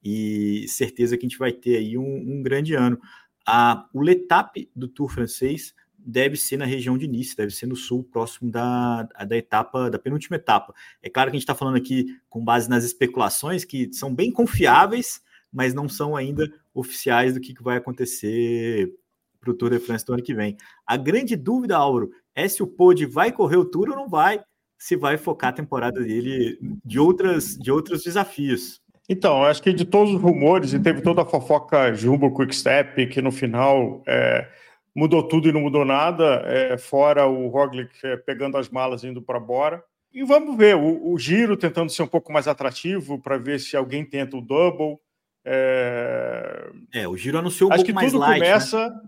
e 0.02 0.66
certeza 0.68 1.16
que 1.16 1.26
a 1.26 1.28
gente 1.28 1.38
vai 1.38 1.52
ter 1.52 1.76
aí 1.76 1.98
um, 1.98 2.38
um 2.38 2.42
grande 2.42 2.74
ano. 2.74 2.98
A, 3.46 3.88
o 3.92 4.00
Letap 4.00 4.70
do 4.74 4.88
Tour 4.88 5.08
francês 5.08 5.74
deve 5.98 6.36
ser 6.36 6.56
na 6.56 6.64
região 6.64 6.96
de 6.96 7.06
Nice, 7.06 7.36
deve 7.36 7.52
ser 7.52 7.66
no 7.66 7.76
sul, 7.76 8.04
próximo 8.04 8.50
da, 8.50 9.02
da 9.02 9.36
etapa, 9.36 9.90
da 9.90 9.98
penúltima 9.98 10.36
etapa. 10.36 10.74
É 11.02 11.10
claro 11.10 11.30
que 11.30 11.36
a 11.36 11.38
gente 11.38 11.44
está 11.44 11.54
falando 11.54 11.76
aqui 11.76 12.18
com 12.28 12.42
base 12.42 12.68
nas 12.68 12.84
especulações 12.84 13.64
que 13.64 13.92
são 13.92 14.14
bem 14.14 14.32
confiáveis, 14.32 15.20
mas 15.52 15.74
não 15.74 15.88
são 15.88 16.16
ainda 16.16 16.50
oficiais 16.72 17.34
do 17.34 17.40
que, 17.40 17.54
que 17.54 17.62
vai 17.62 17.76
acontecer 17.76 18.94
para 19.40 19.50
o 19.50 19.54
Tour 19.54 19.70
de 19.70 19.78
France 19.78 20.04
do 20.04 20.12
ano 20.12 20.22
que 20.22 20.34
vem. 20.34 20.56
A 20.86 20.96
grande 20.96 21.36
dúvida, 21.36 21.76
Álvaro, 21.76 22.10
é 22.34 22.46
se 22.48 22.62
o 22.62 22.66
Pod 22.66 23.04
vai 23.06 23.32
correr 23.32 23.56
o 23.56 23.64
Tour 23.64 23.90
ou 23.90 23.96
não 23.96 24.08
vai, 24.08 24.42
se 24.78 24.96
vai 24.96 25.16
focar 25.16 25.50
a 25.50 25.56
temporada 25.56 26.00
dele 26.00 26.58
de, 26.84 26.98
outras, 26.98 27.56
de 27.56 27.70
outros 27.70 28.02
desafios. 28.02 28.80
Então, 29.08 29.42
acho 29.42 29.62
que 29.62 29.72
de 29.72 29.86
todos 29.86 30.14
os 30.14 30.20
rumores, 30.20 30.74
e 30.74 30.78
teve 30.78 31.00
toda 31.00 31.22
a 31.22 31.24
fofoca 31.24 31.94
Jumbo 31.94 32.34
Quickstep, 32.34 33.06
que 33.06 33.22
no 33.22 33.32
final 33.32 34.02
é, 34.06 34.46
mudou 34.94 35.22
tudo 35.22 35.48
e 35.48 35.52
não 35.52 35.62
mudou 35.62 35.84
nada, 35.84 36.42
é, 36.44 36.76
fora 36.76 37.26
o 37.26 37.48
Roglic 37.48 37.90
é, 38.04 38.16
pegando 38.18 38.58
as 38.58 38.68
malas 38.68 39.04
indo 39.04 39.22
para 39.22 39.40
Bora. 39.40 39.82
E 40.12 40.22
vamos 40.24 40.56
ver, 40.56 40.76
o, 40.76 41.12
o, 41.12 41.18
giro 41.18 41.56
tentando 41.56 41.90
ser 41.90 42.02
um 42.02 42.06
pouco 42.06 42.32
mais 42.32 42.46
atrativo 42.46 43.18
para 43.20 43.38
ver 43.38 43.60
se 43.60 43.76
alguém 43.76 44.04
tenta 44.04 44.36
o 44.36 44.42
double. 44.42 44.98
É, 45.44 46.70
é 46.92 47.08
o 47.08 47.16
giro 47.16 47.38
anunciou 47.38 47.70
um 47.70 47.72
Acho 47.72 47.84
pouco 47.84 47.86
que 47.86 47.94
mais 47.94 48.12
tudo 48.12 48.20
light. 48.20 48.40
Né? 48.40 48.46
Começa 48.46 48.90
né? 48.90 49.00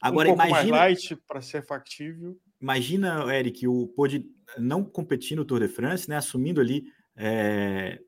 Agora, 0.00 0.28
um 0.28 0.36
pouco 0.36 0.48
imagina, 0.48 0.76
mais 0.76 1.02
light 1.02 1.16
para 1.26 1.40
ser 1.40 1.64
factível. 1.66 2.36
Imagina, 2.60 3.34
Eric, 3.34 3.66
o 3.66 3.88
pôde 3.88 4.26
não 4.58 4.84
competir 4.84 5.36
no 5.36 5.44
Tour 5.44 5.60
de 5.60 5.68
France, 5.68 6.08
né, 6.08 6.16
assumindo 6.16 6.60
ali 6.60 6.84
é, 7.16 7.98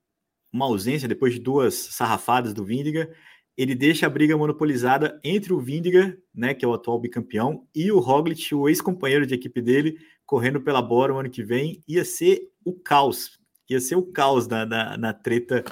uma 0.53 0.67
ausência 0.67 1.09
depois 1.09 1.35
de 1.35 1.41
duas 1.41 1.75
sarrafadas 1.75 2.55
do 2.55 2.65
Vindiga, 2.65 3.11
ele 3.57 3.75
deixa 3.75 4.07
a 4.07 4.11
briga 4.11 4.37
monopolizada 4.37 5.19
entre 5.25 5.53
o 5.53 5.59
Vindiga, 5.59 6.17
né, 6.35 6.53
que 6.53 6.65
é 6.65 6.69
o 6.69 6.75
atual 6.75 7.01
bicampeão, 7.01 7.67
e 7.75 7.91
o 7.91 7.99
Roglic, 7.99 8.55
o 8.55 8.69
ex-companheiro 8.69 9.27
de 9.27 9.35
equipe 9.35 9.63
dele, 9.63 9.97
correndo 10.27 10.61
pela 10.61 10.83
Bora 10.83 11.15
o 11.15 11.19
ano 11.19 11.31
que 11.31 11.43
vem, 11.43 11.83
ia 11.89 12.05
ser 12.05 12.43
o 12.65 12.75
caos, 12.75 13.39
ia 13.69 13.81
ser 13.81 13.97
o 13.97 14.03
caos 14.03 14.47
na, 14.47 14.67
na, 14.67 14.97
na 14.99 15.13
treta. 15.15 15.65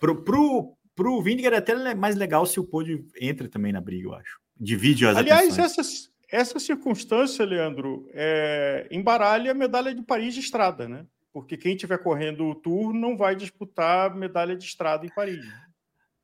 Pro, 0.00 0.24
pro, 0.24 0.76
pro 0.94 1.22
Vindiga 1.22 1.48
era 1.48 1.58
até 1.58 1.94
mais 1.94 2.16
legal 2.16 2.46
se 2.46 2.58
o 2.58 2.64
Pode 2.64 3.04
entra 3.20 3.48
também 3.48 3.72
na 3.72 3.80
briga, 3.80 4.08
eu 4.08 4.14
acho. 4.14 4.38
Divide 4.58 5.06
as 5.06 5.18
Aliás, 5.18 5.58
essa, 5.58 5.82
essa 6.30 6.58
circunstância, 6.58 7.44
Leandro, 7.44 8.08
é, 8.14 8.88
embaralha 8.90 9.50
a 9.50 9.54
medalha 9.54 9.94
de 9.94 10.02
Paris 10.02 10.32
de 10.32 10.40
estrada, 10.40 10.88
né? 10.88 11.04
Porque 11.36 11.54
quem 11.54 11.74
estiver 11.74 11.98
correndo 11.98 12.46
o 12.46 12.54
Tour 12.54 12.94
não 12.94 13.14
vai 13.14 13.36
disputar 13.36 14.10
a 14.10 14.14
medalha 14.14 14.56
de 14.56 14.64
estrada 14.64 15.04
em 15.04 15.10
Paris. 15.10 15.44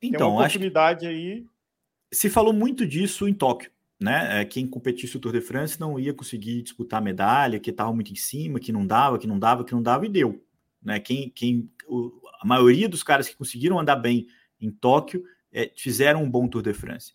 Então, 0.01 0.19
Tem 0.19 0.27
uma 0.27 0.39
oportunidade 0.39 1.07
aí. 1.07 1.45
Se 2.11 2.31
falou 2.31 2.51
muito 2.51 2.87
disso 2.87 3.29
em 3.29 3.35
Tóquio, 3.35 3.71
né? 4.01 4.41
É, 4.41 4.45
quem 4.47 4.67
competisse 4.67 5.15
o 5.15 5.21
Tour 5.21 5.33
de 5.33 5.43
France 5.43 5.79
não 5.79 6.01
ia 6.01 6.15
conseguir 6.15 6.63
disputar 6.63 6.99
a 6.99 7.05
medalha, 7.05 7.61
que 7.61 7.69
estava 7.69 7.93
muito 7.93 8.11
em 8.11 8.17
cima, 8.17 8.59
que 8.59 8.73
não 8.73 8.87
dava, 8.87 9.19
que 9.19 9.27
não 9.27 9.39
dava, 9.39 9.65
que 9.67 9.75
não 9.75 9.83
dava, 9.83 10.07
e 10.07 10.09
deu. 10.09 10.43
Né? 10.83 10.99
Quem, 10.99 11.29
quem, 11.29 11.71
o, 11.87 12.11
a 12.41 12.47
maioria 12.47 12.89
dos 12.89 13.03
caras 13.03 13.29
que 13.29 13.37
conseguiram 13.37 13.79
andar 13.79 13.97
bem 13.97 14.27
em 14.59 14.71
Tóquio 14.71 15.23
é, 15.53 15.71
fizeram 15.77 16.23
um 16.23 16.31
bom 16.31 16.49
Tour 16.49 16.63
de 16.63 16.73
France. 16.73 17.13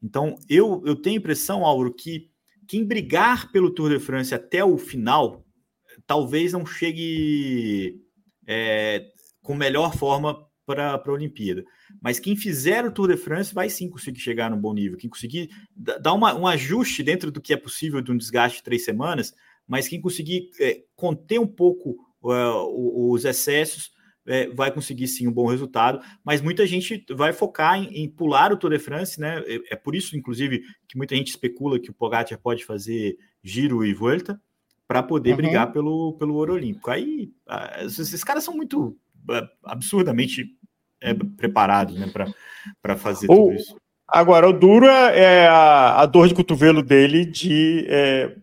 Então, 0.00 0.36
eu, 0.48 0.84
eu 0.86 0.94
tenho 0.94 1.16
a 1.16 1.18
impressão, 1.18 1.66
Auro, 1.66 1.92
que 1.92 2.30
quem 2.68 2.84
brigar 2.84 3.50
pelo 3.50 3.72
Tour 3.72 3.90
de 3.90 3.98
France 3.98 4.32
até 4.32 4.64
o 4.64 4.78
final, 4.78 5.44
talvez 6.10 6.52
não 6.52 6.66
chegue 6.66 8.02
é, 8.44 9.06
com 9.40 9.54
melhor 9.54 9.96
forma 9.96 10.44
para 10.66 10.94
a 10.94 11.12
Olimpíada. 11.12 11.64
Mas 12.02 12.18
quem 12.18 12.34
fizer 12.34 12.84
o 12.84 12.90
Tour 12.90 13.06
de 13.06 13.16
France 13.16 13.54
vai 13.54 13.70
sim 13.70 13.88
conseguir 13.88 14.18
chegar 14.18 14.50
num 14.50 14.60
bom 14.60 14.74
nível. 14.74 14.98
Quem 14.98 15.08
conseguir 15.08 15.50
dar 15.76 16.12
uma, 16.12 16.34
um 16.34 16.48
ajuste 16.48 17.04
dentro 17.04 17.30
do 17.30 17.40
que 17.40 17.52
é 17.52 17.56
possível 17.56 18.00
de 18.00 18.10
um 18.10 18.16
desgaste 18.16 18.58
de 18.58 18.64
três 18.64 18.84
semanas, 18.84 19.32
mas 19.68 19.86
quem 19.86 20.00
conseguir 20.00 20.50
é, 20.58 20.82
conter 20.96 21.38
um 21.38 21.46
pouco 21.46 21.96
uh, 22.24 23.12
os 23.12 23.24
excessos 23.24 23.92
é, 24.26 24.48
vai 24.48 24.72
conseguir 24.72 25.06
sim 25.06 25.28
um 25.28 25.32
bom 25.32 25.46
resultado. 25.46 26.04
Mas 26.24 26.40
muita 26.40 26.66
gente 26.66 27.04
vai 27.08 27.32
focar 27.32 27.78
em, 27.78 28.02
em 28.02 28.10
pular 28.10 28.52
o 28.52 28.56
Tour 28.56 28.72
de 28.72 28.80
France, 28.80 29.20
né? 29.20 29.44
É, 29.46 29.74
é, 29.74 29.76
por 29.76 29.94
isso, 29.94 30.16
inclusive, 30.16 30.64
que 30.88 30.96
muita 30.96 31.14
gente 31.14 31.28
especula 31.28 31.78
que 31.78 31.90
o 31.90 31.94
Pogacar 31.94 32.36
pode 32.40 32.64
fazer 32.64 33.16
giro 33.44 33.84
e 33.84 33.94
volta 33.94 34.40
para 34.90 35.04
poder 35.04 35.30
uhum. 35.30 35.36
brigar 35.36 35.70
pelo, 35.70 36.14
pelo 36.14 36.34
ouro 36.34 36.54
olímpico. 36.54 36.90
Aí, 36.90 37.30
esses 37.84 38.24
caras 38.24 38.42
são 38.42 38.56
muito 38.56 38.88
uh, 38.88 39.48
absurdamente 39.62 40.56
é, 41.00 41.14
preparados 41.14 41.94
né, 41.94 42.10
para 42.82 42.96
fazer 42.96 43.28
tudo 43.28 43.52
isso. 43.52 43.76
Agora, 44.08 44.48
o 44.48 44.52
duro 44.52 44.88
é, 44.88 45.44
é 45.44 45.46
a, 45.46 46.00
a 46.00 46.06
dor 46.06 46.26
de 46.26 46.34
cotovelo 46.34 46.82
dele 46.82 47.24
de 47.24 47.86
é, 47.88 48.34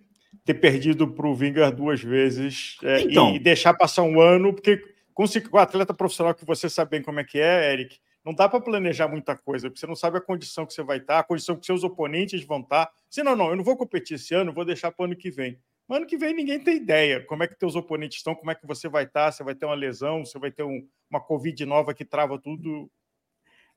ter 0.46 0.54
perdido 0.54 1.10
para 1.10 1.28
o 1.28 1.36
Vingar 1.36 1.76
duas 1.76 2.02
vezes 2.02 2.78
é, 2.82 3.02
então, 3.02 3.36
e, 3.36 3.40
deixar 3.40 3.74
passar 3.74 4.04
um 4.04 4.22
ano, 4.22 4.54
porque 4.54 4.82
com 5.14 5.26
o 5.52 5.58
atleta 5.58 5.94
profissional 5.94 6.34
que 6.34 6.46
você 6.46 6.70
sabe 6.70 6.92
bem 6.92 7.02
como 7.02 7.20
é 7.20 7.26
que 7.26 7.40
é, 7.40 7.74
Eric, 7.74 7.98
não 8.24 8.34
dá 8.34 8.48
para 8.48 8.62
planejar 8.62 9.10
muita 9.10 9.36
coisa, 9.36 9.70
porque 9.70 9.82
você 9.82 9.88
não 9.88 9.98
sabe 9.98 10.18
a 10.18 10.22
condição 10.22 10.66
que 10.66 10.74
você 10.74 10.82
vai 10.82 11.00
estar, 11.00 11.20
a 11.20 11.24
condição 11.24 11.58
que 11.58 11.66
seus 11.66 11.84
oponentes 11.84 12.46
vão 12.46 12.62
estar. 12.62 12.90
Se 13.10 13.22
não, 13.22 13.36
não, 13.36 13.50
eu 13.50 13.58
não 13.58 13.66
vou 13.66 13.76
competir 13.76 14.16
esse 14.16 14.34
ano, 14.34 14.54
vou 14.54 14.64
deixar 14.64 14.94
para 14.94 15.04
o 15.04 15.06
ano 15.08 15.16
que 15.18 15.30
vem. 15.30 15.60
Mas 15.88 15.98
ano 15.98 16.08
que 16.08 16.18
vem 16.18 16.34
ninguém 16.34 16.60
tem 16.60 16.76
ideia 16.76 17.24
como 17.24 17.44
é 17.44 17.48
que 17.48 17.58
teus 17.58 17.76
oponentes 17.76 18.18
estão, 18.18 18.36
como 18.36 18.52
é 18.52 18.56
que 18.56 18.68
você 18.68 18.90
vai 18.90 19.06
estar, 19.06 19.32
você 19.32 19.44
vai 19.44 19.56
ter 19.56 19.66
uma 19.66 19.76
lesão, 19.76 20.26
você 20.26 20.38
vai 20.38 20.52
ter 20.52 20.64
um, 20.64 20.86
uma 21.10 21.22
Covid 21.22 21.66
nova 21.66 21.94
que 21.94 22.04
trava 22.04 22.38
tudo. 22.38 22.92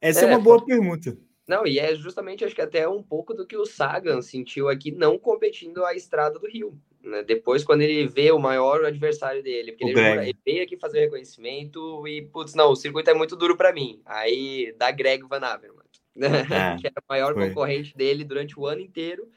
Essa 0.00 0.22
é, 0.22 0.24
é 0.24 0.26
uma 0.26 0.40
boa 0.40 0.64
pergunta. 0.64 1.16
Não, 1.46 1.66
e 1.66 1.78
é 1.78 1.94
justamente, 1.94 2.44
acho 2.44 2.54
que 2.54 2.62
até 2.62 2.88
um 2.88 3.02
pouco 3.02 3.34
do 3.34 3.46
que 3.46 3.56
o 3.56 3.66
Sagan 3.66 4.22
sentiu 4.22 4.68
aqui, 4.68 4.90
não 4.90 5.18
competindo 5.18 5.84
a 5.84 5.94
estrada 5.94 6.38
do 6.38 6.48
Rio. 6.48 6.78
Né? 7.02 7.22
Depois, 7.22 7.64
quando 7.64 7.82
ele 7.82 8.06
vê 8.06 8.30
o 8.30 8.38
maior 8.38 8.84
adversário 8.84 9.42
dele, 9.42 9.72
porque 9.72 9.84
ele, 9.84 10.00
ele, 10.00 10.38
veio 10.44 10.62
aqui 10.62 10.76
fazer 10.76 11.00
reconhecimento 11.00 12.06
e, 12.06 12.22
putz, 12.22 12.54
não, 12.54 12.70
o 12.70 12.76
circuito 12.76 13.10
é 13.10 13.14
muito 13.14 13.34
duro 13.34 13.56
para 13.56 13.72
mim. 13.72 14.00
Aí 14.04 14.72
dá 14.78 14.90
Greg 14.90 15.24
Van 15.28 15.40
Avermaet, 15.40 16.00
né? 16.14 16.28
É, 16.28 16.76
que 16.80 16.86
era 16.86 17.00
o 17.00 17.08
maior 17.08 17.34
foi. 17.34 17.48
concorrente 17.48 17.96
dele 17.96 18.22
durante 18.22 18.58
o 18.58 18.66
ano 18.66 18.82
inteiro. 18.82 19.28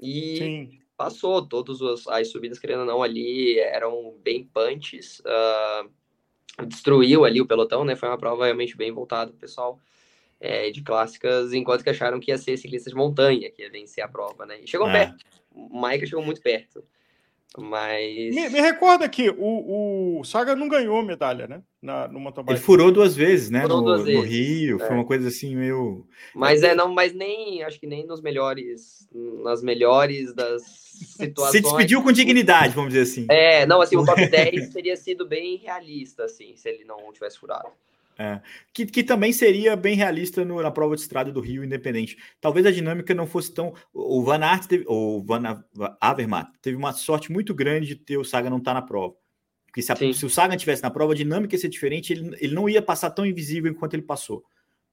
E 0.00 0.36
Sim 0.38 0.81
passou, 1.02 1.44
todas 1.44 1.80
as 2.06 2.28
subidas, 2.28 2.58
querendo 2.58 2.80
ou 2.80 2.86
não, 2.86 3.02
ali 3.02 3.58
eram 3.58 4.14
bem 4.22 4.44
punches, 4.44 5.20
uh, 5.20 6.66
destruiu 6.66 7.24
ali 7.24 7.40
o 7.40 7.46
pelotão, 7.46 7.84
né? 7.84 7.96
Foi 7.96 8.08
uma 8.08 8.18
prova 8.18 8.44
realmente 8.44 8.76
bem 8.76 8.92
voltada, 8.92 9.32
pessoal 9.32 9.80
é, 10.38 10.70
de 10.70 10.80
clássicas, 10.80 11.52
enquanto 11.52 11.82
que 11.82 11.90
acharam 11.90 12.20
que 12.20 12.30
ia 12.30 12.38
ser 12.38 12.56
ciclista 12.56 12.88
de 12.88 12.94
montanha, 12.94 13.50
que 13.50 13.62
ia 13.62 13.70
vencer 13.70 14.04
a 14.04 14.08
prova, 14.08 14.46
né? 14.46 14.60
E 14.60 14.66
chegou 14.68 14.88
é. 14.88 14.92
perto, 14.92 15.24
o 15.50 16.06
chegou 16.06 16.24
muito 16.24 16.40
perto. 16.40 16.84
Mas. 17.58 18.34
Me, 18.34 18.48
me, 18.48 18.60
recorda 18.60 19.06
que 19.08 19.28
o, 19.28 20.20
o 20.20 20.24
Saga 20.24 20.56
não 20.56 20.68
ganhou 20.68 21.02
medalha, 21.02 21.46
né? 21.46 21.62
Na, 21.82 22.08
no 22.08 22.18
mountain. 22.18 22.44
Ele 22.48 22.58
furou 22.58 22.90
duas 22.90 23.14
vezes, 23.14 23.50
né? 23.50 23.66
no, 23.66 23.84
vezes. 24.02 24.14
no, 24.14 24.22
Rio. 24.22 24.76
É. 24.80 24.86
Foi 24.86 24.96
uma 24.96 25.04
coisa 25.04 25.28
assim 25.28 25.54
meio. 25.54 26.06
Mas 26.34 26.62
é, 26.62 26.74
não, 26.74 26.92
mas 26.92 27.12
nem 27.12 27.62
acho 27.62 27.78
que 27.78 27.86
nem 27.86 28.06
nos 28.06 28.22
melhores, 28.22 29.06
nas 29.44 29.62
melhores 29.62 30.32
das 30.34 30.62
situações. 31.18 31.52
Se 31.52 31.60
despediu 31.60 32.02
com 32.02 32.10
dignidade, 32.10 32.74
vamos 32.74 32.94
dizer 32.94 33.02
assim. 33.02 33.26
É, 33.28 33.66
não, 33.66 33.82
assim, 33.82 33.96
o 33.96 34.04
top 34.04 34.24
10 34.26 34.70
teria 34.70 34.96
sido 34.96 35.26
bem 35.26 35.56
realista, 35.56 36.24
assim, 36.24 36.56
se 36.56 36.68
ele 36.70 36.84
não 36.84 37.12
tivesse 37.12 37.38
furado. 37.38 37.68
É, 38.22 38.40
que, 38.72 38.86
que 38.86 39.02
também 39.02 39.32
seria 39.32 39.74
bem 39.74 39.96
realista 39.96 40.44
no, 40.44 40.62
na 40.62 40.70
prova 40.70 40.94
de 40.94 41.02
estrada 41.02 41.32
do 41.32 41.40
Rio 41.40 41.64
Independente. 41.64 42.16
Talvez 42.40 42.64
a 42.64 42.70
dinâmica 42.70 43.12
não 43.12 43.26
fosse 43.26 43.52
tão. 43.52 43.74
O 43.92 44.22
Van 44.22 44.38
Aert, 44.44 44.66
teve, 44.66 44.84
ou 44.86 45.24
Van 45.24 45.64
Avermaet, 46.00 46.48
teve 46.60 46.76
uma 46.76 46.92
sorte 46.92 47.32
muito 47.32 47.52
grande 47.52 47.88
de 47.88 47.96
ter 47.96 48.16
o 48.16 48.24
Saga 48.24 48.48
não 48.48 48.58
estar 48.58 48.74
tá 48.74 48.80
na 48.80 48.86
prova. 48.86 49.16
Porque 49.66 49.82
se, 49.82 49.90
a, 49.90 49.96
se 49.96 50.24
o 50.24 50.30
Saga 50.30 50.54
estivesse 50.54 50.84
na 50.84 50.90
prova, 50.90 51.14
a 51.14 51.16
dinâmica 51.16 51.56
ia 51.56 51.58
ser 51.58 51.68
diferente, 51.68 52.12
ele, 52.12 52.36
ele 52.40 52.54
não 52.54 52.68
ia 52.68 52.80
passar 52.80 53.10
tão 53.10 53.26
invisível 53.26 53.72
enquanto 53.72 53.94
ele 53.94 54.04
passou. 54.04 54.44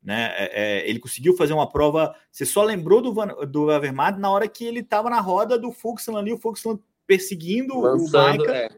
Né? 0.02 0.34
É, 0.36 0.52
é, 0.80 0.90
ele 0.90 0.98
conseguiu 0.98 1.36
fazer 1.36 1.54
uma 1.54 1.70
prova. 1.70 2.16
Você 2.32 2.48
só 2.48 2.64
lembrou 2.64 3.00
do, 3.00 3.14
Van, 3.14 3.28
do 3.48 3.70
Avermaet 3.70 4.18
na 4.18 4.32
hora 4.32 4.48
que 4.48 4.66
ele 4.66 4.80
estava 4.80 5.08
na 5.08 5.20
roda 5.20 5.60
do 5.60 5.72
Fuxland 5.72 6.20
ali, 6.20 6.34
o 6.34 6.40
Fuxland 6.40 6.82
perseguindo 7.06 7.80
Lançando, 7.80 8.44
o 8.44 8.48
Maika. 8.48 8.76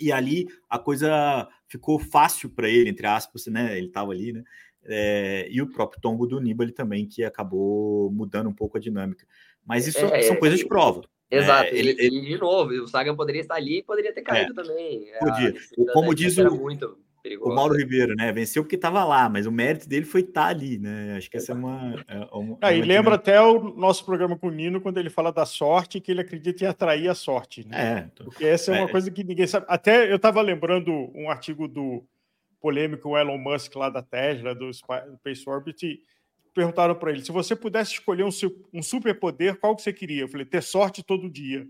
É. 0.00 0.04
E 0.04 0.12
ali 0.12 0.48
a 0.68 0.78
coisa 0.78 1.48
ficou 1.66 1.98
fácil 1.98 2.50
para 2.50 2.68
ele, 2.68 2.90
entre 2.90 3.06
aspas, 3.06 3.46
né? 3.46 3.76
Ele 3.76 3.88
estava 3.88 4.12
ali, 4.12 4.32
né? 4.32 4.44
É, 4.86 5.48
e 5.50 5.62
o 5.62 5.66
próprio 5.66 6.00
tombo 6.00 6.26
do 6.26 6.40
Nibali 6.40 6.72
também, 6.72 7.06
que 7.06 7.24
acabou 7.24 8.10
mudando 8.10 8.48
um 8.48 8.54
pouco 8.54 8.76
a 8.76 8.80
dinâmica. 8.80 9.26
Mas 9.64 9.86
isso 9.86 10.04
é, 10.04 10.22
são 10.22 10.36
coisas 10.36 10.58
de 10.58 10.66
prova. 10.66 11.00
Né? 11.30 11.38
Exato, 11.38 11.74
é, 11.74 11.78
ele, 11.78 11.96
ele, 11.98 12.20
de 12.20 12.38
novo, 12.38 12.70
o 12.70 12.88
Sagan 12.88 13.16
poderia 13.16 13.40
estar 13.40 13.54
ali 13.54 13.78
e 13.78 13.82
poderia 13.82 14.12
ter 14.12 14.22
caído 14.22 14.52
é, 14.52 14.54
também. 14.54 15.06
Podia. 15.18 15.54
Como 15.92 16.14
diz 16.14 16.36
o. 16.38 16.54
Muito... 16.54 16.98
perigosa. 17.24 17.50
O 17.50 17.54
Mauro 17.54 17.74
Ribeiro, 17.74 18.14
né? 18.14 18.30
Venceu 18.30 18.62
porque 18.62 18.76
estava 18.76 19.02
lá, 19.02 19.28
mas 19.30 19.46
o 19.46 19.50
mérito 19.50 19.88
dele 19.88 20.04
foi 20.04 20.20
estar 20.20 20.42
tá 20.42 20.48
ali, 20.48 20.78
né? 20.78 21.16
Acho 21.16 21.30
que 21.30 21.38
essa 21.38 21.52
é 21.52 21.54
uma. 21.54 22.04
É 22.06 22.28
uma, 22.30 22.58
ah, 22.60 22.72
e 22.72 22.82
lembra 22.82 23.14
até 23.14 23.40
o 23.40 23.74
nosso 23.74 24.04
programa 24.04 24.36
com 24.36 24.48
o 24.48 24.50
Nino, 24.50 24.80
quando 24.80 24.98
ele 24.98 25.08
fala 25.08 25.32
da 25.32 25.46
sorte, 25.46 26.00
que 26.00 26.12
ele 26.12 26.20
acredita 26.20 26.64
em 26.64 26.66
atrair 26.68 27.08
a 27.08 27.14
sorte. 27.14 27.66
Né? 27.66 28.08
É. 28.16 28.22
Porque 28.22 28.44
essa 28.44 28.74
é 28.74 28.80
uma 28.80 28.88
é. 28.88 28.92
coisa 28.92 29.10
que 29.10 29.24
ninguém 29.24 29.46
sabe. 29.46 29.64
Até 29.68 30.10
eu 30.10 30.16
estava 30.16 30.42
lembrando 30.42 30.92
um 31.14 31.30
artigo 31.30 31.66
do 31.66 32.04
polêmico 32.60 33.16
Elon 33.16 33.38
Musk 33.38 33.74
lá 33.76 33.88
da 33.88 34.02
Tesla, 34.02 34.54
do 34.54 34.70
Space 34.72 35.48
Orbit, 35.48 36.00
perguntaram 36.54 36.94
para 36.94 37.10
ele: 37.10 37.24
se 37.24 37.32
você 37.32 37.56
pudesse 37.56 37.94
escolher 37.94 38.24
um, 38.24 38.30
um 38.72 38.82
superpoder, 38.82 39.58
qual 39.58 39.74
que 39.74 39.82
você 39.82 39.92
queria? 39.92 40.22
Eu 40.22 40.28
falei: 40.28 40.44
ter 40.44 40.62
sorte 40.62 41.02
todo 41.02 41.30
dia. 41.30 41.66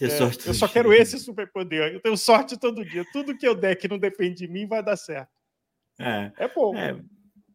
Ter 0.00 0.06
é, 0.06 0.16
sorte 0.16 0.46
eu 0.46 0.54
só 0.54 0.66
quero 0.66 0.94
esse 0.94 1.18
superpoder. 1.18 1.92
Eu 1.92 2.00
tenho 2.00 2.16
sorte 2.16 2.58
todo 2.58 2.82
dia. 2.82 3.04
Tudo 3.12 3.36
que 3.36 3.46
eu 3.46 3.54
der 3.54 3.76
que 3.76 3.86
não 3.86 3.98
depende 3.98 4.46
de 4.46 4.48
mim 4.48 4.66
vai 4.66 4.82
dar 4.82 4.96
certo. 4.96 5.28
É, 5.98 6.32
é 6.38 6.48
bom. 6.48 6.74
É, 6.74 6.98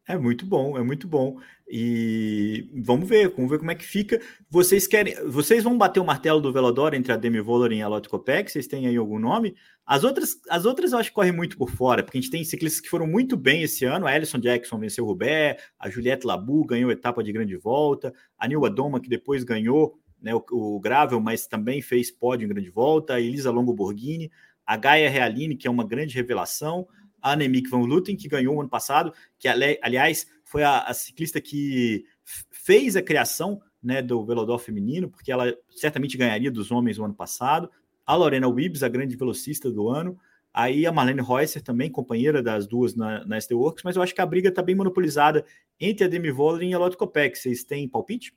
é 0.08 0.16
muito 0.16 0.46
bom, 0.46 0.78
é 0.78 0.84
muito 0.84 1.08
bom. 1.08 1.40
E 1.68 2.70
vamos 2.84 3.10
ver, 3.10 3.30
vamos 3.30 3.50
ver 3.50 3.58
como 3.58 3.72
é 3.72 3.76
que 3.76 3.84
fica. 3.84 4.22
Vocês 4.48 4.86
querem, 4.86 5.16
vocês 5.26 5.64
vão 5.64 5.76
bater 5.76 6.00
o 6.00 6.06
martelo 6.06 6.40
do 6.40 6.54
Velodoro 6.54 6.96
entre 6.96 7.12
a 7.12 7.18
Demi 7.18 7.42
Voller 7.42 7.72
e 7.72 7.82
a 7.82 7.88
Lotte 7.88 8.10
Kopeck? 8.10 8.52
Vocês 8.52 8.68
têm 8.68 8.86
aí 8.86 8.96
algum 8.96 9.18
nome? 9.18 9.56
As 9.84 10.04
outras, 10.04 10.40
as 10.48 10.66
outras 10.66 10.92
eu 10.92 11.00
acho 11.00 11.10
que 11.10 11.16
correm 11.16 11.32
muito 11.32 11.58
por 11.58 11.72
fora, 11.72 12.04
porque 12.04 12.20
a 12.20 12.22
gente 12.22 12.30
tem 12.30 12.44
ciclistas 12.44 12.80
que 12.80 12.90
foram 12.90 13.08
muito 13.08 13.36
bem 13.36 13.64
esse 13.64 13.86
ano. 13.86 14.06
A 14.06 14.12
Alison 14.12 14.38
Jackson 14.38 14.78
venceu 14.78 15.04
o 15.04 15.08
Roubaix, 15.08 15.60
a 15.80 15.90
Juliette 15.90 16.28
Labu 16.28 16.64
ganhou 16.64 16.92
etapa 16.92 17.24
de 17.24 17.32
grande 17.32 17.58
volta, 17.58 18.14
a 18.38 18.48
Nilva 18.48 18.70
Doma, 18.70 19.00
que 19.00 19.10
depois 19.10 19.44
ganhou 19.44 20.00
né, 20.26 20.34
o, 20.34 20.44
o 20.50 20.80
Gravel, 20.80 21.22
mas 21.22 21.46
também 21.46 21.84
fez 21.84 22.10
pódio 22.10 22.48
em 22.48 22.50
grande 22.50 22.72
volta, 22.72 23.14
a 23.14 23.22
Elisa 23.22 23.52
Longo 23.52 23.72
Borghini, 23.72 24.32
a 24.66 24.76
Gaia 24.76 25.08
Realini, 25.08 25.56
que 25.56 25.68
é 25.68 25.72
uma 25.72 25.86
grande 25.86 26.16
revelação, 26.16 26.88
a 27.22 27.34
Annemiek 27.34 27.70
van 27.70 27.84
Vleuten, 27.84 28.16
que 28.16 28.28
ganhou 28.28 28.56
o 28.56 28.60
ano 28.60 28.70
passado, 28.70 29.14
que 29.38 29.48
aliás 29.48 30.26
foi 30.44 30.64
a, 30.64 30.80
a 30.80 30.94
ciclista 30.96 31.40
que 31.40 32.06
fez 32.24 32.96
a 32.96 33.04
criação 33.04 33.62
né, 33.84 34.02
do 34.02 34.26
Velodor 34.26 34.58
feminino, 34.58 35.12
porque 35.12 35.32
ela 35.32 35.56
certamente 35.70 36.18
ganharia 36.18 36.50
dos 36.50 36.72
homens 36.72 36.98
o 36.98 37.06
ano 37.06 37.14
passado. 37.14 37.70
A 38.04 38.16
Lorena 38.16 38.48
Wibbs, 38.48 38.82
a 38.82 38.90
grande 38.90 39.16
velocista 39.16 39.70
do 39.70 39.90
ano. 39.90 40.18
Aí 40.52 40.88
a 40.88 40.92
Marlene 40.92 41.22
Reusser 41.22 41.62
também, 41.62 41.92
companheira 41.92 42.42
das 42.42 42.66
duas 42.66 42.96
na, 42.96 43.24
na 43.26 43.40
ST 43.40 43.54
Works, 43.54 43.84
mas 43.84 43.96
eu 43.96 44.02
acho 44.02 44.16
que 44.16 44.22
a 44.22 44.26
briga 44.26 44.50
está 44.50 44.64
bem 44.64 44.74
monopolizada 44.74 45.46
entre 45.80 46.06
a 46.06 46.08
Demi 46.08 46.32
Vollering 46.32 46.72
e 46.72 46.74
a 46.74 46.80
Lotte 46.80 46.98
Kopeck. 46.98 47.38
Vocês 47.38 47.64
têm 47.64 47.88
palpite? 47.88 48.34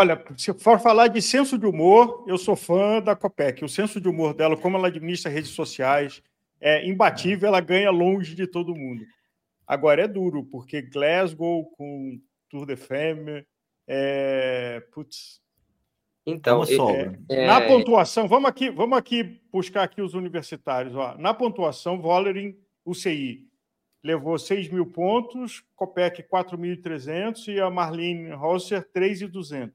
Olha, 0.00 0.24
se 0.36 0.54
for 0.54 0.78
falar 0.78 1.08
de 1.08 1.20
senso 1.20 1.58
de 1.58 1.66
humor, 1.66 2.24
eu 2.28 2.38
sou 2.38 2.54
fã 2.54 3.02
da 3.02 3.16
Copec. 3.16 3.64
O 3.64 3.68
senso 3.68 4.00
de 4.00 4.08
humor 4.08 4.32
dela, 4.32 4.56
como 4.56 4.76
ela 4.76 4.86
administra 4.86 5.28
redes 5.28 5.50
sociais, 5.50 6.22
é 6.60 6.86
imbatível, 6.86 7.48
ela 7.48 7.60
ganha 7.60 7.90
longe 7.90 8.36
de 8.36 8.46
todo 8.46 8.76
mundo. 8.76 9.04
Agora 9.66 10.04
é 10.04 10.06
duro, 10.06 10.44
porque 10.44 10.80
Glasgow 10.82 11.64
com 11.72 12.16
Tour 12.48 12.64
de 12.64 12.76
Femme, 12.76 13.44
é... 13.88 14.84
putz. 14.92 15.40
Então, 16.24 16.62
é, 16.62 17.18
é... 17.28 17.46
na 17.48 17.60
pontuação, 17.62 18.28
vamos 18.28 18.48
aqui, 18.48 18.70
vamos 18.70 18.96
aqui 18.96 19.40
buscar 19.50 19.82
aqui 19.82 20.00
os 20.00 20.14
universitários. 20.14 20.94
Ó. 20.94 21.16
Na 21.18 21.34
pontuação, 21.34 22.00
Vollering, 22.00 22.56
UCI, 22.86 23.47
levou 24.08 24.38
6 24.38 24.70
mil 24.70 24.86
pontos, 24.86 25.62
Copec 25.76 26.22
4.300 26.22 27.48
e 27.48 27.60
a 27.60 27.68
Marlene 27.68 28.30
Rosser 28.30 28.88
3.200. 28.94 29.70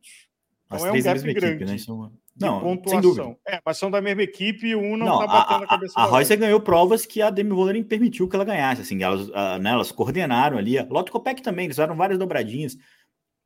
Então 0.65 0.87
é 0.87 0.91
um 0.91 1.01
gap 1.03 1.33
grande. 1.33 1.63
Equipe, 1.63 1.91
né? 1.91 2.09
Não, 2.35 2.59
pontuação. 2.59 3.37
É, 3.47 3.61
mas 3.63 3.77
são 3.77 3.91
da 3.91 4.01
mesma 4.01 4.23
equipe 4.23 4.69
e 4.69 4.75
um 4.75 4.97
não, 4.97 5.21
está 5.21 5.27
batendo 5.27 5.61
a, 5.61 5.65
a 5.65 5.67
cabeça. 5.67 5.93
A, 5.99 6.03
a 6.03 6.05
Royce 6.07 6.35
ganhou 6.35 6.59
provas 6.59 7.05
que 7.05 7.21
a 7.21 7.29
Demi 7.29 7.51
Vollering 7.51 7.83
permitiu 7.83 8.27
que 8.27 8.35
ela 8.35 8.43
ganhasse. 8.43 8.81
Assim, 8.81 9.03
elas, 9.03 9.29
a, 9.35 9.59
né, 9.59 9.69
elas 9.69 9.91
coordenaram 9.91 10.57
ali. 10.57 10.79
A 10.79 10.83
Lotto 10.83 11.11
Copec 11.11 11.43
também, 11.43 11.65
eles 11.65 11.75
fizeram 11.75 11.95
várias 11.95 12.17
dobradinhas, 12.17 12.75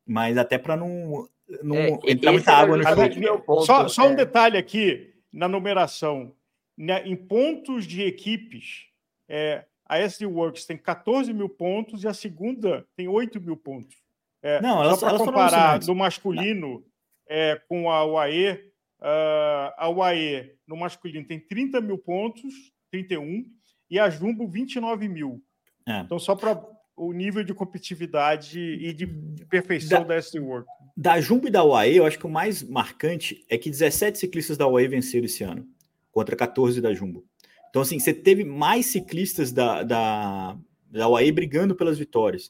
mas 0.06 0.38
até 0.38 0.58
para 0.58 0.78
não, 0.78 1.28
não 1.62 1.76
é, 1.76 2.00
entrar 2.08 2.32
muita 2.32 2.54
água 2.54 2.78
no 2.78 2.84
chão. 2.84 3.66
Só, 3.66 3.88
só 3.90 4.08
um 4.08 4.14
é. 4.14 4.16
detalhe 4.16 4.58
aqui 4.58 5.14
na 5.34 5.50
numeração. 5.50 6.34
Né, 6.78 7.06
em 7.06 7.16
pontos 7.16 7.86
de 7.86 8.04
equipes, 8.04 8.86
é, 9.28 9.66
a 9.88 10.00
SD 10.00 10.26
Works 10.26 10.66
tem 10.66 10.78
14 10.78 11.34
mil 11.34 11.50
pontos 11.50 12.04
e 12.04 12.08
a 12.08 12.14
segunda 12.14 12.86
tem 12.96 13.08
8 13.08 13.40
mil 13.42 13.58
pontos. 13.58 13.96
É, 14.42 14.62
não, 14.62 14.84
elas, 14.84 15.00
só 15.00 15.10
para 15.10 15.18
comparar 15.18 15.80
no 15.84 15.96
masculino 15.96 16.84
é, 17.28 17.60
com 17.68 17.90
a 17.90 18.06
UAE, 18.06 18.68
Uh, 19.00 19.70
a 19.78 19.90
UAE 19.90 20.54
no 20.68 20.76
masculino 20.76 21.26
tem 21.26 21.40
30 21.40 21.80
mil 21.82 21.98
pontos, 21.98 22.54
31, 22.92 23.46
e 23.90 24.00
a 24.00 24.10
Jumbo 24.10 24.48
29 24.48 25.08
mil. 25.08 25.42
É. 25.88 26.00
Então, 26.00 26.18
só 26.18 26.36
para 26.36 26.62
o 26.96 27.14
nível 27.14 27.44
de 27.44 27.54
competitividade 27.54 28.60
e 28.60 28.92
de, 28.92 29.06
perfeição 29.46 30.02
da, 30.02 30.08
da 30.08 30.16
SD 30.16 30.40
World. 30.40 30.68
Da 30.96 31.22
Jumbo 31.22 31.48
e 31.48 31.52
da 31.52 31.64
UAE, 31.64 31.98
eu 31.98 32.06
acho 32.06 32.18
que 32.18 32.26
o 32.26 32.30
mais 32.30 32.64
marcante 32.64 33.46
é 33.48 33.58
que 33.58 33.70
17 33.70 34.18
ciclistas 34.18 34.58
da 34.58 34.68
UAE 34.68 34.88
venceram 34.88 35.26
esse 35.26 35.44
ano, 35.44 35.66
contra 36.12 36.36
14 36.36 36.82
da 36.82 36.92
Jumbo. 36.92 37.24
Então, 37.70 37.82
assim, 37.82 38.00
você 38.00 38.14
teve 38.14 38.44
mais 38.44 38.88
ciclistas 38.88 39.52
da, 39.52 39.84
da, 39.84 40.58
da 40.90 41.10
UAE 41.10 41.32
brigando 41.32 41.76
pelas 41.76 41.98
vitórias. 41.98 42.50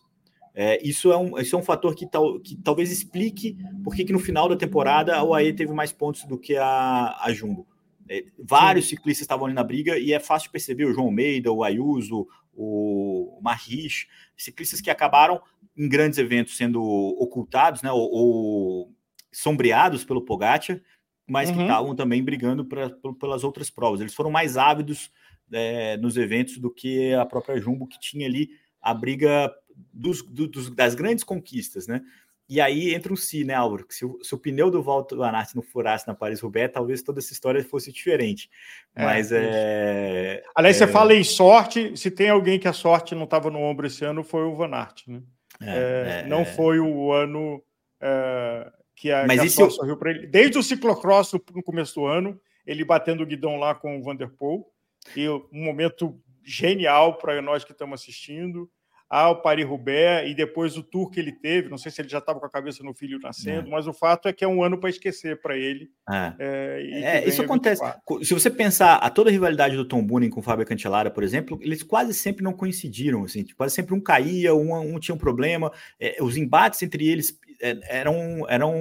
É, 0.54 0.80
isso, 0.88 1.12
é 1.12 1.18
um, 1.18 1.38
isso 1.38 1.56
é 1.56 1.60
um 1.60 1.64
fator 1.64 1.94
que, 1.94 2.08
tal, 2.08 2.40
que 2.40 2.56
talvez 2.56 2.92
explique 2.92 3.56
por 3.84 3.96
que 3.96 4.12
no 4.12 4.20
final 4.20 4.50
da 4.50 4.56
temporada 4.56 5.16
a 5.16 5.24
UAE 5.24 5.54
teve 5.54 5.72
mais 5.72 5.92
pontos 5.92 6.24
do 6.24 6.38
que 6.38 6.56
a, 6.58 7.16
a 7.22 7.32
Jumbo. 7.32 7.68
É, 8.10 8.26
vários 8.40 8.86
Sim. 8.86 8.96
ciclistas 8.96 9.22
estavam 9.22 9.46
ali 9.46 9.54
na 9.54 9.64
briga 9.64 10.00
e 10.00 10.14
é 10.14 10.20
fácil 10.20 10.50
perceber 10.50 10.86
o 10.86 10.94
João 10.94 11.08
Almeida, 11.08 11.52
o 11.52 11.64
Ayuso, 11.64 12.28
o 12.56 13.40
Marrich, 13.42 14.08
ciclistas 14.36 14.82
que 14.82 14.90
acabaram 14.90 15.40
em 15.78 15.88
grandes 15.88 16.18
eventos 16.18 16.58
sendo 16.58 16.82
ocultados 16.82 17.84
né, 17.84 17.92
ou, 17.92 18.10
ou 18.12 18.94
sombreados 19.32 20.04
pelo 20.04 20.24
Pogacar, 20.24 20.82
mas 21.28 21.50
uhum. 21.50 21.56
que 21.56 21.62
estavam 21.64 21.96
também 21.96 22.24
brigando 22.24 22.64
pra, 22.66 22.90
pelas 23.20 23.44
outras 23.44 23.70
provas. 23.70 24.00
Eles 24.00 24.14
foram 24.14 24.32
mais 24.32 24.58
ávidos 24.58 25.12
é, 25.52 25.98
nos 25.98 26.18
eventos 26.18 26.58
do 26.58 26.72
que 26.72 27.14
a 27.14 27.26
própria 27.26 27.60
Jumbo, 27.60 27.88
que 27.88 28.00
tinha 28.00 28.26
ali 28.26 28.50
a 28.82 28.94
briga 28.94 29.54
dos, 29.94 30.22
dos, 30.22 30.74
das 30.74 30.96
grandes 30.96 31.24
conquistas, 31.24 31.88
né? 31.88 32.02
E 32.50 32.62
aí 32.62 32.94
entra 32.94 33.12
um 33.12 33.16
si, 33.18 33.44
né, 33.44 33.54
Álvaro? 33.54 33.86
Se 33.90 34.06
o, 34.06 34.18
se 34.24 34.34
o 34.34 34.38
pneu 34.38 34.72
do 34.72 34.82
Walter 34.82 35.18
Van 35.18 35.32
Aert 35.32 35.54
não 35.54 35.62
furasse 35.62 36.08
na 36.08 36.16
Paris-Roubaix, 36.16 36.72
talvez 36.72 37.02
toda 37.02 37.20
essa 37.20 37.34
história 37.34 37.62
fosse 37.62 37.92
diferente. 37.92 38.50
É, 38.96 39.04
Mas 39.04 39.34
é. 39.34 39.44
é 39.44 40.44
Aliás, 40.56 40.80
é... 40.82 40.86
você 40.86 40.92
fala 40.92 41.14
em 41.14 41.26
sorte, 41.26 41.96
se 41.98 42.10
tem 42.10 42.30
alguém 42.30 42.58
que 42.58 42.68
a 42.68 42.74
sorte 42.74 43.14
não 43.14 43.26
estava 43.26 43.52
no 43.52 43.60
ombro 43.60 43.86
esse 43.86 44.06
ano, 44.06 44.24
foi 44.24 44.44
o 44.44 44.56
Van 44.56 44.74
Aert, 44.74 45.04
né? 45.08 45.22
É, 45.62 46.24
é 46.24 46.28
não 46.28 46.46
foi 46.46 46.80
o 46.80 47.12
ano 47.12 47.62
que 48.98 49.12
a, 49.12 49.26
Mas 49.28 49.56
que 49.56 49.62
a 49.62 49.66
eu... 49.66 49.72
sorriu 49.72 49.96
para 49.96 50.12
ele. 50.12 50.28
Desde 50.28 50.58
o 50.58 50.64
ciclocross 50.64 51.32
no 51.34 51.64
começo 51.64 51.96
do 51.96 52.06
ano, 52.06 52.38
ele 52.66 52.84
batendo 52.84 53.24
o 53.24 53.26
guidão 53.26 53.56
lá 53.58 53.74
com 53.74 53.98
o 53.98 54.04
Vanderpool, 54.04 54.68
e 55.16 55.30
um 55.30 55.48
momento 55.52 56.20
genial 56.44 57.18
para 57.18 57.42
nós 57.42 57.64
que 57.64 57.72
estamos 57.72 58.02
assistindo 58.02 58.70
ao 59.10 59.42
Paris-Roubaix 59.42 60.30
e 60.30 60.34
depois 60.34 60.76
o 60.76 60.84
tour 60.84 61.10
que 61.10 61.20
ele 61.20 61.32
teve. 61.32 61.70
Não 61.70 61.78
sei 61.78 61.92
se 61.92 62.02
ele 62.02 62.10
já 62.10 62.18
estava 62.18 62.40
com 62.40 62.46
a 62.46 62.50
cabeça 62.50 62.84
no 62.84 62.94
filho 62.94 63.20
nascendo, 63.20 63.68
é. 63.68 63.72
mas 63.72 63.88
o 63.88 63.94
fato 63.94 64.28
é 64.28 64.34
que 64.34 64.44
é 64.44 64.48
um 64.48 64.62
ano 64.62 64.78
para 64.78 64.90
esquecer 64.90 65.40
para 65.40 65.56
ele. 65.56 65.90
É, 66.10 66.34
é, 66.40 67.18
é 67.20 67.28
isso 67.28 67.42
acontece. 67.42 67.82
24. 67.82 68.26
Se 68.26 68.34
você 68.34 68.50
pensar 68.50 68.96
a 68.96 69.10
toda 69.10 69.30
a 69.30 69.32
rivalidade 69.32 69.78
do 69.78 69.86
Tom 69.86 70.04
Boonen 70.04 70.30
com 70.30 70.42
o 70.42 70.44
Fábio 70.44 70.66
Cancellara, 70.66 71.10
por 71.10 71.24
exemplo, 71.24 71.58
eles 71.62 71.84
quase 71.84 72.14
sempre 72.14 72.44
não 72.44 72.52
coincidiram. 72.52 73.24
Assim, 73.24 73.46
quase 73.56 73.76
sempre 73.76 73.94
um 73.94 74.02
caía, 74.02 74.54
um, 74.54 74.74
um 74.76 75.00
tinha 75.00 75.16
um 75.16 75.20
problema. 75.20 75.72
É, 76.00 76.18
os 76.22 76.36
embates 76.36 76.82
entre 76.84 77.08
eles 77.08 77.40
é, 77.62 77.80
eram, 78.00 78.46
eram 78.50 78.74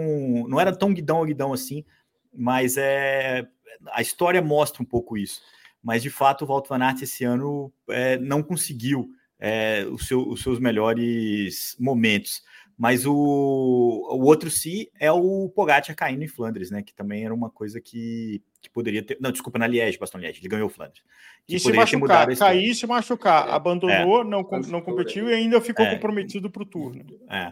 não 0.49 0.61
era 0.61 0.75
tão 0.75 0.93
guidão 0.93 1.23
a 1.23 1.27
guidão 1.27 1.53
assim, 1.53 1.85
mas 2.33 2.77
é, 2.77 3.47
a 3.93 4.03
história 4.03 4.43
mostra 4.43 4.83
um 4.83 4.87
pouco 4.87 5.17
isso. 5.17 5.41
Mas 5.83 6.03
de 6.03 6.11
fato 6.11 6.45
o 6.45 6.49
Walter 6.49 6.69
Van 6.71 6.85
Aert 6.85 7.03
esse 7.03 7.25
ano 7.25 7.73
é, 7.89 8.19
não 8.19 8.43
conseguiu 8.43 9.09
é, 9.39 9.85
o 9.91 9.99
seu, 9.99 10.29
os 10.29 10.43
seus 10.43 10.59
melhores 10.59 11.77
momentos. 11.79 12.43
Mas 12.79 13.07
o, 13.07 13.15
o 13.15 14.25
outro 14.25 14.51
si 14.51 14.91
é 15.01 15.11
o 15.11 15.49
Pogacar 15.49 15.97
caindo 15.97 16.23
em 16.23 16.29
Flandres, 16.29 16.71
né? 16.71 16.83
Que 16.83 16.95
também 16.95 17.25
era 17.25 17.33
uma 17.33 17.49
coisa 17.49 17.81
que, 17.81 18.43
que 18.61 18.69
poderia 18.69 19.03
ter. 19.03 19.17
Não, 19.19 19.33
desculpa, 19.33 19.59
na 19.59 19.67
Liège, 19.67 19.99
Baston 19.99 20.19
Liège, 20.19 20.41
ele 20.41 20.49
ganhou 20.49 20.67
o 20.67 20.71
Flandres. 20.71 21.03
E 21.49 21.59
se 21.59 21.73
machucar, 21.73 22.37
cair 22.37 22.71
e 22.71 22.75
se 22.75 22.87
machucar, 22.87 23.49
é. 23.49 23.53
abandonou, 23.53 24.21
é. 24.21 24.25
não, 24.25 24.43
não 24.69 24.83
competiu 24.83 25.31
e 25.31 25.33
ainda 25.33 25.59
ficou 25.59 25.87
é. 25.87 25.95
comprometido 25.95 26.51
para 26.51 26.63
o 26.63 26.67
turno. 26.67 27.03
É. 27.31 27.51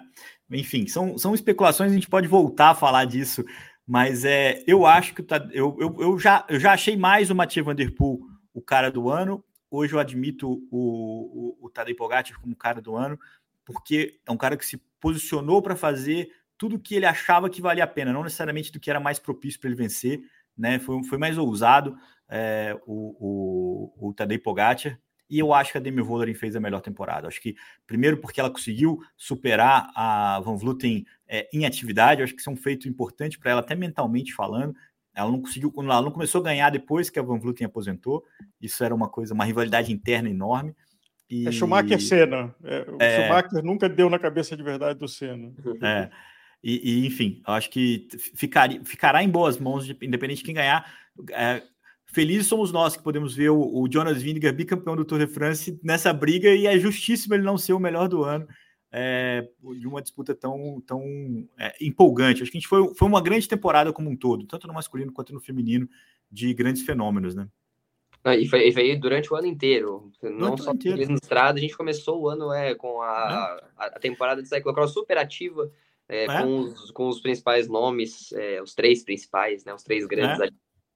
Enfim, 0.50 0.86
são, 0.86 1.16
são 1.18 1.34
especulações, 1.34 1.90
a 1.90 1.94
gente 1.94 2.08
pode 2.08 2.28
voltar 2.28 2.70
a 2.70 2.74
falar 2.74 3.04
disso, 3.06 3.44
mas 3.86 4.24
é, 4.24 4.62
eu 4.66 4.86
acho 4.86 5.14
que 5.14 5.22
tá, 5.22 5.48
eu, 5.52 5.76
eu, 5.80 5.96
eu, 5.98 6.18
já, 6.18 6.44
eu 6.48 6.60
já 6.60 6.72
achei 6.72 6.96
mais 6.96 7.30
o 7.30 7.34
Mathieu 7.34 7.64
Van 7.64 7.74
Der 7.74 7.94
Poel 7.94 8.20
o 8.52 8.62
cara 8.62 8.90
do 8.90 9.10
ano, 9.10 9.44
Hoje 9.76 9.92
eu 9.92 9.98
admito 9.98 10.64
o, 10.70 11.56
o, 11.60 11.66
o 11.66 11.68
Tadej 11.68 11.96
Pogacar 11.96 12.40
como 12.40 12.54
cara 12.54 12.80
do 12.80 12.94
ano, 12.94 13.18
porque 13.64 14.20
é 14.24 14.30
um 14.30 14.36
cara 14.36 14.56
que 14.56 14.64
se 14.64 14.76
posicionou 15.00 15.60
para 15.60 15.74
fazer 15.74 16.30
tudo 16.56 16.78
que 16.78 16.94
ele 16.94 17.06
achava 17.06 17.50
que 17.50 17.60
valia 17.60 17.82
a 17.82 17.86
pena, 17.88 18.12
não 18.12 18.22
necessariamente 18.22 18.70
do 18.70 18.78
que 18.78 18.88
era 18.88 19.00
mais 19.00 19.18
propício 19.18 19.58
para 19.58 19.68
ele 19.68 19.76
vencer, 19.76 20.20
né? 20.56 20.78
Foi, 20.78 21.02
foi 21.02 21.18
mais 21.18 21.36
ousado 21.36 21.98
é, 22.28 22.78
o, 22.86 23.90
o, 23.98 24.10
o 24.10 24.14
Tadej 24.14 24.38
Pogacar. 24.40 24.96
E 25.28 25.38
eu 25.38 25.52
acho 25.54 25.72
que 25.72 25.78
a 25.78 25.80
Demi 25.80 26.02
Vollering 26.02 26.34
fez 26.34 26.54
a 26.54 26.60
melhor 26.60 26.80
temporada. 26.80 27.26
Acho 27.26 27.40
que, 27.40 27.54
primeiro, 27.86 28.18
porque 28.18 28.40
ela 28.40 28.50
conseguiu 28.50 29.00
superar 29.16 29.90
a 29.94 30.40
Van 30.40 30.56
Vluten 30.56 31.04
é, 31.26 31.48
em 31.52 31.64
atividade. 31.64 32.22
acho 32.22 32.34
que 32.34 32.40
isso 32.40 32.50
é 32.50 32.52
um 32.52 32.56
feito 32.56 32.88
importante 32.88 33.38
para 33.38 33.52
ela, 33.52 33.60
até 33.60 33.74
mentalmente 33.74 34.34
falando. 34.34 34.74
Ela 35.14 35.30
não 35.30 35.40
conseguiu, 35.40 35.72
ela 35.78 36.02
não 36.02 36.10
começou 36.10 36.40
a 36.40 36.44
ganhar 36.44 36.70
depois 36.70 37.08
que 37.08 37.18
a 37.18 37.22
Van 37.22 37.38
Vluten 37.38 37.66
aposentou. 37.66 38.24
Isso 38.60 38.82
era 38.84 38.94
uma 38.94 39.08
coisa, 39.08 39.32
uma 39.32 39.44
rivalidade 39.44 39.92
interna 39.92 40.28
enorme. 40.28 40.74
E... 41.30 41.48
É 41.48 41.52
Schumacher 41.52 42.00
Senna. 42.00 42.54
É, 42.62 42.80
o 42.90 42.96
é... 43.00 43.22
Schumacher 43.22 43.64
nunca 43.64 43.88
deu 43.88 44.10
na 44.10 44.18
cabeça 44.18 44.56
de 44.56 44.62
verdade 44.62 44.98
do 44.98 45.08
Senna. 45.08 45.52
É. 45.82 46.10
E, 46.66 47.02
e 47.02 47.06
enfim, 47.06 47.42
acho 47.44 47.68
que 47.68 48.08
ficaria, 48.34 48.82
ficará 48.86 49.22
em 49.22 49.28
boas 49.28 49.58
mãos, 49.58 49.86
independente 50.00 50.38
de 50.38 50.44
quem 50.44 50.54
ganhar. 50.54 50.90
É, 51.32 51.62
felizes 52.14 52.46
somos 52.46 52.70
nós 52.72 52.96
que 52.96 53.02
podemos 53.02 53.34
ver 53.34 53.50
o, 53.50 53.60
o 53.60 53.88
Jonas 53.90 54.22
Vingegaard 54.22 54.56
bicampeão 54.56 54.96
do 54.96 55.04
Tour 55.04 55.18
de 55.18 55.26
France 55.26 55.78
nessa 55.82 56.12
briga 56.12 56.54
e 56.54 56.66
é 56.66 56.78
justíssimo 56.78 57.34
ele 57.34 57.42
não 57.42 57.58
ser 57.58 57.72
o 57.72 57.80
melhor 57.80 58.08
do 58.08 58.22
ano 58.22 58.46
é, 58.96 59.48
de 59.76 59.88
uma 59.88 60.00
disputa 60.00 60.32
tão, 60.36 60.80
tão 60.86 61.02
é, 61.58 61.74
empolgante. 61.80 62.42
Acho 62.42 62.52
que 62.52 62.56
a 62.56 62.60
gente 62.60 62.68
foi, 62.68 62.94
foi 62.94 63.08
uma 63.08 63.20
grande 63.20 63.48
temporada 63.48 63.92
como 63.92 64.08
um 64.08 64.16
todo, 64.16 64.46
tanto 64.46 64.68
no 64.68 64.72
masculino 64.72 65.12
quanto 65.12 65.34
no 65.34 65.40
feminino, 65.40 65.88
de 66.30 66.54
grandes 66.54 66.82
fenômenos, 66.82 67.34
né? 67.34 67.48
Ah, 68.22 68.36
e, 68.36 68.46
foi, 68.46 68.68
e 68.68 68.72
foi 68.72 68.96
durante 68.96 69.32
o 69.32 69.36
ano 69.36 69.48
inteiro, 69.48 70.10
não 70.22 70.56
só 70.56 70.72
inteiro. 70.72 71.08
no 71.08 71.16
estrada, 71.16 71.58
a 71.58 71.60
gente 71.60 71.76
começou 71.76 72.22
o 72.22 72.28
ano 72.28 72.52
é, 72.52 72.74
com 72.74 73.02
a, 73.02 73.60
é. 73.80 73.84
a 73.84 73.98
temporada 73.98 74.40
de 74.40 74.48
cyclocross 74.48 74.92
super 74.92 75.18
ativa, 75.18 75.70
é, 76.08 76.24
é, 76.24 76.26
com, 76.26 76.60
os, 76.60 76.90
com 76.92 77.08
os 77.08 77.20
principais 77.20 77.68
nomes, 77.68 78.32
é, 78.32 78.62
os 78.62 78.74
três 78.74 79.02
principais, 79.02 79.64
né, 79.64 79.74
os 79.74 79.82
três 79.82 80.06
grandes 80.06 80.40
é. 80.40 80.48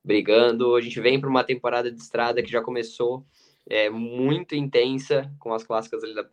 Brigando. 0.05 0.75
A 0.75 0.81
gente 0.81 1.01
vem 1.01 1.21
para 1.21 1.29
uma 1.29 1.45
temporada 1.45 1.91
de 1.91 2.01
estrada 2.01 2.43
que 2.43 2.51
já 2.51 2.61
começou 2.61 3.27
é, 3.69 3.91
muito 3.91 4.55
intensa 4.55 5.31
com 5.39 5.53
as 5.53 5.65
clássicas 5.65 6.03
ali 6.03 6.15
da, 6.15 6.27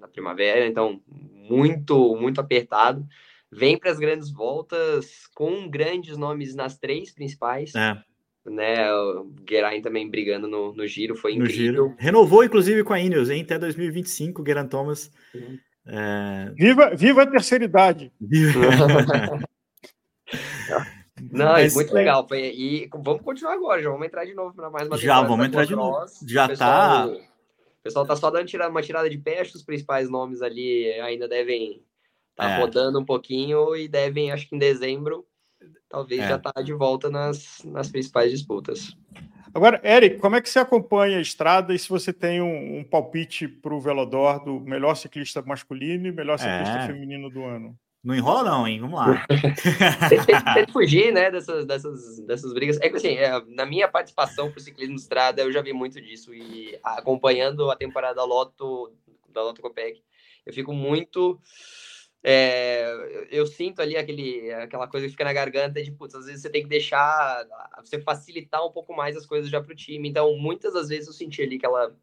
da 0.00 0.08
primavera, 0.08 0.66
então 0.66 1.00
muito, 1.06 2.16
muito 2.16 2.40
apertado. 2.40 3.06
Vem 3.50 3.78
para 3.78 3.90
as 3.90 3.98
grandes 3.98 4.30
voltas 4.30 5.26
com 5.34 5.68
grandes 5.68 6.16
nomes 6.16 6.54
nas 6.54 6.78
três 6.78 7.12
principais. 7.12 7.74
É. 7.74 8.02
Né, 8.44 8.92
o 8.92 9.32
Geraint 9.48 9.82
também 9.84 10.10
brigando 10.10 10.48
no, 10.48 10.74
no 10.74 10.84
giro, 10.84 11.14
foi 11.14 11.36
no 11.36 11.44
incrível. 11.44 11.84
Giro. 11.84 11.94
Renovou, 11.96 12.42
inclusive, 12.42 12.82
com 12.82 12.92
a 12.92 12.98
Ineos, 12.98 13.30
hein? 13.30 13.42
Até 13.42 13.56
2025, 13.56 14.42
o 14.42 14.46
Geraint 14.46 14.68
Thomas. 14.68 15.12
Uhum. 15.32 15.58
É... 15.86 16.52
Viva, 16.56 16.94
viva 16.96 17.22
a 17.22 17.26
terceira 17.26 17.64
idade! 17.64 18.12
Não, 21.32 21.46
Mas, 21.46 21.72
é 21.72 21.74
muito 21.74 21.94
legal. 21.94 22.28
E 22.30 22.90
vamos 22.92 23.22
continuar 23.22 23.54
agora, 23.54 23.82
já 23.82 23.88
vamos 23.88 24.06
entrar 24.06 24.26
de 24.26 24.34
novo 24.34 24.54
para 24.54 24.68
mais 24.68 24.86
uma 24.86 24.98
Já, 24.98 25.22
vamos 25.22 25.46
entrar 25.46 25.64
de 25.64 25.74
novo. 25.74 26.04
Já 26.28 26.52
está. 26.52 27.06
O 27.06 27.82
pessoal 27.82 28.06
tá 28.06 28.14
só 28.14 28.30
dando 28.30 28.46
uma 28.68 28.82
tirada 28.82 29.08
de 29.08 29.16
peixe, 29.16 29.56
os 29.56 29.62
principais 29.62 30.10
nomes 30.10 30.42
ali 30.42 30.92
ainda 31.00 31.26
devem 31.26 31.82
estar 32.32 32.48
tá 32.48 32.50
é. 32.50 32.60
rodando 32.60 33.00
um 33.00 33.04
pouquinho 33.04 33.74
e 33.74 33.88
devem, 33.88 34.30
acho 34.30 34.46
que 34.46 34.54
em 34.54 34.58
dezembro, 34.58 35.26
talvez 35.88 36.20
é. 36.20 36.28
já 36.28 36.38
tá 36.38 36.52
de 36.60 36.74
volta 36.74 37.08
nas, 37.08 37.62
nas 37.64 37.90
principais 37.90 38.30
disputas. 38.30 38.94
Agora, 39.54 39.80
Eric, 39.82 40.18
como 40.18 40.36
é 40.36 40.40
que 40.40 40.50
você 40.50 40.58
acompanha 40.58 41.16
a 41.16 41.22
estrada 41.22 41.74
e 41.74 41.78
se 41.78 41.88
você 41.88 42.12
tem 42.12 42.42
um, 42.42 42.78
um 42.78 42.84
palpite 42.84 43.48
para 43.48 43.74
o 43.74 43.80
Velodor 43.80 44.44
do 44.44 44.60
melhor 44.60 44.94
ciclista 44.96 45.42
masculino 45.42 46.06
e 46.06 46.12
melhor 46.12 46.38
ciclista 46.38 46.78
é. 46.78 46.86
feminino 46.86 47.30
do 47.30 47.42
ano? 47.42 47.78
Não 48.02 48.16
enrola, 48.16 48.42
não, 48.42 48.66
hein? 48.66 48.80
Vamos 48.80 48.98
lá. 48.98 49.24
Tenta 50.54 50.72
fugir, 50.72 51.12
né, 51.12 51.30
dessas, 51.30 51.64
dessas, 51.64 52.18
dessas 52.26 52.52
brigas. 52.52 52.78
É 52.80 52.88
que 52.88 52.96
assim, 52.96 53.14
é, 53.14 53.40
na 53.46 53.64
minha 53.64 53.86
participação 53.86 54.50
para 54.50 54.58
o 54.58 54.62
ciclismo 54.62 54.96
de 54.96 55.02
estrada, 55.02 55.42
eu 55.42 55.52
já 55.52 55.62
vi 55.62 55.72
muito 55.72 56.00
disso. 56.00 56.34
E 56.34 56.76
acompanhando 56.82 57.70
a 57.70 57.76
temporada 57.76 58.16
da 58.16 58.24
Loto, 58.24 58.92
da 59.28 59.42
Loto 59.42 59.62
Copec, 59.62 60.02
eu 60.44 60.52
fico 60.52 60.72
muito. 60.72 61.38
É, 62.24 63.28
eu 63.30 63.46
sinto 63.46 63.80
ali 63.80 63.96
aquele, 63.96 64.52
aquela 64.52 64.86
coisa 64.88 65.06
que 65.06 65.12
fica 65.12 65.24
na 65.24 65.32
garganta 65.32 65.82
de, 65.82 65.90
putz, 65.90 66.14
às 66.14 66.26
vezes 66.26 66.42
você 66.42 66.50
tem 66.50 66.62
que 66.62 66.68
deixar, 66.68 67.44
você 67.84 68.00
facilitar 68.00 68.64
um 68.64 68.70
pouco 68.70 68.94
mais 68.94 69.16
as 69.16 69.26
coisas 69.26 69.48
já 69.48 69.60
para 69.60 69.72
o 69.72 69.76
time. 69.76 70.08
Então, 70.08 70.36
muitas 70.36 70.74
das 70.74 70.88
vezes 70.88 71.06
eu 71.06 71.12
senti 71.12 71.42
ali 71.42 71.58
que 71.58 71.66
ela 71.66 71.94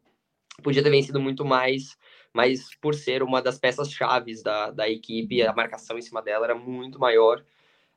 podia 0.62 0.82
ter 0.82 0.90
vencido 0.90 1.20
muito 1.20 1.44
mais 1.44 1.96
mas 2.34 2.74
por 2.80 2.94
ser 2.94 3.22
uma 3.22 3.42
das 3.42 3.58
peças 3.58 3.90
chaves 3.90 4.42
da, 4.42 4.70
da 4.70 4.88
equipe, 4.88 5.42
a 5.42 5.52
marcação 5.52 5.98
em 5.98 6.02
cima 6.02 6.22
dela 6.22 6.46
era 6.46 6.54
muito 6.54 6.98
maior, 6.98 7.40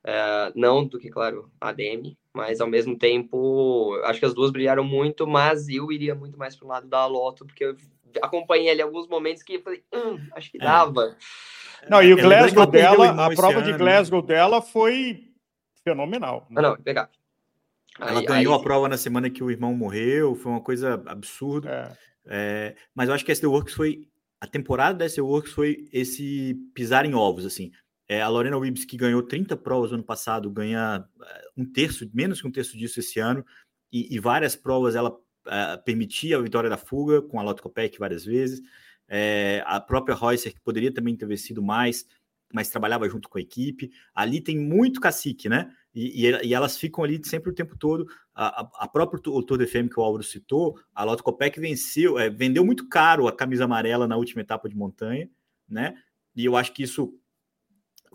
uh, 0.03 0.51
não 0.55 0.85
do 0.85 0.99
que, 0.99 1.09
claro, 1.09 1.51
a 1.61 1.71
Demi, 1.71 2.17
mas 2.33 2.59
ao 2.59 2.67
mesmo 2.67 2.97
tempo, 2.97 3.99
acho 4.05 4.19
que 4.19 4.25
as 4.25 4.33
duas 4.33 4.51
brilharam 4.51 4.83
muito, 4.83 5.27
mas 5.27 5.69
eu 5.69 5.91
iria 5.91 6.15
muito 6.15 6.37
mais 6.37 6.55
para 6.55 6.65
o 6.65 6.69
lado 6.69 6.87
da 6.87 7.05
Loto, 7.05 7.45
porque 7.45 7.63
eu 7.63 7.77
acompanhei 8.21 8.69
ali 8.71 8.81
alguns 8.81 9.07
momentos 9.07 9.43
que 9.43 9.55
eu 9.55 9.61
falei, 9.61 9.83
hum, 9.93 10.19
acho 10.33 10.51
que 10.51 10.57
é. 10.57 10.63
dava. 10.63 11.15
Não, 11.89 12.01
e 12.01 12.13
o 12.13 12.17
Glasgow 12.17 12.65
dela, 12.65 13.25
a 13.25 13.35
prova 13.35 13.61
de 13.61 13.73
Glasgow 13.73 14.21
dela 14.21 14.61
foi 14.61 15.27
fenomenal. 15.83 16.47
Né? 16.49 16.55
Ah, 16.59 16.61
não, 16.61 16.77
pegar. 16.77 17.09
Ela 17.99 18.21
aí, 18.21 18.25
ganhou 18.25 18.53
aí... 18.53 18.59
a 18.59 18.63
prova 18.63 18.89
na 18.89 18.97
semana 18.97 19.29
que 19.29 19.43
o 19.43 19.51
irmão 19.51 19.75
morreu, 19.75 20.33
foi 20.33 20.51
uma 20.51 20.61
coisa 20.61 21.03
absurda. 21.05 21.97
É. 21.99 22.13
É, 22.25 22.75
mas 22.95 23.09
eu 23.09 23.15
acho 23.15 23.25
que 23.25 23.31
a 23.31 23.33
SD 23.33 23.47
Works 23.47 23.73
foi 23.73 24.07
a 24.43 24.47
temporada 24.47 24.97
da 24.97 25.07
SE 25.07 25.21
Works 25.21 25.53
foi 25.53 25.87
esse 25.93 26.53
pisar 26.73 27.05
em 27.05 27.13
ovos, 27.15 27.45
assim. 27.45 27.71
É, 28.09 28.21
a 28.21 28.27
Lorena 28.27 28.57
Wibbs, 28.57 28.83
que 28.83 28.97
ganhou 28.97 29.23
30 29.23 29.55
provas 29.55 29.91
no 29.91 29.95
ano 29.95 30.03
passado, 30.03 30.51
ganha 30.51 31.07
é, 31.21 31.41
um 31.55 31.63
terço, 31.63 32.09
menos 32.13 32.41
que 32.41 32.47
um 32.47 32.51
terço 32.51 32.77
disso 32.77 32.99
esse 32.99 33.21
ano, 33.21 33.45
e, 33.89 34.13
e 34.13 34.19
várias 34.19 34.53
provas 34.53 34.95
ela 34.95 35.11
uh, 35.11 35.81
permitia 35.85 36.35
a 36.35 36.41
vitória 36.41 36.69
da 36.69 36.75
fuga, 36.75 37.21
com 37.21 37.39
a 37.39 37.43
Lotto 37.43 37.63
Copec 37.63 37.97
várias 37.97 38.25
vezes. 38.25 38.61
É, 39.07 39.63
a 39.65 39.79
própria 39.79 40.13
Reusser, 40.13 40.53
que 40.53 40.59
poderia 40.59 40.93
também 40.93 41.15
ter 41.15 41.25
vencido 41.25 41.63
mais, 41.63 42.05
mas 42.53 42.69
trabalhava 42.69 43.09
junto 43.09 43.27
com 43.27 43.39
a 43.39 43.41
equipe. 43.41 43.91
Ali 44.13 44.39
tem 44.39 44.57
muito 44.57 45.01
cacique, 45.01 45.49
né? 45.49 45.73
E, 45.93 46.27
e, 46.27 46.47
e, 46.47 46.53
elas 46.53 46.77
ficam 46.77 47.03
ali 47.03 47.19
sempre 47.25 47.49
o 47.49 47.53
tempo 47.53 47.75
todo. 47.75 48.07
A, 48.33 48.61
a, 48.61 48.69
a 48.81 48.87
própria 48.87 49.19
Tour 49.19 49.57
de 49.57 49.65
Femme 49.65 49.89
que 49.89 49.99
o 49.99 50.03
Álvaro 50.03 50.23
citou, 50.23 50.79
a 50.93 51.03
Lotto 51.03 51.23
Copec 51.23 51.59
venceu, 51.59 52.17
é, 52.19 52.29
vendeu 52.29 52.63
muito 52.63 52.87
caro 52.87 53.27
a 53.27 53.35
camisa 53.35 53.65
amarela 53.65 54.07
na 54.07 54.15
última 54.15 54.41
etapa 54.41 54.69
de 54.69 54.77
montanha, 54.77 55.27
né? 55.67 55.95
E 56.35 56.45
eu 56.45 56.55
acho 56.55 56.71
que 56.73 56.83
isso 56.83 57.19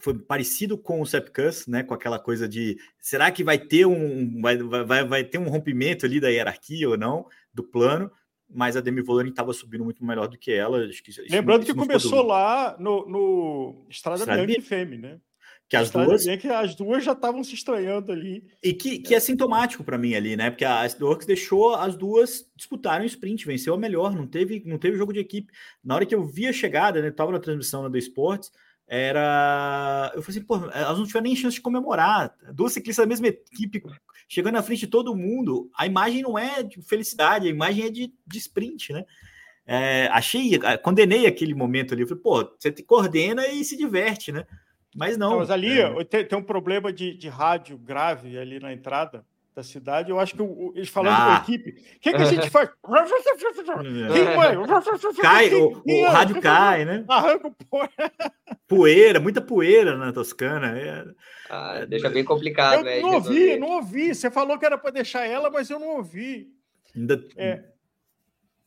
foi 0.01 0.17
parecido 0.17 0.79
com 0.79 1.01
o 1.01 1.07
Sepkus, 1.07 1.67
né? 1.67 1.83
Com 1.83 1.95
aquela 1.95 2.21
coisa 2.21 2.49
de 2.49 2.79
será 3.01 3.33
que 3.33 3.43
vai 3.43 3.59
ter 3.59 3.87
um 3.87 4.41
vai, 4.41 4.57
vai, 4.57 5.05
vai 5.05 5.25
ter 5.25 5.39
um 5.39 5.49
rompimento 5.49 6.07
ali 6.07 6.21
da 6.21 6.29
hierarquia 6.29 6.89
ou 6.89 6.97
não 6.97 7.27
do 7.53 7.65
plano? 7.65 8.11
Mas 8.51 8.77
a 8.77 8.81
Demi 8.81 9.03
Vollering 9.03 9.31
estava 9.31 9.53
subindo 9.53 9.85
muito 9.85 10.05
melhor 10.05 10.27
do 10.27 10.39
que 10.39 10.51
ela. 10.51 10.85
Acho 10.87 11.03
que, 11.03 11.13
Lembrando 11.31 11.67
que 11.67 11.75
começou 11.75 12.23
lá 12.23 12.77
no, 12.79 13.07
no 13.07 13.87
Estrada, 13.91 14.21
Estrada 14.21 14.47
Bianca 14.47 14.61
e 14.61 14.65
Femme, 14.65 14.97
né? 14.97 15.21
Que 15.69 15.77
as 15.77 15.91
duas. 15.91 16.27
É 16.27 16.37
que 16.37 16.49
as 16.49 16.75
duas 16.75 17.05
já 17.05 17.13
estavam 17.13 17.45
se 17.45 17.55
estranhando 17.55 18.11
ali. 18.11 18.43
E 18.63 18.73
que, 18.73 18.99
que 18.99 19.15
é, 19.15 19.21
sintomático 19.21 19.85
para 19.85 19.99
mim 19.99 20.15
ali, 20.15 20.35
né? 20.35 20.51
Porque 20.51 20.65
a 20.65 20.89
Works 20.99 21.27
deixou 21.27 21.75
as 21.75 21.95
duas 21.95 22.51
disputarem 22.57 23.05
o 23.05 23.07
sprint, 23.07 23.45
venceu 23.45 23.75
a 23.75 23.79
melhor, 23.79 24.15
não 24.15 24.27
teve, 24.27 24.63
não 24.65 24.79
teve 24.79 24.97
jogo 24.97 25.13
de 25.13 25.21
equipe. 25.21 25.53
Na 25.85 25.95
hora 25.95 26.07
que 26.07 26.15
eu 26.15 26.25
vi 26.25 26.47
a 26.47 26.53
chegada, 26.55 27.03
né? 27.03 27.11
Tava 27.11 27.33
na 27.33 27.39
transmissão 27.39 27.83
da 27.83 27.91
The 27.91 27.99
Sports, 27.99 28.51
era. 28.89 30.11
Eu 30.15 30.23
falei 30.23 30.39
assim, 30.39 30.47
pô, 30.47 30.57
elas 30.71 30.99
não 30.99 31.07
tiveram 31.07 31.25
nem 31.25 31.37
chance 31.37 31.57
de 31.57 31.61
comemorar. 31.61 32.35
Duas 32.53 32.73
ciclistas 32.73 33.05
da 33.05 33.09
mesma 33.09 33.29
equipe 33.29 33.83
chegando 34.27 34.55
na 34.55 34.63
frente 34.63 34.81
de 34.81 34.87
todo 34.87 35.15
mundo. 35.15 35.71
A 35.77 35.87
imagem 35.87 36.23
não 36.23 36.39
é 36.39 36.63
de 36.63 36.81
felicidade, 36.83 37.47
a 37.47 37.51
imagem 37.51 37.85
é 37.85 37.91
de, 37.91 38.13
de 38.27 38.39
sprint, 38.39 38.93
né? 38.93 39.05
É, 39.67 40.09
achei, 40.09 40.59
condenei 40.83 41.27
aquele 41.27 41.55
momento 41.55 41.93
ali. 41.93 42.03
Eu 42.03 42.09
falei, 42.09 42.23
pô, 42.23 42.57
você 42.59 42.73
coordena 42.83 43.47
e 43.49 43.63
se 43.63 43.77
diverte, 43.77 44.33
né? 44.33 44.47
Mas 44.97 45.19
não. 45.19 45.33
não 45.33 45.39
mas 45.39 45.51
ali 45.51 45.79
é... 45.79 46.05
tem, 46.05 46.25
tem, 46.25 46.39
um 46.39 46.43
problema 46.43 46.91
de, 46.91 47.15
de 47.15 47.29
rádio 47.29 47.77
grave 47.77 48.39
ali 48.39 48.59
na 48.59 48.73
entrada 48.73 49.25
da 49.59 49.63
cidade. 49.65 50.11
Eu 50.11 50.21
acho 50.21 50.35
que 50.35 50.43
o, 50.43 50.73
eles 50.77 50.89
falando 50.89 51.15
ah. 51.15 51.17
com 51.17 51.31
a 51.31 51.39
ah. 51.39 51.43
equipe, 51.43 51.71
o 51.71 52.01
que, 52.01 52.13
que 52.13 52.23
a 52.23 52.25
gente 52.25 52.49
faz? 52.51 52.71
cai, 55.21 55.53
o, 55.53 55.83
o 55.85 56.07
rádio 56.07 56.41
cai, 56.41 56.85
né? 56.85 57.05
Arranca 57.09 57.53
poeira, 58.69 59.19
muita 59.19 59.41
poeira 59.41 59.97
na 59.97 60.13
Toscana. 60.13 60.79
É... 60.79 61.05
Ah, 61.51 61.85
deixa 61.87 62.09
bem 62.09 62.25
complicado. 62.25 62.87
Eu 62.87 63.03
não 63.03 63.15
ouvi, 63.15 63.57
não 63.59 63.69
ouvi. 63.69 64.15
Você 64.15 64.31
falou 64.31 64.59
que 64.59 64.65
era 64.65 64.79
para 64.79 64.93
deixar 64.93 65.27
ela, 65.27 65.51
mas 65.51 65.69
eu 65.69 65.81
não 65.81 65.97
ouvi. 65.97 66.53
Ainda... 66.95 67.23
É. 67.37 67.65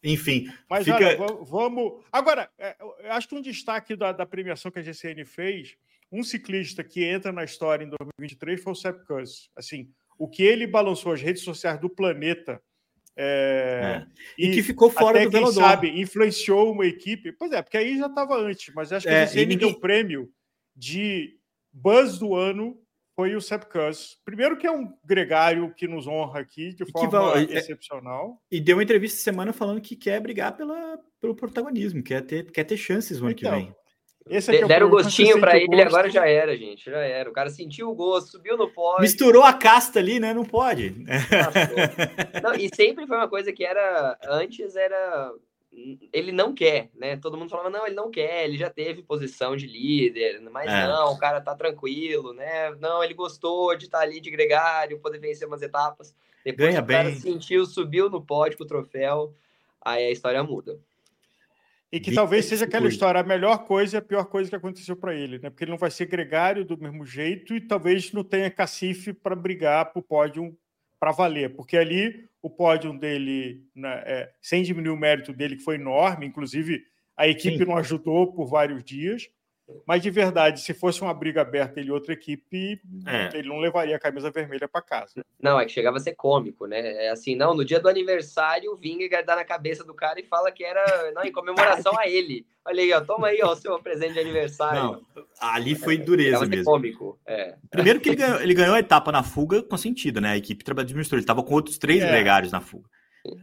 Enfim, 0.04 0.52
mas 0.68 0.84
fica... 0.84 0.98
olha, 0.98 1.18
vamos. 1.44 2.04
Agora, 2.12 2.50
é, 2.58 2.76
eu 2.80 3.12
acho 3.12 3.30
que 3.30 3.36
um 3.36 3.42
destaque 3.42 3.96
da, 3.96 4.12
da 4.12 4.26
premiação 4.26 4.72
que 4.72 4.80
a 4.80 4.82
GCN 4.82 5.24
fez 5.26 5.78
um 6.12 6.24
ciclista 6.24 6.84
que 6.84 7.04
entra 7.04 7.32
na 7.32 7.44
história 7.44 7.86
em 7.86 7.89
2023 7.89 8.62
foi 8.62 8.74
o 8.74 8.76
Sepp 8.76 9.06
Kuss. 9.06 9.50
Assim, 9.56 9.94
o 10.22 10.28
que 10.28 10.43
ele 10.43 10.67
balançou 10.67 11.11
as 11.11 11.19
redes 11.19 11.41
sociais 11.41 11.80
do 11.80 11.89
planeta 11.89 12.61
é, 13.17 14.05
é. 14.05 14.07
E, 14.38 14.49
e, 14.49 14.53
que 14.53 14.61
ficou 14.61 14.88
fora 14.88 15.17
até, 15.17 15.26
do 15.26 15.32
quem 15.32 15.51
sabe, 15.51 15.99
influenciou 15.99 16.72
uma 16.72 16.86
equipe. 16.86 17.32
Pois 17.32 17.51
é, 17.51 17.59
porque 17.59 17.76
aí 17.76 17.97
já 17.97 18.05
estava 18.05 18.38
antes, 18.38 18.72
mas 18.76 18.93
acho 18.93 19.07
que 19.07 19.11
é, 19.11 19.24
ele 19.34 19.55
ninguém... 19.55 19.57
deu 19.57 19.80
prêmio 19.80 20.30
de 20.76 21.39
buzz 21.74 22.19
do 22.19 22.36
ano 22.36 22.80
foi 23.15 23.36
o 23.36 23.41
Sepkus. 23.41 24.19
Primeiro 24.24 24.57
que 24.57 24.67
é 24.67 24.72
um 24.72 24.93
gregário 25.03 25.74
que 25.74 25.88
nos 25.88 26.05
honra 26.05 26.41
aqui 26.41 26.72
de 26.76 26.86
forma 26.91 27.32
vai, 27.32 27.45
é, 27.45 27.57
excepcional. 27.57 28.39
E 28.51 28.61
deu 28.61 28.78
uma 28.78 28.84
entrevista 28.84 29.17
semana 29.17 29.51
falando 29.51 29.82
que 29.82 29.95
quer 29.95 30.22
brigar 30.22 30.55
pela, 30.55 30.99
pelo 31.19 31.36
protagonismo, 31.36 32.03
quer 32.03 32.22
ter, 32.22 32.51
quer 32.51 32.63
ter 32.63 32.78
chances 32.78 33.19
no 33.19 33.26
ano 33.26 33.36
então, 33.36 33.51
que 33.51 33.65
vem. 33.65 33.76
Esse 34.30 34.55
é 34.55 34.65
Deram 34.65 34.88
o 34.88 34.89
gostinho 34.89 35.39
para 35.39 35.57
ele, 35.57 35.67
gosto. 35.67 35.88
agora 35.88 36.09
já 36.09 36.28
era, 36.28 36.55
gente. 36.55 36.89
Já 36.89 36.99
era. 36.99 37.30
O 37.30 37.34
cara 37.34 37.49
sentiu 37.49 37.89
o 37.89 37.95
gosto, 37.95 38.32
subiu 38.32 38.57
no 38.57 38.69
pódio. 38.69 39.01
Misturou 39.01 39.43
a 39.43 39.53
casta 39.53 39.99
ali, 39.99 40.19
né? 40.19 40.34
Não 40.34 40.45
pode. 40.45 40.95
Não, 42.41 42.53
e 42.53 42.69
sempre 42.74 43.07
foi 43.07 43.17
uma 43.17 43.28
coisa 43.28 43.51
que 43.51 43.63
era. 43.63 44.17
Antes 44.28 44.76
era. 44.76 45.34
Ele 46.11 46.32
não 46.32 46.53
quer, 46.53 46.89
né? 46.93 47.15
Todo 47.15 47.38
mundo 47.38 47.49
falava, 47.49 47.69
não, 47.69 47.86
ele 47.88 47.95
não 47.95 48.11
quer, 48.11 48.43
ele 48.43 48.57
já 48.57 48.69
teve 48.69 49.01
posição 49.01 49.55
de 49.55 49.65
líder, 49.65 50.41
mas 50.51 50.69
é. 50.69 50.86
não, 50.86 51.13
o 51.13 51.17
cara 51.17 51.39
tá 51.39 51.55
tranquilo, 51.55 52.34
né? 52.34 52.72
Não, 52.72 53.01
ele 53.01 53.13
gostou 53.13 53.74
de 53.78 53.86
estar 53.86 53.99
tá 53.99 54.03
ali 54.03 54.19
de 54.19 54.30
gregário, 54.30 54.99
poder 54.99 55.19
vencer 55.19 55.47
umas 55.47 55.61
etapas. 55.61 56.13
Depois 56.43 56.69
Ganha 56.69 56.82
o 56.82 56.86
cara 56.86 57.03
bem. 57.05 57.15
sentiu, 57.15 57.65
subiu 57.65 58.09
no 58.09 58.22
pódio 58.22 58.57
com 58.57 58.65
o 58.65 58.67
troféu, 58.67 59.34
aí 59.82 60.07
a 60.07 60.11
história 60.11 60.43
muda. 60.43 60.78
E 61.92 62.00
que 62.00 62.14
talvez 62.14 62.46
seja 62.46 62.64
aquela 62.64 62.88
história, 62.88 63.20
a 63.20 63.24
melhor 63.24 63.66
coisa 63.66 63.98
e 63.98 64.00
a 64.00 64.02
pior 64.02 64.24
coisa 64.26 64.50
que 64.50 64.56
aconteceu 64.56 64.96
para 64.96 65.14
ele, 65.14 65.39
né? 65.39 65.50
Porque 65.50 65.66
ele 65.66 65.72
não 65.72 65.78
vai 65.78 65.92
ser 65.92 66.06
gregário 66.06 66.64
do 66.64 66.78
mesmo 66.78 67.06
jeito 67.06 67.54
e 67.54 67.60
talvez 67.60 68.14
não 68.14 68.24
tenha 68.24 68.50
cacife 68.50 69.12
para 69.12 69.36
brigar 69.36 69.92
para 69.92 70.00
o 70.00 70.04
pódio 70.04 70.58
para 70.98 71.12
valer, 71.12 71.56
porque 71.56 71.76
ali 71.76 72.30
o 72.42 72.50
pódio 72.50 72.94
dele, 72.98 73.66
né, 73.76 74.04
é, 74.06 74.32
sem 74.39 74.62
diminuir 74.62 74.94
o 74.94 74.98
mérito 74.98 75.34
dele, 75.34 75.56
que 75.56 75.64
foi 75.64 75.76
enorme, 75.76 76.28
inclusive 76.28 76.84
a 77.18 77.28
equipe 77.28 77.58
Sim. 77.58 77.66
não 77.66 77.76
ajudou 77.78 78.32
por 78.32 78.46
vários 78.46 78.84
dias, 78.84 79.28
mas 79.86 80.01
de 80.01 80.09
verdade, 80.09 80.61
se 80.61 80.74
fosse 80.74 81.01
uma 81.01 81.13
briga 81.13 81.41
aberta 81.41 81.80
ele 81.80 81.89
e 81.89 81.91
outra 81.91 82.13
equipe, 82.13 82.80
é. 83.05 83.30
ele 83.38 83.49
não 83.49 83.59
levaria 83.59 83.95
a 83.95 83.99
camisa 83.99 84.32
vermelha 84.32 84.67
para 84.67 84.82
casa. 84.82 85.26
Não, 85.41 85.59
é 85.59 85.65
que 85.65 85.72
chegava 85.72 85.97
a 85.97 85.99
ser 85.99 86.13
cômico, 86.13 86.65
né? 86.65 87.05
É 87.05 87.09
assim, 87.09 87.36
não, 87.36 87.53
no 87.53 87.65
dia 87.65 87.80
do 87.80 87.89
aniversário, 87.89 88.72
o 88.72 88.78
Vingegaard 88.78 89.26
dá 89.26 89.36
na 89.36 89.45
cabeça 89.45 89.84
do 89.84 89.93
cara 89.93 90.19
e 90.19 90.24
fala 90.24 90.51
que 90.51 90.63
era 90.63 91.11
não, 91.13 91.24
em 91.24 91.32
comemoração 91.32 91.97
a 91.97 92.07
ele. 92.07 92.45
Olha 92.63 92.84
aí, 92.84 92.93
ó, 92.93 93.01
toma 93.01 93.28
aí 93.28 93.39
ó, 93.43 93.53
o 93.53 93.55
seu 93.55 93.78
presente 93.80 94.13
de 94.13 94.19
aniversário. 94.19 94.82
Não, 94.82 95.05
ali 95.39 95.74
foi 95.74 95.97
dureza 95.97 96.45
é, 96.45 96.47
mesmo. 96.47 96.65
cômico. 96.65 97.19
É. 97.26 97.55
Primeiro 97.72 97.99
que 97.99 98.09
ele 98.09 98.17
ganhou, 98.17 98.41
ele 98.41 98.53
ganhou, 98.53 98.76
a 98.76 98.80
etapa 98.80 99.11
na 99.11 99.24
fuga 99.24 99.63
com 99.63 99.78
sentido, 99.78 100.22
né? 100.22 100.32
A 100.32 100.38
equipe 100.38 100.63
administrou, 100.69 101.17
ele 101.17 101.24
estava 101.24 101.41
com 101.41 101.55
outros 101.55 101.78
três 101.78 102.03
é. 102.03 102.07
gregários 102.07 102.51
na 102.51 102.61
fuga. 102.61 102.88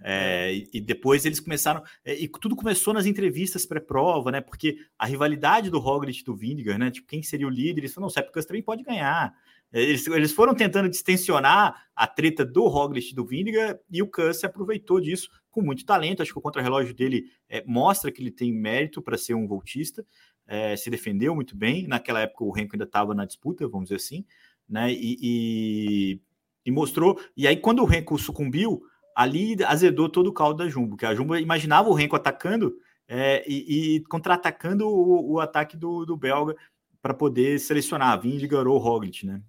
É, 0.02 0.66
e 0.72 0.80
depois 0.80 1.24
eles 1.24 1.40
começaram. 1.40 1.82
É, 2.04 2.14
e 2.14 2.28
tudo 2.28 2.56
começou 2.56 2.92
nas 2.92 3.06
entrevistas 3.06 3.64
pré-prova, 3.64 4.30
né? 4.30 4.40
Porque 4.40 4.78
a 4.98 5.06
rivalidade 5.06 5.70
do 5.70 5.78
Roglic 5.78 6.20
e 6.20 6.24
do 6.24 6.34
Vindigar, 6.34 6.78
né? 6.78 6.90
Tipo, 6.90 7.06
quem 7.06 7.22
seria 7.22 7.46
o 7.46 7.50
líder? 7.50 7.82
Eles 7.82 7.94
falaram, 7.94 8.06
não, 8.06 8.08
o 8.08 8.10
Sepkus 8.10 8.44
também 8.44 8.62
pode 8.62 8.82
ganhar. 8.82 9.34
É, 9.72 9.82
eles, 9.82 10.06
eles 10.06 10.32
foram 10.32 10.54
tentando 10.54 10.88
distensionar 10.88 11.86
a 11.94 12.06
treta 12.06 12.44
do 12.44 12.66
Roglic 12.66 13.12
e 13.12 13.14
do 13.14 13.24
Vindigar 13.24 13.78
e 13.90 14.02
o 14.02 14.06
Kuss 14.06 14.40
se 14.40 14.46
aproveitou 14.46 15.00
disso 15.00 15.28
com 15.50 15.60
muito 15.60 15.84
talento. 15.84 16.22
Acho 16.22 16.32
que 16.32 16.38
o 16.38 16.42
contra-relógio 16.42 16.94
dele 16.94 17.30
é, 17.48 17.62
mostra 17.66 18.10
que 18.10 18.22
ele 18.22 18.30
tem 18.30 18.52
mérito 18.52 19.02
para 19.02 19.18
ser 19.18 19.34
um 19.34 19.46
voltista. 19.46 20.04
É, 20.46 20.74
se 20.76 20.88
defendeu 20.88 21.34
muito 21.34 21.54
bem. 21.54 21.86
Naquela 21.86 22.20
época 22.20 22.44
o 22.44 22.50
Renko 22.50 22.74
ainda 22.74 22.84
estava 22.84 23.14
na 23.14 23.26
disputa, 23.26 23.68
vamos 23.68 23.88
dizer 23.88 23.96
assim, 23.96 24.24
né? 24.66 24.90
E, 24.90 25.16
e, 25.20 26.20
e 26.64 26.70
mostrou. 26.70 27.20
E 27.36 27.46
aí, 27.46 27.56
quando 27.56 27.82
o 27.82 27.84
Renko 27.84 28.18
sucumbiu, 28.18 28.82
ali 29.18 29.56
azedou 29.64 30.08
todo 30.08 30.28
o 30.28 30.32
caldo 30.32 30.62
da 30.62 30.70
Jumbo, 30.70 30.96
que 30.96 31.04
a 31.04 31.12
Jumbo 31.12 31.36
imaginava 31.36 31.88
o 31.88 31.92
Renko 31.92 32.14
atacando 32.14 32.76
é, 33.08 33.42
e, 33.48 33.96
e 33.96 34.00
contra-atacando 34.04 34.86
o, 34.86 35.32
o, 35.32 35.40
ataque 35.40 35.76
do, 35.76 36.06
do 36.06 36.16
belga 36.16 36.54
para 37.02 37.12
poder 37.12 37.58
selecionar 37.58 38.20
Vingegaard 38.20 38.68
ou 38.68 38.78
Roglic, 38.78 39.26
né? 39.26 39.40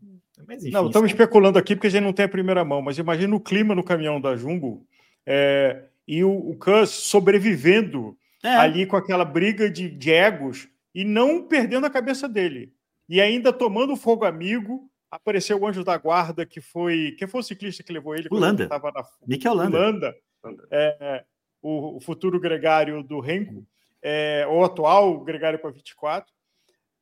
Mas, 0.47 0.63
enfim, 0.63 0.73
não, 0.73 0.87
estamos 0.87 1.11
especulando 1.11 1.59
aqui 1.59 1.75
porque 1.75 1.85
a 1.85 1.91
gente 1.91 2.03
não 2.03 2.13
tem 2.13 2.25
a 2.25 2.29
primeira 2.29 2.65
mão, 2.65 2.81
mas 2.81 2.97
imagina 2.97 3.35
o 3.35 3.39
clima 3.39 3.75
no 3.75 3.83
caminhão 3.83 4.19
da 4.19 4.35
Jumbo 4.35 4.87
é, 5.23 5.83
e 6.07 6.23
o, 6.23 6.31
o 6.31 6.55
Kuss 6.55 6.89
sobrevivendo 6.89 8.17
é. 8.43 8.55
ali 8.55 8.87
com 8.87 8.95
aquela 8.95 9.23
briga 9.23 9.69
de, 9.69 9.87
de 9.87 10.09
egos 10.09 10.67
e 10.95 11.03
não 11.03 11.43
perdendo 11.43 11.85
a 11.85 11.91
cabeça 11.91 12.27
dele. 12.27 12.73
E 13.07 13.21
ainda 13.21 13.53
tomando 13.53 13.95
fogo 13.95 14.25
amigo 14.25 14.88
Apareceu 15.11 15.59
o 15.59 15.65
anjo 15.65 15.83
da 15.83 15.97
guarda, 15.97 16.45
que 16.45 16.61
foi. 16.61 17.15
Quem 17.17 17.27
foi 17.27 17.39
o 17.39 17.43
ciclista 17.43 17.83
que 17.83 17.91
levou 17.91 18.15
ele? 18.15 18.29
Landa. 18.31 18.63
Estava 18.63 18.91
na 18.91 19.03
Mikel 19.25 19.53
Landa. 19.53 19.79
Landa. 19.79 20.15
É, 20.71 20.97
é, 20.99 21.25
o, 21.61 21.97
o, 21.97 21.99
futuro 21.99 22.39
gregário 22.39 23.03
do 23.03 23.19
Renko, 23.19 23.65
é, 24.01 24.45
o 24.47 24.63
atual 24.63 25.19
gregário 25.21 25.59
para 25.59 25.71
24. 25.71 26.31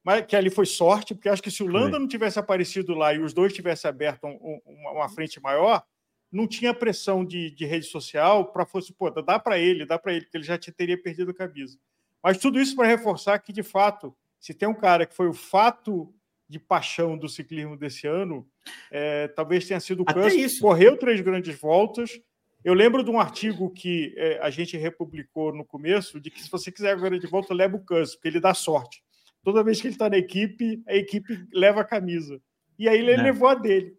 Mas 0.03 0.25
que 0.25 0.37
ali 0.37 0.49
foi 0.49 0.65
sorte, 0.65 1.13
porque 1.13 1.27
acho 1.27 1.43
que 1.43 1.51
se 1.51 1.61
o 1.61 1.67
Landa 1.67 1.99
não 1.99 2.07
tivesse 2.07 2.39
aparecido 2.39 2.93
lá 2.93 3.13
e 3.13 3.19
os 3.19 3.33
dois 3.33 3.53
tivessem 3.53 3.89
aberto 3.89 4.25
um, 4.25 4.61
um, 4.65 4.91
uma 4.93 5.09
frente 5.09 5.41
maior, 5.41 5.83
não 6.31 6.47
tinha 6.47 6.73
pressão 6.73 7.25
de, 7.25 7.51
de 7.51 7.65
rede 7.65 7.87
social 7.87 8.45
para 8.45 8.65
fosse, 8.65 8.93
pô, 8.93 9.09
dá 9.09 9.37
para 9.37 9.59
ele, 9.59 9.85
dá 9.85 9.99
para 9.99 10.13
ele, 10.13 10.21
porque 10.21 10.37
ele 10.37 10.45
já 10.45 10.57
teria 10.57 11.01
perdido 11.01 11.31
a 11.31 11.33
camisa. 11.33 11.77
Mas 12.23 12.37
tudo 12.37 12.59
isso 12.59 12.75
para 12.75 12.87
reforçar 12.87 13.37
que, 13.39 13.51
de 13.51 13.63
fato, 13.63 14.15
se 14.39 14.53
tem 14.53 14.67
um 14.67 14.73
cara 14.73 15.05
que 15.05 15.15
foi 15.15 15.27
o 15.27 15.33
fato 15.33 16.13
de 16.49 16.59
paixão 16.59 17.17
do 17.17 17.27
ciclismo 17.27 17.75
desse 17.75 18.07
ano, 18.07 18.47
é, 18.91 19.27
talvez 19.29 19.67
tenha 19.67 19.79
sido 19.79 20.03
o 20.03 20.05
Kuss, 20.05 20.59
correu 20.59 20.97
três 20.97 21.19
grandes 21.21 21.59
voltas. 21.59 22.19
Eu 22.63 22.73
lembro 22.73 23.03
de 23.03 23.11
um 23.11 23.19
artigo 23.19 23.69
que 23.69 24.13
é, 24.17 24.39
a 24.41 24.49
gente 24.49 24.77
republicou 24.77 25.53
no 25.53 25.65
começo, 25.65 26.19
de 26.19 26.31
que 26.31 26.41
se 26.41 26.49
você 26.49 26.71
quiser 26.71 26.91
agora 26.91 27.19
de 27.19 27.27
volta, 27.27 27.53
leva 27.53 27.75
o 27.75 27.85
Kuss, 27.85 28.15
porque 28.15 28.29
ele 28.29 28.39
dá 28.39 28.53
sorte. 28.53 29.03
Toda 29.43 29.63
vez 29.63 29.79
que 29.79 29.87
ele 29.87 29.95
está 29.95 30.09
na 30.09 30.17
equipe, 30.17 30.81
a 30.87 30.95
equipe 30.95 31.45
leva 31.53 31.81
a 31.81 31.85
camisa. 31.85 32.41
E 32.77 32.87
aí 32.87 32.99
ele 32.99 33.11
é. 33.11 33.17
levou 33.17 33.47
a 33.47 33.55
dele. 33.55 33.97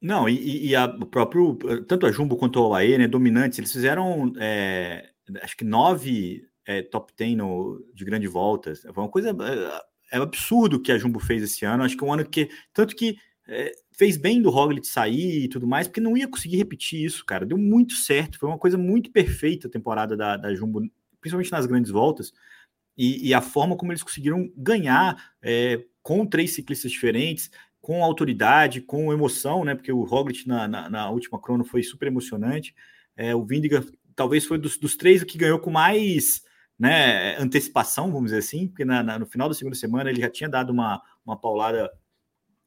Não, 0.00 0.28
e, 0.28 0.68
e 0.68 0.74
a, 0.74 0.86
o 0.86 1.04
próprio, 1.04 1.56
tanto 1.86 2.06
a 2.06 2.12
Jumbo 2.12 2.36
quanto 2.36 2.58
a 2.58 2.68
UAE, 2.68 2.96
né, 2.96 3.06
dominantes, 3.06 3.58
eles 3.58 3.72
fizeram, 3.72 4.32
é, 4.38 5.10
acho 5.42 5.56
que 5.56 5.64
nove 5.64 6.48
é, 6.66 6.82
top 6.82 7.12
ten 7.12 7.36
no, 7.36 7.84
de 7.92 8.04
grande 8.04 8.26
voltas. 8.26 8.82
Foi 8.82 9.02
uma 9.02 9.10
coisa 9.10 9.36
é, 10.10 10.16
é 10.16 10.20
absurdo 10.20 10.76
o 10.76 10.80
que 10.80 10.92
a 10.92 10.98
Jumbo 10.98 11.20
fez 11.20 11.42
esse 11.42 11.64
ano. 11.64 11.82
Acho 11.82 11.96
que 11.96 12.04
é 12.04 12.06
um 12.06 12.12
ano 12.12 12.24
que. 12.24 12.48
Tanto 12.72 12.94
que 12.94 13.16
é, 13.48 13.72
fez 13.92 14.16
bem 14.16 14.40
do 14.40 14.50
Roglic 14.50 14.86
sair 14.86 15.44
e 15.44 15.48
tudo 15.48 15.66
mais, 15.66 15.86
porque 15.86 16.00
não 16.00 16.16
ia 16.16 16.28
conseguir 16.28 16.56
repetir 16.56 17.04
isso, 17.04 17.24
cara. 17.24 17.44
Deu 17.44 17.58
muito 17.58 17.94
certo. 17.94 18.38
Foi 18.38 18.48
uma 18.48 18.58
coisa 18.58 18.78
muito 18.78 19.10
perfeita 19.10 19.68
a 19.68 19.70
temporada 19.70 20.16
da, 20.16 20.36
da 20.36 20.54
Jumbo, 20.54 20.80
principalmente 21.20 21.52
nas 21.52 21.66
grandes 21.66 21.90
voltas. 21.90 22.32
E, 22.96 23.28
e 23.28 23.34
a 23.34 23.40
forma 23.40 23.76
como 23.76 23.92
eles 23.92 24.02
conseguiram 24.02 24.50
ganhar 24.56 25.32
é, 25.42 25.82
com 26.02 26.26
três 26.26 26.54
ciclistas 26.54 26.90
diferentes, 26.90 27.50
com 27.80 28.04
autoridade, 28.04 28.80
com 28.80 29.12
emoção, 29.12 29.64
né? 29.64 29.74
Porque 29.74 29.92
o 29.92 30.02
Roglic 30.02 30.46
na, 30.46 30.68
na, 30.68 30.90
na 30.90 31.10
última 31.10 31.40
crono 31.40 31.64
foi 31.64 31.82
super 31.82 32.08
emocionante. 32.08 32.74
É, 33.16 33.34
o 33.34 33.44
Vindiga 33.44 33.84
talvez 34.14 34.44
foi 34.44 34.58
dos, 34.58 34.76
dos 34.76 34.96
três 34.96 35.24
que 35.24 35.38
ganhou 35.38 35.58
com 35.58 35.70
mais 35.70 36.42
né, 36.80 37.36
antecipação, 37.36 38.10
vamos 38.10 38.30
dizer 38.30 38.38
assim, 38.38 38.66
porque 38.66 38.86
na, 38.86 39.02
na, 39.02 39.18
no 39.18 39.26
final 39.26 39.48
da 39.48 39.54
segunda 39.54 39.76
semana 39.76 40.08
ele 40.08 40.22
já 40.22 40.30
tinha 40.30 40.48
dado 40.48 40.70
uma, 40.70 41.02
uma 41.26 41.38
paulada 41.38 41.92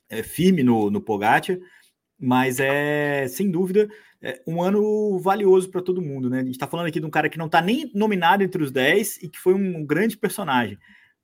é, 0.07 0.21
firme 0.21 0.61
no, 0.61 0.91
no 0.91 1.01
Pogacar, 1.01 1.57
mas 2.19 2.59
é 2.59 3.27
sem 3.27 3.49
dúvida 3.49 3.89
é 4.21 4.39
um 4.47 4.61
ano 4.61 5.19
valioso 5.19 5.69
para 5.69 5.81
todo 5.81 6.01
mundo, 6.01 6.29
né? 6.29 6.39
A 6.39 6.43
gente 6.43 6.53
está 6.53 6.67
falando 6.67 6.85
aqui 6.87 6.99
de 6.99 7.05
um 7.05 7.09
cara 7.09 7.27
que 7.27 7.37
não 7.37 7.47
está 7.47 7.61
nem 7.61 7.91
nominado 7.93 8.41
entre 8.41 8.63
os 8.63 8.71
10 8.71 9.23
e 9.23 9.27
que 9.27 9.37
foi 9.37 9.53
um 9.53 9.85
grande 9.85 10.15
personagem. 10.15 10.77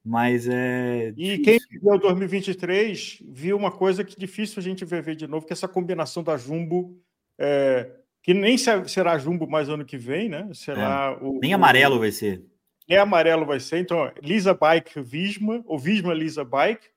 Mas 0.03 0.47
é. 0.49 1.13
E 1.15 1.37
quem 1.37 1.59
viu 1.69 1.97
2023 1.97 3.23
viu 3.31 3.55
uma 3.55 3.71
coisa 3.71 4.03
que 4.03 4.19
difícil 4.19 4.59
a 4.59 4.63
gente 4.63 4.83
ver 4.83 5.15
de 5.15 5.27
novo, 5.27 5.45
que 5.45 5.53
é 5.53 5.55
essa 5.55 5.67
combinação 5.67 6.23
da 6.23 6.35
Jumbo, 6.35 6.99
é, 7.37 7.89
que 8.21 8.33
nem 8.33 8.57
será 8.57 9.17
Jumbo 9.17 9.47
mais 9.47 9.69
ano 9.69 9.85
que 9.85 9.97
vem, 9.97 10.27
né? 10.27 10.49
Será 10.53 11.17
é, 11.17 11.23
o, 11.23 11.39
nem 11.39 11.53
amarelo 11.53 11.95
o, 11.95 11.99
vai 11.99 12.11
ser 12.11 12.43
nem 12.89 12.97
amarelo 12.97 13.45
vai 13.45 13.59
ser. 13.59 13.77
Então, 13.77 14.11
Lisa 14.21 14.53
Bike 14.53 14.99
Visma, 15.01 15.63
ou 15.67 15.77
Visma 15.77 16.13
Lisa 16.13 16.43
Bike, 16.43 16.87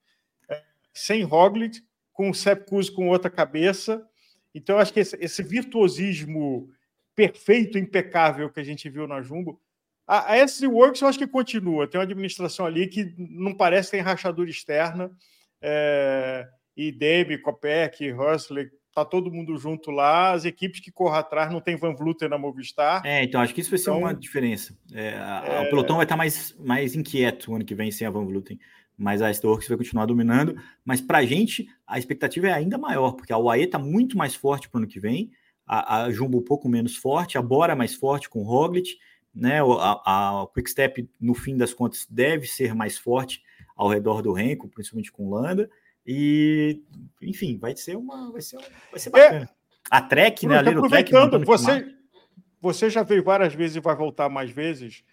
é, 0.49 0.63
sem 0.95 1.23
Roglic, 1.23 1.83
com 2.13 2.31
o 2.31 2.35
Sepp 2.35 2.67
Kuss 2.69 2.89
com 2.89 3.09
outra 3.09 3.31
cabeça. 3.31 4.03
Então, 4.55 4.79
acho 4.79 4.93
que 4.93 5.01
esse, 5.01 5.17
esse, 5.21 5.43
virtuosismo 5.43 6.71
perfeito, 7.15 7.79
impecável 7.79 8.51
que 8.51 8.61
a 8.61 8.65
gente 8.65 8.89
viu 8.89 9.07
na 9.07 9.21
Jumbo. 9.21 9.61
A, 10.07 10.35
a 10.35 10.47
Works 10.67 11.03
eu 11.03 11.09
acho 11.09 11.19
que 11.19 11.27
continua. 11.27 11.87
Tem 11.87 11.99
uma 11.99 12.05
administração 12.05 12.65
ali 12.65 12.87
que 12.87 13.15
não 13.19 13.55
parece 13.55 13.91
ter 13.91 14.01
rachadura 14.01 14.49
externa. 14.49 15.11
É, 15.61 16.49
e 16.77 16.91
Demi, 16.91 17.39
Copec, 17.39 18.13
Hustler 18.13 18.73
tá 18.95 19.05
todo 19.05 19.33
mundo 19.33 19.57
junto 19.57 19.91
lá, 19.91 20.33
as 20.33 20.45
equipes 20.45 20.81
que 20.81 20.93
corram 20.93 21.17
atrás 21.17 21.51
não 21.51 21.61
tem 21.61 21.77
Van 21.77 21.95
Vluten 21.95 22.29
na 22.29 22.39
Movistar. 22.39 23.03
É, 23.05 23.23
então 23.25 23.41
acho 23.41 23.55
que 23.55 23.61
isso 23.61 23.71
vai 23.71 23.79
ser 23.79 23.91
então, 23.91 23.99
uma 24.01 24.15
diferença. 24.15 24.77
É, 24.93 25.15
a, 25.15 25.45
é... 25.47 25.61
O 25.63 25.71
pelotão 25.71 25.97
vai 25.97 26.05
estar 26.05 26.17
mais, 26.17 26.55
mais 26.59 26.95
inquieto 26.95 27.51
o 27.51 27.55
ano 27.55 27.65
que 27.65 27.75
vem 27.75 27.91
sem 27.91 28.07
a 28.07 28.11
Van 28.11 28.25
Vluten, 28.25 28.59
mas 28.97 29.23
a 29.23 29.31
Storks 29.31 29.69
vai 29.69 29.79
continuar 29.79 30.07
dominando. 30.07 30.57
Mas 30.85 31.01
para 31.01 31.19
a 31.19 31.25
gente, 31.25 31.67
a 31.87 31.99
expectativa 31.99 32.49
é 32.49 32.53
ainda 32.53 32.77
maior, 32.77 33.13
porque 33.13 33.33
a 33.33 33.39
UAE 33.39 33.65
está 33.65 33.79
muito 33.79 34.17
mais 34.17 34.35
forte 34.35 34.69
para 34.69 34.79
o 34.79 34.83
ano 34.83 34.89
que 34.89 35.01
vem, 35.01 35.31
a, 35.67 36.03
a, 36.03 36.11
Jumbo 36.11 36.39
um 36.39 36.45
pouco 36.45 36.69
menos 36.69 36.97
forte, 36.97 37.39
a 37.39 37.43
Bora 37.43 37.75
mais 37.75 37.95
forte 37.95 38.29
com 38.29 38.41
o 38.41 38.45
Roglic, 38.45 38.99
né? 39.35 39.61
A, 39.63 40.43
a 40.43 40.47
Quickstep, 40.53 41.09
no 41.21 41.35
fim 41.35 41.57
das 41.57 41.73
contas, 41.73 42.07
deve 42.11 42.47
ser 42.47 42.75
mais 42.75 42.99
forte 42.99 43.43
ao 43.75 43.89
redor 43.89 44.23
do 44.23 44.33
Renko, 44.33 44.69
principalmente 44.69 45.11
com 45.11 45.31
Landa. 45.31 45.71
E, 46.07 46.83
enfim, 47.21 47.59
vai 47.59 47.77
ser 47.77 47.97
uma. 47.97 48.31
Vai 48.33 48.41
ser, 48.41 48.59
vai 48.91 49.01
ser 49.01 49.11
bacana. 49.11 49.45
É, 49.45 49.49
a 49.91 50.01
Trek, 50.01 50.47
né? 50.47 50.57
A 50.57 50.61
aproveitando, 50.61 51.31
Trek, 51.31 51.45
você, 51.45 51.95
você 52.61 52.91
já 52.91 53.03
veio 53.03 53.23
várias 53.23 53.55
vezes 53.55 53.77
e 53.77 53.81
vai 53.81 53.95
voltar 53.95 54.29
mais 54.29 54.51
vezes, 54.51 55.05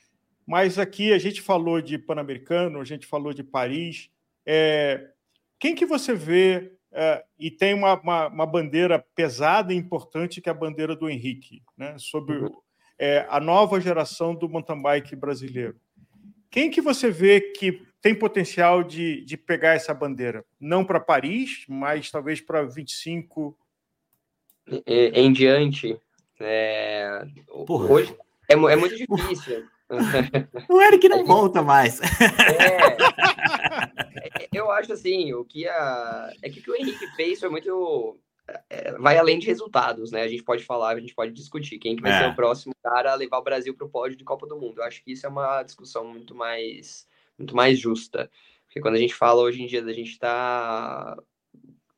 mas 0.45 0.79
aqui 0.79 1.13
a 1.13 1.19
gente 1.19 1.41
falou 1.41 1.81
de 1.81 1.97
Pan-Americano, 1.97 2.79
a 2.79 2.85
gente 2.85 3.05
falou 3.05 3.33
de 3.33 3.43
Paris. 3.43 4.09
É, 4.45 5.11
quem 5.59 5.75
que 5.75 5.85
você 5.85 6.15
vê 6.15 6.79
é, 6.91 7.23
e 7.37 7.51
tem 7.51 7.73
uma, 7.73 7.99
uma, 7.99 8.27
uma, 8.27 8.45
bandeira 8.47 9.05
pesada 9.13 9.71
e 9.71 9.77
importante 9.77 10.41
que 10.41 10.49
é 10.49 10.51
a 10.51 10.55
bandeira 10.55 10.95
do 10.95 11.07
Henrique, 11.07 11.61
né? 11.77 11.95
sobre 11.99 12.37
uhum. 12.37 12.49
é, 12.97 13.27
a 13.29 13.39
nova 13.39 13.79
geração 13.79 14.33
do 14.33 14.49
mountain 14.49 14.81
bike 14.81 15.15
brasileiro. 15.15 15.79
Quem 16.49 16.71
que 16.71 16.81
você 16.81 17.11
vê 17.11 17.41
que 17.41 17.83
tem 18.01 18.15
potencial 18.15 18.83
de, 18.83 19.23
de 19.25 19.37
pegar 19.37 19.73
essa 19.73 19.93
bandeira? 19.93 20.45
Não 20.59 20.85
para 20.85 20.99
Paris, 20.99 21.65
mas 21.67 22.09
talvez 22.09 22.41
para 22.41 22.63
25? 22.63 23.57
Em 24.85 25.33
diante, 25.33 25.99
é... 26.39 27.25
hoje 27.47 28.15
é, 28.47 28.53
é, 28.53 28.75
muito 28.75 28.95
difícil. 28.95 29.67
o 30.69 30.81
Eric 30.81 31.09
não 31.09 31.25
volta 31.25 31.63
mais. 31.63 31.99
É, 31.99 32.97
eu 34.53 34.69
acho 34.71 34.93
assim, 34.93 35.33
o 35.33 35.43
que 35.43 35.67
a... 35.67 36.31
é 36.41 36.49
que 36.49 36.59
o 36.59 36.63
que 36.63 36.71
o 36.71 36.75
Henrique 36.75 37.07
fez 37.15 37.39
foi 37.39 37.49
muito 37.49 38.19
é, 38.69 38.93
vai 38.93 39.17
além 39.17 39.39
de 39.39 39.47
resultados, 39.47 40.11
né? 40.11 40.23
A 40.23 40.27
gente 40.27 40.43
pode 40.43 40.63
falar, 40.63 40.95
a 40.95 40.99
gente 40.99 41.13
pode 41.13 41.31
discutir 41.31 41.79
quem 41.79 41.95
que 41.95 42.01
vai 42.01 42.11
é. 42.11 42.19
ser 42.19 42.29
o 42.29 42.35
próximo 42.35 42.73
cara 42.83 43.11
a 43.11 43.15
levar 43.15 43.39
o 43.39 43.43
Brasil 43.43 43.75
para 43.75 43.85
o 43.85 43.89
pódio 43.89 44.17
de 44.17 44.23
Copa 44.23 44.47
do 44.47 44.57
Mundo. 44.57 44.79
Eu 44.79 44.83
acho 44.83 45.03
que 45.03 45.11
isso 45.11 45.25
é 45.25 45.29
uma 45.29 45.63
discussão 45.63 46.05
muito 46.05 46.35
mais 46.35 47.07
muito 47.39 47.55
mais 47.55 47.79
justa. 47.79 48.29
Porque 48.65 48.81
quando 48.81 48.95
a 48.95 48.99
gente 48.99 49.15
fala 49.15 49.41
hoje 49.41 49.63
em 49.63 49.65
dia 49.65 49.81
da 49.81 49.93
gente 49.93 50.11
está 50.11 51.17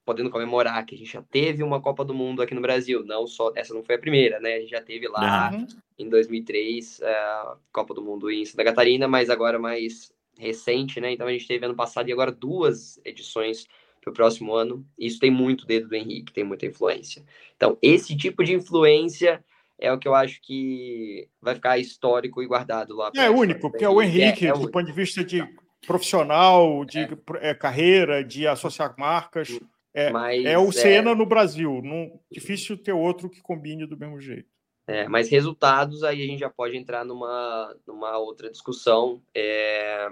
podendo 0.05 0.29
comemorar 0.29 0.85
que 0.85 0.95
a 0.95 0.97
gente 0.97 1.11
já 1.11 1.21
teve 1.21 1.63
uma 1.63 1.81
Copa 1.81 2.03
do 2.03 2.13
Mundo 2.13 2.41
aqui 2.41 2.53
no 2.53 2.61
Brasil, 2.61 3.03
não 3.05 3.27
só 3.27 3.51
essa 3.55 3.73
não 3.73 3.83
foi 3.83 3.95
a 3.95 3.99
primeira, 3.99 4.39
né? 4.39 4.55
A 4.55 4.59
gente 4.59 4.71
já 4.71 4.81
teve 4.81 5.07
lá 5.07 5.51
uhum. 5.53 5.67
em 5.97 6.09
2003 6.09 7.01
a 7.03 7.57
Copa 7.71 7.93
do 7.93 8.01
Mundo 8.01 8.31
em 8.31 8.45
Santa 8.45 8.63
Catarina, 8.63 9.07
mas 9.07 9.29
agora 9.29 9.59
mais 9.59 10.11
recente, 10.37 10.99
né? 10.99 11.11
Então 11.11 11.27
a 11.27 11.31
gente 11.31 11.47
teve 11.47 11.65
ano 11.65 11.75
passado 11.75 12.09
e 12.09 12.11
agora 12.13 12.31
duas 12.31 12.99
edições 13.05 13.67
para 14.01 14.09
o 14.09 14.13
próximo 14.13 14.53
ano. 14.53 14.85
Isso 14.97 15.19
tem 15.19 15.29
muito 15.29 15.65
dedo 15.65 15.87
do 15.87 15.95
Henrique, 15.95 16.33
tem 16.33 16.43
muita 16.43 16.65
influência. 16.65 17.23
Então 17.55 17.77
esse 17.81 18.15
tipo 18.15 18.43
de 18.43 18.53
influência 18.53 19.43
é 19.81 19.91
o 19.91 19.97
que 19.97 20.07
eu 20.07 20.13
acho 20.13 20.39
que 20.43 21.27
vai 21.41 21.55
ficar 21.55 21.79
histórico 21.79 22.41
e 22.41 22.47
guardado 22.47 22.95
lá. 22.95 23.11
É 23.15 23.29
único, 23.29 23.71
porque 23.71 23.83
é 23.83 23.89
o 23.89 24.01
Henrique, 24.01 24.45
é, 24.45 24.49
é 24.49 24.53
do 24.53 24.59
único. 24.59 24.71
ponto 24.71 24.85
de 24.85 24.91
vista 24.91 25.23
de 25.23 25.43
profissional, 25.87 26.85
de 26.85 26.99
é. 26.99 27.09
É, 27.41 27.53
carreira, 27.55 28.23
de 28.23 28.47
associar 28.47 28.93
marcas. 28.97 29.59
É, 29.93 30.11
mas, 30.11 30.45
é 30.45 30.57
o 30.57 30.69
é 30.69 30.71
Senna 30.71 31.15
no 31.15 31.25
Brasil. 31.25 31.81
Não, 31.83 32.19
difícil 32.31 32.77
ter 32.77 32.93
outro 32.93 33.29
que 33.29 33.41
combine 33.41 33.87
do 33.87 33.97
mesmo 33.97 34.21
jeito. 34.21 34.47
É, 34.87 35.07
mas 35.07 35.29
resultados 35.29 36.03
aí 36.03 36.23
a 36.23 36.27
gente 36.27 36.39
já 36.39 36.49
pode 36.49 36.77
entrar 36.77 37.03
numa, 37.03 37.75
numa 37.87 38.17
outra 38.17 38.49
discussão. 38.49 39.21
É, 39.35 40.09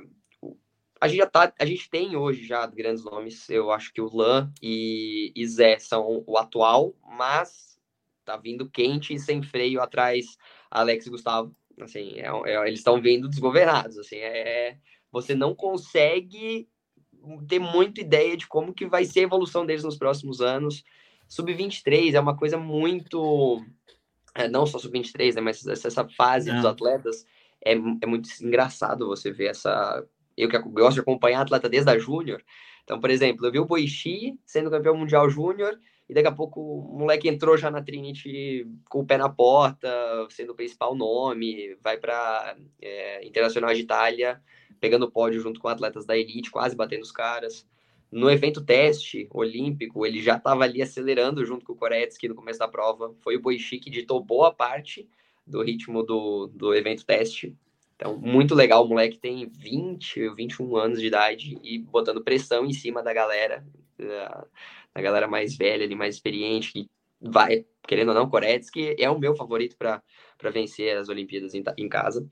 a 1.00 1.08
gente 1.08 1.20
já 1.20 1.28
tá, 1.28 1.54
a 1.58 1.66
gente 1.66 1.90
tem 1.90 2.16
hoje 2.16 2.44
já 2.44 2.66
grandes 2.66 3.04
nomes. 3.04 3.50
Eu 3.50 3.72
acho 3.72 3.94
que 3.94 4.02
o 4.02 4.14
Lan 4.14 4.52
e, 4.62 5.32
e 5.36 5.48
Zé 5.48 5.78
são 5.78 6.24
o 6.26 6.38
atual, 6.38 6.94
mas 7.18 7.69
tá 8.34 8.38
vindo 8.38 8.70
quente 8.70 9.14
e 9.14 9.20
sem 9.20 9.42
freio 9.42 9.82
atrás 9.82 10.38
Alex 10.70 11.06
e 11.06 11.10
Gustavo. 11.10 11.56
Assim, 11.82 12.14
é, 12.16 12.28
é, 12.46 12.68
eles 12.68 12.80
estão 12.80 13.02
vindo 13.02 13.30
desgovernados. 13.30 13.98
Assim, 13.98 14.18
é, 14.18 14.78
você 15.12 15.34
não 15.34 15.56
consegue 15.56 16.68
ter 17.48 17.60
muita 17.60 18.02
ideia 18.02 18.36
de 18.38 18.48
como 18.48 18.74
que 18.74 18.86
vai 18.86 19.06
ser 19.06 19.22
a 19.22 19.24
evolução 19.24 19.66
deles 19.66 19.84
nos 19.84 19.98
próximos 19.98 20.42
anos. 20.42 20.84
Sub-23 21.28 22.14
é 22.14 22.20
uma 22.20 22.36
coisa 22.36 22.58
muito... 22.58 23.64
É, 24.36 24.48
não 24.48 24.66
só 24.66 24.78
sub-23, 24.78 25.36
né, 25.36 25.42
mas 25.42 25.66
essa, 25.66 26.08
fase 26.08 26.52
dos 26.52 26.64
atletas 26.64 27.26
é, 27.64 27.74
é 27.74 28.06
muito 28.06 28.30
engraçado 28.42 29.08
você 29.08 29.32
ver 29.32 29.48
essa... 29.48 30.06
Eu 30.38 30.48
que 30.48 30.58
gosto 30.60 30.96
de 30.96 31.02
acompanhar 31.02 31.42
atleta 31.42 31.68
desde 31.68 31.90
a 31.90 31.98
júnior. 31.98 32.42
Então, 32.90 33.00
por 33.00 33.12
exemplo, 33.12 33.46
eu 33.46 33.52
vi 33.52 33.60
o 33.60 33.66
Boixi 33.66 34.40
sendo 34.44 34.72
campeão 34.72 34.98
mundial 34.98 35.30
júnior 35.30 35.80
e 36.10 36.14
daqui 36.16 36.28
a 36.28 36.32
pouco 36.32 36.60
o 36.60 36.98
moleque 36.98 37.30
entrou 37.30 37.56
já 37.56 37.70
na 37.70 37.84
Trinity 37.84 38.66
com 38.90 39.02
o 39.02 39.06
pé 39.06 39.16
na 39.16 39.30
porta, 39.30 39.88
sendo 40.32 40.54
o 40.54 40.56
principal 40.56 40.96
nome, 40.96 41.76
vai 41.84 41.98
para 41.98 42.58
é, 42.82 43.24
Internacional 43.28 43.72
de 43.76 43.82
Itália, 43.82 44.42
pegando 44.80 45.12
pódio 45.12 45.40
junto 45.40 45.60
com 45.60 45.68
atletas 45.68 46.04
da 46.04 46.18
elite, 46.18 46.50
quase 46.50 46.76
batendo 46.76 47.04
os 47.04 47.12
caras. 47.12 47.64
No 48.12 48.28
evento 48.28 48.66
teste 48.66 49.30
olímpico, 49.32 50.04
ele 50.04 50.20
já 50.20 50.38
estava 50.38 50.64
ali 50.64 50.82
acelerando 50.82 51.46
junto 51.46 51.64
com 51.64 51.74
o 51.74 51.76
Koretsky 51.76 52.28
no 52.28 52.34
começo 52.34 52.58
da 52.58 52.68
prova. 52.68 53.14
Foi 53.20 53.36
o 53.36 53.40
Boichi 53.40 53.78
que 53.78 53.92
ditou 53.92 54.20
boa 54.20 54.52
parte 54.52 55.08
do 55.46 55.62
ritmo 55.62 56.02
do, 56.02 56.48
do 56.48 56.74
evento 56.74 57.06
teste. 57.06 57.56
Então, 58.00 58.18
muito 58.18 58.56
legal. 58.56 58.86
O 58.86 58.88
moleque 58.88 59.18
tem 59.18 59.46
20, 59.46 60.30
21 60.30 60.78
anos 60.78 61.02
de 61.02 61.08
idade 61.08 61.60
e 61.62 61.78
botando 61.78 62.24
pressão 62.24 62.66
em 62.66 62.72
cima 62.72 63.04
da 63.04 63.12
galera 63.12 63.62
a 64.96 65.02
galera 65.02 65.28
mais 65.28 65.56
velha 65.58 65.84
ali, 65.84 65.96
mais 65.96 66.16
experiente, 66.16 66.72
que 66.72 66.90
vai, 67.20 67.66
querendo 67.88 68.10
ou 68.10 68.14
não, 68.16 68.30
Koretsky 68.30 68.96
é 68.98 69.10
o 69.10 69.20
meu 69.20 69.36
favorito 69.36 69.78
para 69.78 70.02
vencer 70.52 70.98
as 70.98 71.10
Olimpíadas 71.10 71.54
em, 71.54 71.64
em 71.78 71.90
casa, 71.90 72.28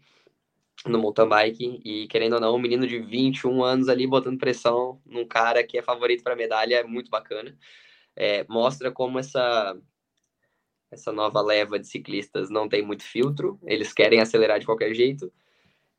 no 0.86 0.99
mountain 0.99 1.28
bike, 1.28 1.82
e 1.84 2.07
querendo 2.07 2.34
ou 2.34 2.39
não, 2.39 2.55
um 2.55 2.59
menino 2.59 2.88
de 2.88 2.99
21 2.99 3.63
anos 3.63 3.89
ali 3.89 4.07
botando 4.07 4.38
pressão 4.38 5.01
num 5.05 5.28
cara 5.28 5.63
que 5.63 5.78
é 5.78 5.82
favorito 5.82 6.24
para 6.24 6.36
medalha 6.36 6.76
é 6.76 6.84
muito 6.84 7.09
bacana. 7.09 7.57
É, 8.15 8.45
mostra 8.47 8.91
como 8.91 9.20
essa 9.20 9.78
essa 10.89 11.11
nova 11.11 11.41
leva 11.41 11.78
de 11.78 11.86
ciclistas 11.86 12.49
não 12.49 12.70
tem 12.70 12.82
muito 12.82 13.03
filtro, 13.03 13.59
eles 13.65 13.91
querem 13.91 14.22
acelerar 14.22 14.57
de 14.57 14.65
qualquer 14.65 14.93
jeito, 14.93 15.30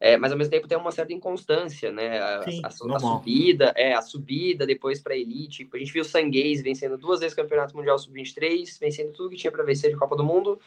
é, 0.01 0.16
mas 0.16 0.30
ao 0.30 0.38
mesmo 0.38 0.53
tempo 0.53 0.68
tem 0.68 0.78
uma 0.78 0.92
certa 0.92 1.12
inconstância, 1.12 1.90
né? 1.90 2.20
A, 2.20 2.42
Sim, 2.44 2.61
a, 2.62 2.68
a 2.68 3.01
subida, 3.01 3.72
é, 3.76 3.94
a 3.94 4.03
subida 4.03 4.64
depois 4.64 5.01
para 5.01 5.16
elite. 5.16 5.64
Tipo, 5.64 5.76
a 5.76 5.78
gente 5.78 5.92
viu 5.92 6.03
o 6.03 6.05
Sanguês 6.05 6.62
vencendo 6.62 6.96
duas 6.96 7.18
vezes 7.18 7.32
o 7.32 7.36
Campeonato 7.36 7.76
Mundial 7.76 7.99
Sub-23, 7.99 8.78
vencendo 8.80 9.12
tudo 9.12 9.30
que 9.30 9.36
tinha 9.36 9.51
para 9.51 9.64
vencer 9.64 9.90
de 9.90 9.96
Copa 9.96 10.14
do 10.14 10.22
Mundo. 10.22 10.61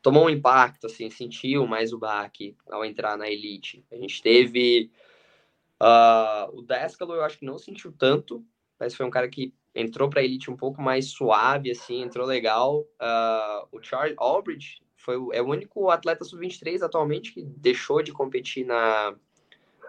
Tomou 0.00 0.24
um 0.26 0.30
impacto, 0.30 0.86
assim, 0.86 1.10
sentiu 1.10 1.66
mais 1.66 1.92
o 1.92 1.98
baque 1.98 2.56
ao 2.70 2.84
entrar 2.84 3.18
na 3.18 3.28
elite. 3.28 3.84
A 3.92 3.96
gente 3.96 4.22
teve 4.22 4.90
uh, 5.82 6.56
o 6.56 6.62
Descalo, 6.62 7.14
eu 7.14 7.24
acho 7.24 7.38
que 7.38 7.44
não 7.44 7.58
sentiu 7.58 7.92
tanto, 7.92 8.42
mas 8.80 8.94
foi 8.94 9.04
um 9.04 9.10
cara 9.10 9.28
que 9.28 9.52
entrou 9.74 10.08
para 10.08 10.24
elite 10.24 10.50
um 10.50 10.56
pouco 10.56 10.80
mais 10.80 11.10
suave, 11.10 11.70
assim, 11.70 12.00
entrou 12.02 12.26
legal. 12.26 12.80
Uh, 12.80 13.68
o 13.70 13.82
Charles 13.82 14.16
Albridge 14.16 14.80
foi 15.06 15.14
é 15.32 15.40
o 15.40 15.46
único 15.46 15.88
atleta 15.88 16.24
sub-23 16.24 16.82
atualmente 16.82 17.32
que 17.32 17.42
deixou 17.42 18.02
de 18.02 18.12
competir 18.12 18.66
na, 18.66 19.14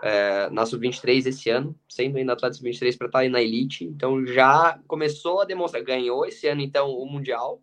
é, 0.03 0.47
na 0.51 0.63
sub-23 0.63 1.25
esse 1.25 1.49
ano, 1.49 1.77
sendo 1.89 2.17
ainda 2.17 2.33
atleta 2.33 2.53
sub-23 2.53 2.95
para 2.95 3.07
estar 3.07 3.19
aí 3.19 3.29
na 3.29 3.41
elite. 3.41 3.83
Então 3.83 4.25
já 4.27 4.79
começou 4.87 5.41
a 5.41 5.45
demonstrar, 5.45 5.83
ganhou 5.83 6.23
esse 6.25 6.47
ano 6.47 6.61
então 6.61 6.91
o 6.91 7.05
mundial, 7.07 7.59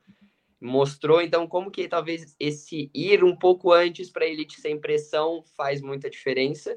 mostrou 0.60 1.22
então 1.22 1.46
como 1.46 1.70
que 1.70 1.86
talvez 1.86 2.34
esse 2.40 2.90
ir 2.92 3.22
um 3.22 3.36
pouco 3.36 3.72
antes 3.72 4.10
para 4.10 4.24
a 4.24 4.28
elite 4.28 4.60
sem 4.60 4.78
pressão 4.78 5.44
faz 5.56 5.80
muita 5.80 6.10
diferença. 6.10 6.76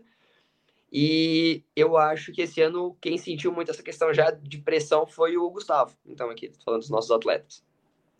E 0.91 1.63
eu 1.75 1.97
acho 1.97 2.31
que 2.31 2.43
esse 2.43 2.61
ano 2.61 2.95
quem 3.01 3.17
sentiu 3.17 3.51
muito 3.51 3.71
essa 3.71 3.83
questão 3.83 4.13
já 4.13 4.29
de 4.29 4.59
pressão 4.59 5.07
foi 5.07 5.37
o 5.37 5.49
Gustavo. 5.49 5.97
Então 6.05 6.29
aqui 6.29 6.51
falando 6.63 6.81
dos 6.81 6.89
nossos 6.89 7.11
atletas. 7.11 7.65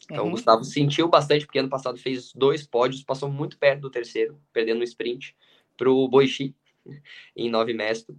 Então 0.06 0.24
uhum. 0.24 0.30
o 0.30 0.32
Gustavo 0.32 0.64
sentiu 0.64 1.08
bastante, 1.08 1.46
porque 1.46 1.60
ano 1.60 1.70
passado 1.70 1.98
fez 1.98 2.32
dois 2.34 2.66
pódios, 2.66 3.04
passou 3.04 3.30
muito 3.30 3.58
perto 3.58 3.82
do 3.82 3.90
terceiro, 3.90 4.40
perdendo 4.54 4.78
no 4.78 4.84
sprint 4.84 5.36
para 5.76 5.90
o 5.90 6.08
Boichi 6.08 6.56
em 7.36 7.50
nove 7.50 7.74
mesto. 7.74 8.14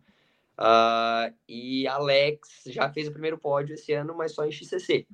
Uh, 0.59 1.33
e 1.49 1.87
Alex 1.87 2.65
já 2.67 2.91
fez 2.91 3.07
o 3.07 3.13
primeiro 3.13 3.39
pódio 3.39 3.75
esse 3.75 3.93
ano, 3.93 4.15
mas 4.17 4.35
só 4.35 4.45
em 4.45 4.51
XCC. 4.51 5.07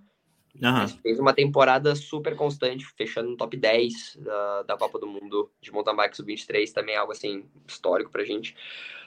Uhum. 0.63 0.89
Fez 1.03 1.19
uma 1.19 1.35
temporada 1.35 1.95
super 1.95 2.37
constante, 2.37 2.87
fechando 2.97 3.31
no 3.31 3.37
top 3.37 3.57
10 3.57 4.19
da, 4.21 4.63
da 4.63 4.77
Copa 4.77 4.99
do 4.99 5.07
Mundo 5.07 5.51
de 5.61 5.73
mountain 5.73 5.97
bike 5.97 6.17
sub-23, 6.17 6.73
também 6.73 6.95
é 6.95 6.99
algo 6.99 7.13
assim 7.13 7.45
histórico 7.67 8.11
pra 8.11 8.25
gente. 8.25 8.55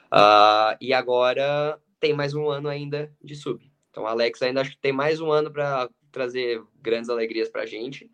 Uh, 0.08 0.78
e 0.80 0.94
agora 0.94 1.80
tem 2.00 2.14
mais 2.14 2.34
um 2.34 2.50
ano 2.50 2.68
ainda 2.68 3.12
de 3.24 3.36
sub. 3.36 3.60
Então, 3.90 4.06
Alex 4.06 4.42
ainda 4.42 4.62
acho 4.62 4.72
que 4.72 4.78
tem 4.78 4.92
mais 4.92 5.20
um 5.20 5.32
ano 5.32 5.50
para 5.50 5.90
trazer 6.18 6.64
grandes 6.82 7.10
alegrias 7.10 7.48
para 7.48 7.62
a 7.62 7.66
gente. 7.66 8.10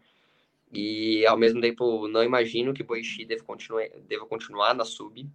E 0.71 1.25
ao 1.25 1.37
mesmo 1.37 1.61
tempo, 1.61 2.07
não 2.07 2.23
imagino 2.23 2.73
que 2.73 2.83
Boichi 2.83 3.25
deva 3.25 3.43
continuar, 3.43 3.87
deva 4.07 4.25
continuar 4.25 4.73
na 4.73 4.83
sub. 4.83 5.25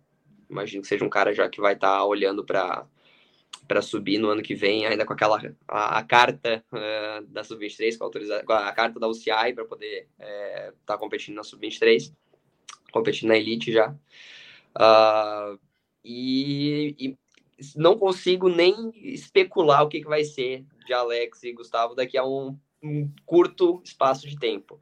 Imagino 0.50 0.82
que 0.82 0.88
seja 0.88 1.04
um 1.04 1.08
cara 1.08 1.32
já 1.32 1.48
que 1.48 1.60
vai 1.60 1.74
estar 1.74 1.98
tá 1.98 2.04
olhando 2.04 2.44
para 2.44 2.86
para 3.66 3.82
subir 3.82 4.18
no 4.18 4.30
ano 4.30 4.42
que 4.42 4.54
vem, 4.54 4.86
ainda 4.86 5.04
com 5.04 5.12
aquela 5.12 5.38
a, 5.66 5.98
a 5.98 6.02
carta 6.02 6.64
uh, 6.72 7.26
da 7.26 7.44
sub-23, 7.44 7.98
com, 7.98 8.52
a, 8.52 8.68
a 8.68 8.72
carta 8.72 8.98
da 8.98 9.08
UCI 9.08 9.52
para 9.54 9.64
poder 9.64 10.08
estar 10.18 10.26
é, 10.26 10.72
tá 10.86 10.98
competindo 10.98 11.36
na 11.36 11.44
sub-23, 11.44 12.12
competindo 12.90 13.28
na 13.28 13.36
elite 13.36 13.70
já. 13.70 13.90
Uh, 14.74 15.58
e, 16.02 16.94
e 16.98 17.18
não 17.76 17.98
consigo 17.98 18.48
nem 18.48 18.90
especular 18.94 19.82
o 19.82 19.88
que, 19.88 20.00
que 20.00 20.08
vai 20.08 20.24
ser 20.24 20.64
de 20.88 20.94
Alex 20.94 21.44
e 21.44 21.52
Gustavo 21.52 21.94
daqui 21.94 22.16
a 22.18 22.24
um, 22.24 22.58
um 22.82 23.08
curto 23.24 23.80
espaço 23.84 24.26
de 24.26 24.36
tempo. 24.36 24.80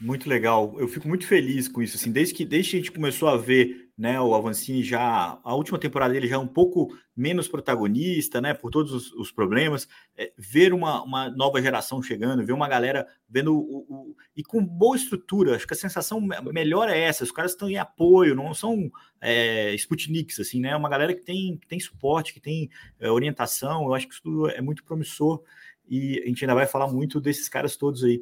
Muito 0.00 0.28
legal. 0.28 0.74
Eu 0.78 0.88
fico 0.88 1.08
muito 1.08 1.26
feliz 1.26 1.68
com 1.68 1.82
isso. 1.82 1.96
Assim, 1.96 2.12
desde 2.12 2.32
que, 2.32 2.44
desde 2.44 2.70
que 2.70 2.76
a 2.76 2.80
gente 2.80 2.92
começou 2.92 3.28
a 3.28 3.36
ver 3.36 3.85
né, 3.96 4.20
o 4.20 4.34
Avancini 4.34 4.82
já. 4.82 5.38
A 5.42 5.54
última 5.54 5.78
temporada 5.78 6.12
dele 6.12 6.28
já 6.28 6.36
é 6.36 6.38
um 6.38 6.46
pouco 6.46 6.94
menos 7.16 7.48
protagonista, 7.48 8.40
né? 8.42 8.52
Por 8.52 8.70
todos 8.70 8.92
os, 8.92 9.12
os 9.12 9.32
problemas. 9.32 9.88
É, 10.16 10.32
ver 10.36 10.74
uma, 10.74 11.02
uma 11.02 11.30
nova 11.30 11.62
geração 11.62 12.02
chegando, 12.02 12.44
ver 12.44 12.52
uma 12.52 12.68
galera 12.68 13.06
vendo 13.28 13.56
o, 13.56 13.86
o, 13.88 14.16
e 14.36 14.42
com 14.42 14.62
boa 14.62 14.96
estrutura. 14.96 15.56
Acho 15.56 15.66
que 15.66 15.72
a 15.72 15.76
sensação 15.76 16.20
melhor 16.20 16.90
é 16.90 17.00
essa. 17.00 17.24
Os 17.24 17.32
caras 17.32 17.52
estão 17.52 17.70
em 17.70 17.78
apoio, 17.78 18.34
não 18.34 18.52
são 18.52 18.90
é, 19.20 19.74
Sputniks, 19.74 20.38
assim, 20.40 20.60
né? 20.60 20.70
É 20.70 20.76
uma 20.76 20.90
galera 20.90 21.14
que 21.14 21.24
tem, 21.24 21.56
que 21.56 21.66
tem 21.66 21.80
suporte, 21.80 22.34
que 22.34 22.40
tem 22.40 22.68
é, 23.00 23.10
orientação. 23.10 23.84
Eu 23.84 23.94
acho 23.94 24.06
que 24.06 24.12
isso 24.12 24.22
tudo 24.22 24.50
é 24.50 24.60
muito 24.60 24.84
promissor 24.84 25.42
e 25.88 26.20
a 26.22 26.26
gente 26.26 26.44
ainda 26.44 26.54
vai 26.54 26.66
falar 26.66 26.88
muito 26.88 27.20
desses 27.20 27.48
caras 27.48 27.76
todos 27.76 28.04
aí. 28.04 28.20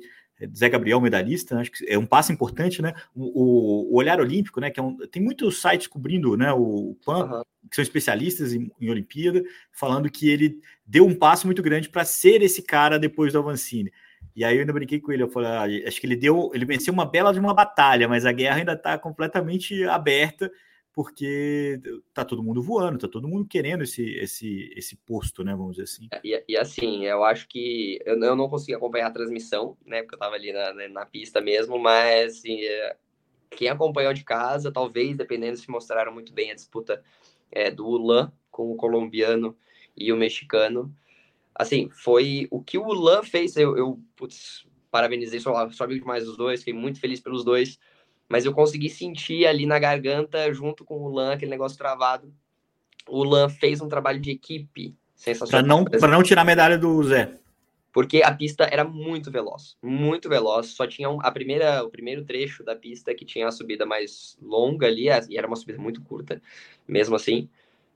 Zé 0.55 0.68
Gabriel, 0.68 1.01
medalhista, 1.01 1.55
né? 1.55 1.61
acho 1.61 1.70
que 1.70 1.85
é 1.89 1.99
um 1.99 2.07
passo 2.07 2.32
importante, 2.32 2.82
né? 2.82 2.93
O, 3.14 3.93
o 3.93 3.97
Olhar 3.97 4.20
Olímpico, 4.20 4.61
né? 4.61 4.70
Que 4.70 4.80
é 4.80 4.82
um, 4.82 4.97
tem 4.97 5.22
muitos 5.22 5.61
sites 5.61 5.87
cobrindo 5.87 6.37
né, 6.37 6.53
o 6.53 6.97
PAN, 7.05 7.24
uhum. 7.24 7.43
que 7.70 7.76
são 7.76 7.82
especialistas 7.82 8.53
em, 8.53 8.70
em, 8.80 8.91
Olimpíada, 8.91 9.43
falando 9.70 10.11
que 10.11 10.28
ele 10.28 10.61
deu 10.85 11.07
um 11.07 11.14
passo 11.14 11.47
muito 11.47 11.62
grande 11.62 11.89
para 11.89 12.05
ser 12.05 12.43
esse 12.43 12.62
cara 12.62 12.99
depois 12.99 13.32
do 13.32 13.39
Avancini. 13.39 13.93
E 14.35 14.45
aí 14.45 14.57
eu 14.57 14.61
ainda 14.61 14.72
brinquei 14.72 15.01
com 15.01 15.12
ele, 15.12 15.22
eu 15.22 15.28
falei, 15.28 15.82
ah, 15.82 15.89
acho 15.89 16.01
que 16.01 16.07
ele 16.07 16.16
deu, 16.16 16.51
ele 16.53 16.64
venceu 16.64 16.93
uma 16.93 17.07
bela 17.07 17.32
de 17.32 17.39
uma 17.39 17.55
batalha, 17.55 18.09
mas 18.09 18.26
a 18.26 18.32
guerra 18.32 18.57
ainda 18.57 18.72
está 18.72 18.99
completamente 18.99 19.85
aberta 19.85 20.51
porque 20.95 21.80
tá 22.14 22.24
todo 22.24 22.42
mundo 22.42 22.62
voando, 22.62 22.99
tá 22.99 23.09
todo 23.09 23.26
mundo 23.26 23.45
querendo 23.45 23.82
esse, 23.82 24.16
esse, 24.16 24.72
esse 24.76 24.97
posto, 24.97 25.42
né? 25.42 25.53
Vamos 25.53 25.72
dizer 25.72 25.82
assim. 25.82 26.09
É, 26.12 26.20
e, 26.22 26.45
e 26.49 26.57
assim, 26.57 27.05
eu 27.05 27.24
acho 27.24 27.49
que 27.49 28.01
eu, 28.07 28.16
eu, 28.22 28.36
não 28.36 28.49
consegui 28.49 28.74
acompanhar 28.74 29.09
a 29.09 29.11
transmissão, 29.11 29.76
né? 29.84 30.03
Porque 30.03 30.14
eu 30.14 30.18
tava 30.20 30.36
ali 30.36 30.53
na, 30.53 30.88
na 30.88 31.05
pista 31.05 31.40
mesmo, 31.40 31.80
mas 31.80 32.38
assim, 32.38 32.62
é, 32.62 32.97
quem 33.51 33.68
acompanhou 33.68 34.14
de 34.14 34.22
casa, 34.22 34.70
talvez, 34.70 35.16
dependendo 35.16 35.57
se 35.57 35.68
mostraram 35.68 36.12
muito 36.12 36.32
bem 36.32 36.53
a 36.53 36.55
disputa 36.55 37.03
é, 37.51 37.72
do 37.72 37.84
Ulan 37.84 38.32
com 38.49 38.70
o 38.70 38.76
colombiano 38.76 39.57
e 39.97 40.12
o 40.12 40.16
mexicano. 40.16 40.95
Assim, 41.53 41.90
foi 41.90 42.47
o 42.53 42.62
que 42.62 42.78
o 42.78 42.86
Ulan 42.86 43.24
fez, 43.24 43.57
eu, 43.57 43.76
eu 43.76 44.01
putz, 44.14 44.64
parabenizei, 44.92 45.40
sou, 45.40 45.55
sou 45.72 45.84
amigo 45.86 46.03
demais 46.03 46.24
dos 46.24 46.36
dois, 46.36 46.61
fiquei 46.61 46.74
muito 46.74 47.01
feliz 47.01 47.20
pelos 47.20 47.45
dois 47.45 47.80
mas 48.29 48.45
eu 48.45 48.53
consegui 48.53 48.89
sentir 48.89 49.47
ali 49.47 49.66
na 49.66 49.79
garganta, 49.79 50.53
junto 50.53 50.85
com 50.85 51.03
o 51.03 51.09
Lan, 51.09 51.33
aquele 51.33 51.51
negócio 51.51 51.79
travado. 51.79 52.33
O 53.09 53.22
Lan 53.22 53.49
fez 53.49 53.81
um 53.81 53.89
trabalho 53.89 54.20
de 54.20 54.31
equipe 54.31 54.97
sensacional. 55.14 55.85
Para 55.85 56.09
não, 56.09 56.18
não 56.18 56.22
tirar 56.22 56.43
a 56.43 56.45
medalha 56.45 56.79
do 56.79 57.03
Zé. 57.03 57.39
Porque 57.93 58.22
a 58.25 58.35
pista 58.35 58.64
era 58.64 58.83
muito 58.83 59.31
veloz, 59.31 59.77
muito 59.81 60.29
veloz. 60.29 60.68
Só 60.68 60.85
tinha 60.85 61.09
um, 61.09 61.20
a 61.20 61.31
primeira, 61.31 61.85
o 61.85 61.91
primeiro 61.91 62.25
trecho 62.25 62.64
da 62.64 62.75
pista 62.75 63.14
que 63.14 63.25
tinha 63.25 63.47
a 63.47 63.53
subida 63.53 63.87
mais 63.87 64.37
longa 64.43 64.89
ali, 64.89 65.07
e 65.29 65.39
era 65.39 65.47
uma 65.47 65.55
subida 65.55 65.79
muito 65.79 66.03
curta, 66.03 66.43
mesmo 66.89 67.14
assim. 67.14 67.49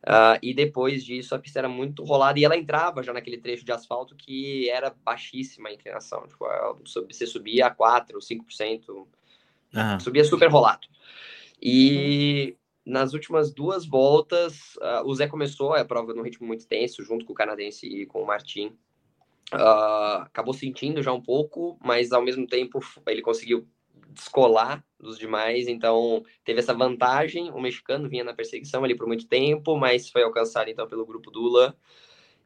Uh, 0.05 0.39
e 0.41 0.55
depois 0.55 1.05
disso 1.05 1.35
a 1.35 1.39
pista 1.39 1.59
era 1.59 1.68
muito 1.68 2.05
rolada 2.05 2.39
e 2.39 2.45
ela 2.45 2.57
entrava 2.57 3.03
já 3.03 3.12
naquele 3.12 3.37
trecho 3.37 3.64
de 3.64 3.72
asfalto 3.72 4.14
que 4.14 4.70
era 4.70 4.95
baixíssima 5.05 5.68
a 5.68 5.72
inclinação. 5.72 6.24
Tipo, 6.29 6.47
você 7.11 7.26
subia 7.26 7.66
a 7.66 7.70
4, 7.70 8.16
5%, 8.20 9.07
Uhum. 9.74 10.00
Subia 10.00 10.24
super 10.24 10.50
rolado. 10.50 10.86
E 11.60 12.56
nas 12.84 13.12
últimas 13.12 13.52
duas 13.52 13.84
voltas, 13.86 14.76
uh, 14.76 15.04
o 15.04 15.14
Zé 15.14 15.26
começou 15.26 15.74
a 15.74 15.84
prova 15.84 16.14
num 16.14 16.22
ritmo 16.22 16.46
muito 16.46 16.66
tenso, 16.66 17.04
junto 17.04 17.24
com 17.24 17.32
o 17.32 17.36
canadense 17.36 17.86
e 17.86 18.06
com 18.06 18.22
o 18.22 18.26
Martin. 18.26 18.68
Uh, 19.52 20.22
acabou 20.22 20.54
sentindo 20.54 21.02
já 21.02 21.12
um 21.12 21.20
pouco, 21.20 21.78
mas 21.82 22.12
ao 22.12 22.22
mesmo 22.22 22.46
tempo 22.46 22.80
ele 23.06 23.22
conseguiu 23.22 23.66
descolar 24.10 24.84
dos 24.98 25.18
demais, 25.18 25.68
então 25.68 26.22
teve 26.44 26.60
essa 26.60 26.74
vantagem. 26.74 27.50
O 27.50 27.60
mexicano 27.60 28.08
vinha 28.08 28.24
na 28.24 28.34
perseguição 28.34 28.84
ali 28.84 28.94
por 28.94 29.06
muito 29.06 29.26
tempo, 29.26 29.76
mas 29.76 30.08
foi 30.08 30.22
alcançado 30.22 30.68
então 30.68 30.88
pelo 30.88 31.06
grupo 31.06 31.30
do 31.30 31.46
Lan. 31.48 31.74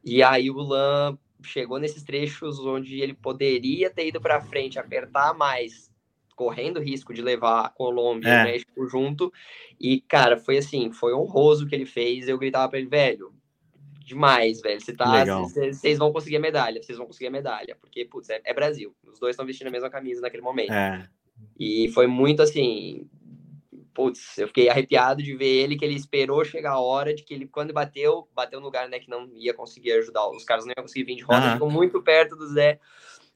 E 0.03 0.21
aí 0.21 0.49
o 0.49 0.57
Lan 0.57 1.17
chegou 1.43 1.79
nesses 1.79 2.03
trechos 2.03 2.59
onde 2.59 3.01
ele 3.01 3.13
poderia 3.13 3.89
ter 3.89 4.07
ido 4.07 4.19
para 4.19 4.41
frente, 4.41 4.79
apertar 4.79 5.33
mais, 5.33 5.91
correndo 6.35 6.79
risco 6.79 7.13
de 7.13 7.21
levar 7.21 7.65
a 7.65 7.69
Colômbia 7.69 8.29
é. 8.29 8.37
e 8.37 8.41
o 8.41 8.43
México 8.43 8.87
junto. 8.87 9.31
E, 9.79 10.01
cara, 10.01 10.37
foi 10.37 10.57
assim, 10.57 10.91
foi 10.91 11.13
honroso 11.13 11.65
o 11.65 11.67
que 11.67 11.75
ele 11.75 11.85
fez. 11.85 12.27
Eu 12.27 12.37
gritava 12.37 12.69
para 12.69 12.79
ele, 12.79 12.87
velho, 12.87 13.33
demais, 14.03 14.61
velho. 14.61 14.79
Você 14.79 14.93
tá. 14.93 15.25
Vocês 15.25 15.97
vão 15.97 16.11
conseguir 16.11 16.37
a 16.37 16.39
medalha, 16.39 16.81
vocês 16.81 16.97
vão 16.97 17.07
conseguir 17.07 17.27
a 17.27 17.31
medalha. 17.31 17.77
Porque, 17.79 18.05
putz, 18.05 18.29
é, 18.29 18.41
é 18.43 18.53
Brasil. 18.53 18.95
Os 19.05 19.19
dois 19.19 19.33
estão 19.33 19.45
vestindo 19.45 19.67
a 19.67 19.71
mesma 19.71 19.89
camisa 19.89 20.21
naquele 20.21 20.43
momento. 20.43 20.73
É. 20.73 21.07
E 21.59 21.89
foi 21.89 22.07
muito 22.07 22.41
assim. 22.41 23.07
Putz, 23.93 24.39
eu 24.39 24.47
fiquei 24.47 24.69
arrepiado 24.69 25.21
de 25.21 25.35
ver 25.35 25.45
ele, 25.45 25.75
que 25.75 25.85
ele 25.85 25.93
esperou 25.93 26.43
chegar 26.43 26.71
a 26.71 26.79
hora 26.79 27.13
de 27.13 27.21
que 27.23 27.31
ele, 27.31 27.47
quando 27.47 27.71
bateu, 27.71 28.27
bateu 28.33 28.59
no 28.59 28.65
lugar, 28.65 28.89
né, 28.89 28.97
que 28.97 29.07
não 29.07 29.29
ia 29.35 29.53
conseguir 29.53 29.91
ajudar. 29.93 30.27
Os 30.29 30.43
caras 30.43 30.65
não 30.65 30.73
iam 30.75 30.83
conseguir 30.83 31.03
vir 31.03 31.15
de 31.15 31.21
roda, 31.21 31.45
uhum. 31.45 31.53
ficou 31.53 31.69
muito 31.69 32.01
perto 32.01 32.35
do 32.35 32.47
Zé. 32.47 32.79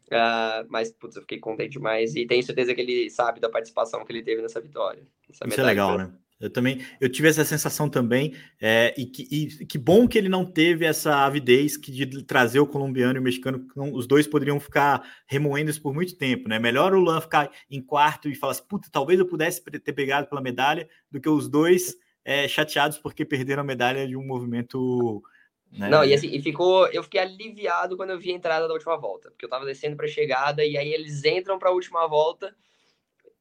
Uh, 0.08 0.66
mas, 0.70 0.92
putz, 0.92 1.16
eu 1.16 1.22
fiquei 1.22 1.40
contente 1.40 1.74
demais 1.74 2.16
e 2.16 2.26
tenho 2.26 2.44
certeza 2.44 2.74
que 2.74 2.82
ele 2.82 3.10
sabe 3.10 3.40
da 3.40 3.50
participação 3.50 4.06
que 4.06 4.12
ele 4.12 4.24
teve 4.24 4.42
nessa 4.42 4.62
vitória. 4.62 5.04
Isso 5.30 5.44
é 5.44 5.64
legal, 5.64 5.98
né? 5.98 6.14
Eu 6.40 6.52
também, 6.52 6.86
eu 7.02 7.10
tive 7.10 7.28
essa 7.28 7.44
sensação 7.44 7.90
também, 7.90 8.36
é, 8.62 8.94
e, 8.96 9.08
que, 9.08 9.28
e 9.32 9.66
que 9.66 9.78
bom 9.78 10.08
que 10.08 10.20
ele 10.20 10.30
não 10.30 10.46
teve 10.46 10.86
essa 10.86 11.26
avidez 11.26 11.76
que 11.76 11.92
de 11.92 12.24
trazer 12.24 12.60
o 12.60 12.68
colombiano 12.68 13.18
e 13.18 13.20
o 13.20 13.24
mexicano, 13.24 13.66
os 13.76 14.06
dois 14.06 14.28
poderiam 14.28 14.60
ficar 14.60 15.04
remoendo 15.26 15.72
isso 15.72 15.82
por 15.82 15.96
muito 15.96 16.16
tempo, 16.16 16.48
né? 16.48 16.60
Melhor 16.60 16.94
o 16.94 17.02
Lan 17.02 17.20
ficar 17.22 17.50
em 17.72 17.82
quarto 17.82 18.30
e 18.30 18.36
falar 18.36 18.52
assim, 18.52 18.68
puta, 18.70 18.88
talvez 18.92 19.20
eu 19.20 19.26
pudesse 19.26 19.64
ter 19.64 19.94
pegado 19.94 20.28
pela 20.28 20.40
medalha, 20.40 20.88
do 21.10 21.20
que 21.20 21.28
os 21.28 21.50
dois 21.50 21.96
é, 22.24 22.48
chateados 22.48 23.00
porque 23.00 23.26
perderam 23.26 23.62
a 23.62 23.66
medalha 23.66 24.08
de 24.08 24.16
um 24.16 24.24
movimento 24.24 25.24
né? 25.72 25.90
Não, 25.90 26.04
e 26.04 26.14
assim, 26.14 26.28
e 26.28 26.42
ficou. 26.42 26.88
Eu 26.88 27.04
fiquei 27.04 27.20
aliviado 27.20 27.98
quando 27.98 28.12
eu 28.12 28.20
vi 28.20 28.32
a 28.32 28.36
entrada 28.36 28.68
da 28.68 28.74
última 28.74 28.98
volta, 28.98 29.30
porque 29.30 29.46
eu 29.46 29.50
tava 29.50 29.66
descendo 29.66 29.96
para 29.96 30.06
a 30.06 30.10
chegada, 30.10 30.66
e 30.66 30.78
aí 30.78 30.94
eles 30.94 31.24
entram 31.24 31.60
para 31.60 31.70
a 31.70 31.74
última 31.74 32.08
volta. 32.08 32.56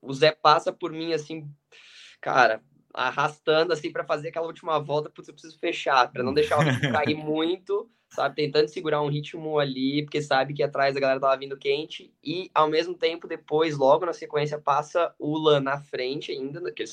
O 0.01 0.13
Zé 0.13 0.33
passa 0.33 0.73
por 0.73 0.93
mim 0.93 1.13
assim, 1.13 1.49
cara, 2.21 2.63
arrastando 2.93 3.73
assim 3.73 3.91
para 3.91 4.05
fazer 4.05 4.29
aquela 4.29 4.47
última 4.47 4.79
volta, 4.79 5.11
putz, 5.11 5.29
eu 5.29 5.35
preciso 5.35 5.59
fechar, 5.59 6.11
para 6.11 6.23
não 6.23 6.33
deixar 6.35 6.59
o 6.59 6.63
cair 6.93 7.15
muito 7.15 7.91
sabe? 8.09 8.37
Tentando 8.37 8.69
segurar 8.69 9.03
um 9.03 9.09
ritmo 9.09 9.59
ali, 9.59 10.03
porque 10.03 10.23
sabe 10.23 10.55
que 10.55 10.63
atrás 10.63 10.97
a 10.97 11.01
galera 11.01 11.21
tava 11.21 11.37
vindo 11.37 11.57
quente, 11.57 12.13
e 12.23 12.51
ao 12.55 12.69
mesmo 12.69 12.95
tempo, 12.95 13.27
depois, 13.27 13.77
logo 13.77 14.07
na 14.07 14.13
sequência, 14.13 14.59
passa 14.59 15.15
o 15.19 15.37
Lan 15.37 15.61
na 15.61 15.79
frente 15.79 16.33
ainda, 16.33 16.73
que 16.73 16.85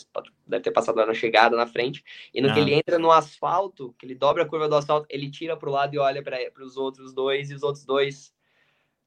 deve 0.46 0.64
ter 0.64 0.72
passado 0.72 0.98
lá 0.98 1.06
na 1.06 1.14
chegada 1.14 1.56
na 1.56 1.68
frente, 1.68 2.04
e 2.34 2.42
no 2.42 2.50
ah. 2.50 2.54
que 2.54 2.60
ele 2.60 2.74
entra 2.74 2.98
no 3.00 3.12
asfalto, 3.12 3.94
que 3.98 4.06
ele 4.06 4.16
dobra 4.16 4.44
a 4.44 4.48
curva 4.48 4.68
do 4.68 4.76
asfalto, 4.76 5.08
ele 5.10 5.30
tira 5.30 5.56
pro 5.56 5.72
lado 5.72 5.94
e 5.94 5.98
olha 5.98 6.22
para 6.24 6.64
os 6.64 6.78
outros 6.78 7.14
dois, 7.14 7.50
e 7.52 7.56
os 7.56 7.64
outros 7.64 7.86
dois 7.86 8.34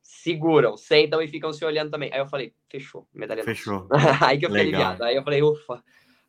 seguram, 0.07 0.77
sentam 0.77 1.21
e 1.21 1.29
ficam 1.29 1.53
se 1.53 1.65
olhando 1.65 1.91
também. 1.91 2.13
Aí 2.13 2.21
eu 2.21 2.27
falei, 2.27 2.55
fechou, 2.71 3.07
medalha 3.13 3.43
Fechou. 3.43 3.89
Aí 4.25 4.39
que 4.39 4.47
eu 4.47 4.51
fiquei 4.51 4.63
aliviado. 4.63 5.03
Aí 5.03 5.17
eu 5.17 5.23
falei, 5.23 5.43
ufa, 5.43 5.83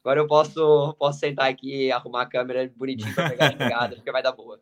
agora 0.03 0.19
eu 0.19 0.27
posso, 0.27 0.95
posso 0.97 1.19
sentar 1.19 1.49
aqui 1.49 1.85
e 1.85 1.91
arrumar 1.91 2.23
a 2.23 2.25
câmera 2.25 2.71
bonitinho 2.75 3.13
para 3.13 3.29
pegar 3.29 3.47
a 3.47 3.51
chegada, 3.57 3.95
porque 3.95 4.11
vai 4.11 4.23
dar 4.23 4.31
boa. 4.31 4.59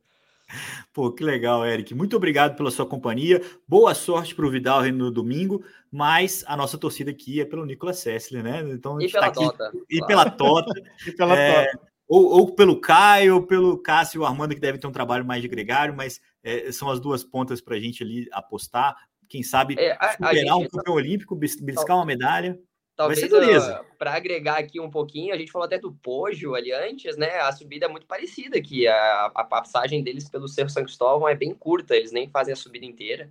Pô, 0.94 1.12
que 1.12 1.24
legal, 1.24 1.66
Eric. 1.66 1.94
Muito 1.94 2.16
obrigado 2.16 2.56
pela 2.56 2.72
sua 2.72 2.86
companhia. 2.86 3.42
Boa 3.68 3.94
sorte 3.94 4.36
para 4.36 4.46
o 4.46 4.50
Vidal 4.50 4.84
no 4.92 5.12
domingo, 5.12 5.64
mas 5.92 6.44
a 6.48 6.56
nossa 6.56 6.78
torcida 6.78 7.12
aqui 7.12 7.42
é 7.42 7.46
pelo 7.46 7.66
Nicolas 7.66 8.00
Sessler, 8.00 8.44
né? 8.44 8.62
Então, 8.70 9.00
e 9.02 9.12
pela 9.12 9.26
tá 9.26 9.32
Tota. 9.32 9.72
E 9.90 9.98
claro. 10.00 10.08
pela 10.08 10.32
Tota. 10.32 10.82
e 11.08 11.12
pela 11.12 11.38
é, 11.38 11.66
Tota. 11.66 11.86
Ou, 12.08 12.26
ou, 12.26 12.56
pelo 12.56 12.80
Caio, 12.80 13.36
ou 13.36 13.44
pelo 13.44 13.78
Cássio 13.80 14.20
e 14.20 14.22
o 14.22 14.26
Armando, 14.26 14.54
que 14.54 14.62
devem 14.62 14.80
ter 14.80 14.88
um 14.88 14.92
trabalho 14.92 15.26
mais 15.26 15.42
de 15.42 15.48
gregário, 15.48 15.96
mas 15.96 16.22
é, 16.44 16.72
são 16.72 16.90
as 16.90 17.00
duas 17.00 17.24
pontas 17.24 17.60
para 17.60 17.76
a 17.76 17.80
gente 17.80 18.04
ali 18.04 18.28
apostar. 18.32 18.96
Quem 19.28 19.42
sabe 19.42 19.76
é, 19.80 19.98
a, 20.00 20.12
superar 20.12 20.54
a 20.54 20.58
um 20.58 20.68
campeão 20.68 20.94
olímpico, 20.94 21.36
beliscar 21.36 21.98
uma 21.98 22.06
medalha. 22.06 22.60
Talvez 22.96 23.22
uh, 23.24 23.86
para 23.98 24.14
agregar 24.14 24.58
aqui 24.58 24.80
um 24.80 24.90
pouquinho, 24.90 25.34
a 25.34 25.38
gente 25.38 25.52
falou 25.52 25.66
até 25.66 25.78
do 25.78 25.92
Pojo 25.92 26.56
ali 26.56 26.72
antes, 26.72 27.18
né? 27.18 27.40
A 27.40 27.52
subida 27.52 27.88
é 27.88 27.90
muito 27.90 28.06
parecida 28.06 28.58
aqui. 28.58 28.88
A, 28.88 29.32
a 29.36 29.44
passagem 29.44 30.02
deles 30.02 30.30
pelo 30.30 30.48
Cerro 30.48 30.70
São 30.70 30.84
Cristóvão 30.84 31.28
é 31.28 31.36
bem 31.36 31.54
curta, 31.54 31.96
eles 31.96 32.14
nem 32.14 32.30
fazem 32.30 32.54
a 32.54 32.56
subida 32.56 32.86
inteira. 32.86 33.30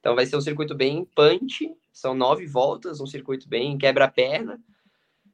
Então 0.00 0.14
vai 0.14 0.24
ser 0.24 0.36
um 0.36 0.40
circuito 0.40 0.74
bem 0.74 1.04
punch, 1.04 1.70
são 1.92 2.14
nove 2.14 2.46
voltas, 2.46 3.00
um 3.00 3.06
circuito 3.06 3.46
bem 3.48 3.76
quebra-perna 3.76 4.58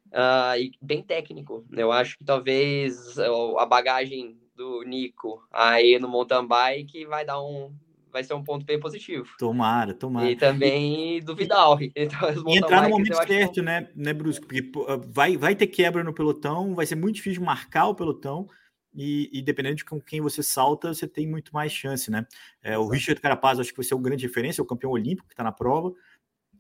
uh, 0.09 0.59
e 0.59 0.73
bem 0.83 1.03
técnico. 1.03 1.65
Eu 1.73 1.93
acho 1.93 2.19
que 2.19 2.25
talvez 2.25 3.17
a 3.19 3.65
bagagem 3.65 4.37
do 4.57 4.83
Nico 4.83 5.41
aí 5.53 5.99
no 6.01 6.09
mountain 6.09 6.45
bike 6.45 7.07
vai 7.07 7.25
dar 7.25 7.41
um, 7.41 7.73
vai 8.13 8.25
ser 8.25 8.35
um 8.35 8.43
ponto 8.43 8.65
bem 8.65 8.79
positivo. 8.79 9.29
Tomara, 9.39 9.95
tomara. 9.95 10.31
E 10.31 10.37
também 10.37 11.21
do 11.23 11.35
Vidal. 11.35 11.79
Então, 11.95 12.31
e 12.47 12.59
entrar 12.59 12.83
no 12.83 12.91
momento 12.91 13.17
certo, 13.27 13.55
que... 13.55 13.63
né, 13.63 13.89
né, 13.95 14.13
Brusco? 14.13 14.47
Porque 14.47 14.71
vai, 15.09 15.37
vai 15.37 15.55
ter 15.55 15.67
quebra 15.67 16.05
no 16.05 16.13
pelotão, 16.13 16.75
vai 16.75 16.87
ser 16.87 16.95
muito 16.95 17.17
difícil 17.17 17.43
marcar 17.43 17.87
o 17.87 17.95
pelotão. 17.95 18.49
e, 18.95 19.29
e, 19.33 19.43
dependendo 19.43 19.77
de 19.77 19.85
com 19.85 20.01
quem 20.01 20.21
você 20.21 20.43
salta, 20.43 20.93
você 20.93 21.07
tem 21.07 21.27
muito 21.27 21.53
mais 21.53 21.73
chance, 21.73 22.11
né? 22.11 22.27
É, 22.63 22.79
o 22.79 22.89
Richard 22.89 23.21
Carapaz, 23.21 23.59
acho 23.59 23.71
que 23.71 23.77
vai 23.77 23.85
ser 23.85 23.95
o 23.95 23.99
grande 23.99 24.27
referência, 24.27 24.61
é 24.61 24.65
o 24.65 24.67
campeão 24.67 24.91
olímpico 24.91 25.29
que 25.29 25.35
está 25.35 25.45
na 25.45 25.53
prova, 25.53 25.93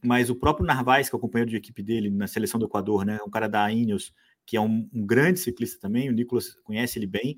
mas 0.04 0.30
o 0.30 0.36
próprio 0.36 0.66
Narvaez, 0.66 1.08
que 1.08 1.14
é 1.14 1.18
o 1.18 1.20
companheiro 1.20 1.50
de 1.50 1.56
equipe 1.56 1.82
dele 1.82 2.10
na 2.10 2.26
seleção 2.26 2.58
do 2.58 2.66
Equador, 2.66 3.04
né? 3.04 3.18
Um 3.26 3.30
cara 3.30 3.48
da 3.48 3.70
Ineos, 3.70 4.12
que 4.46 4.56
é 4.56 4.60
um, 4.60 4.88
um 4.92 5.04
grande 5.04 5.40
ciclista 5.40 5.78
também, 5.80 6.08
o 6.08 6.12
Nicolas 6.12 6.54
conhece 6.64 6.98
ele 6.98 7.06
bem, 7.06 7.36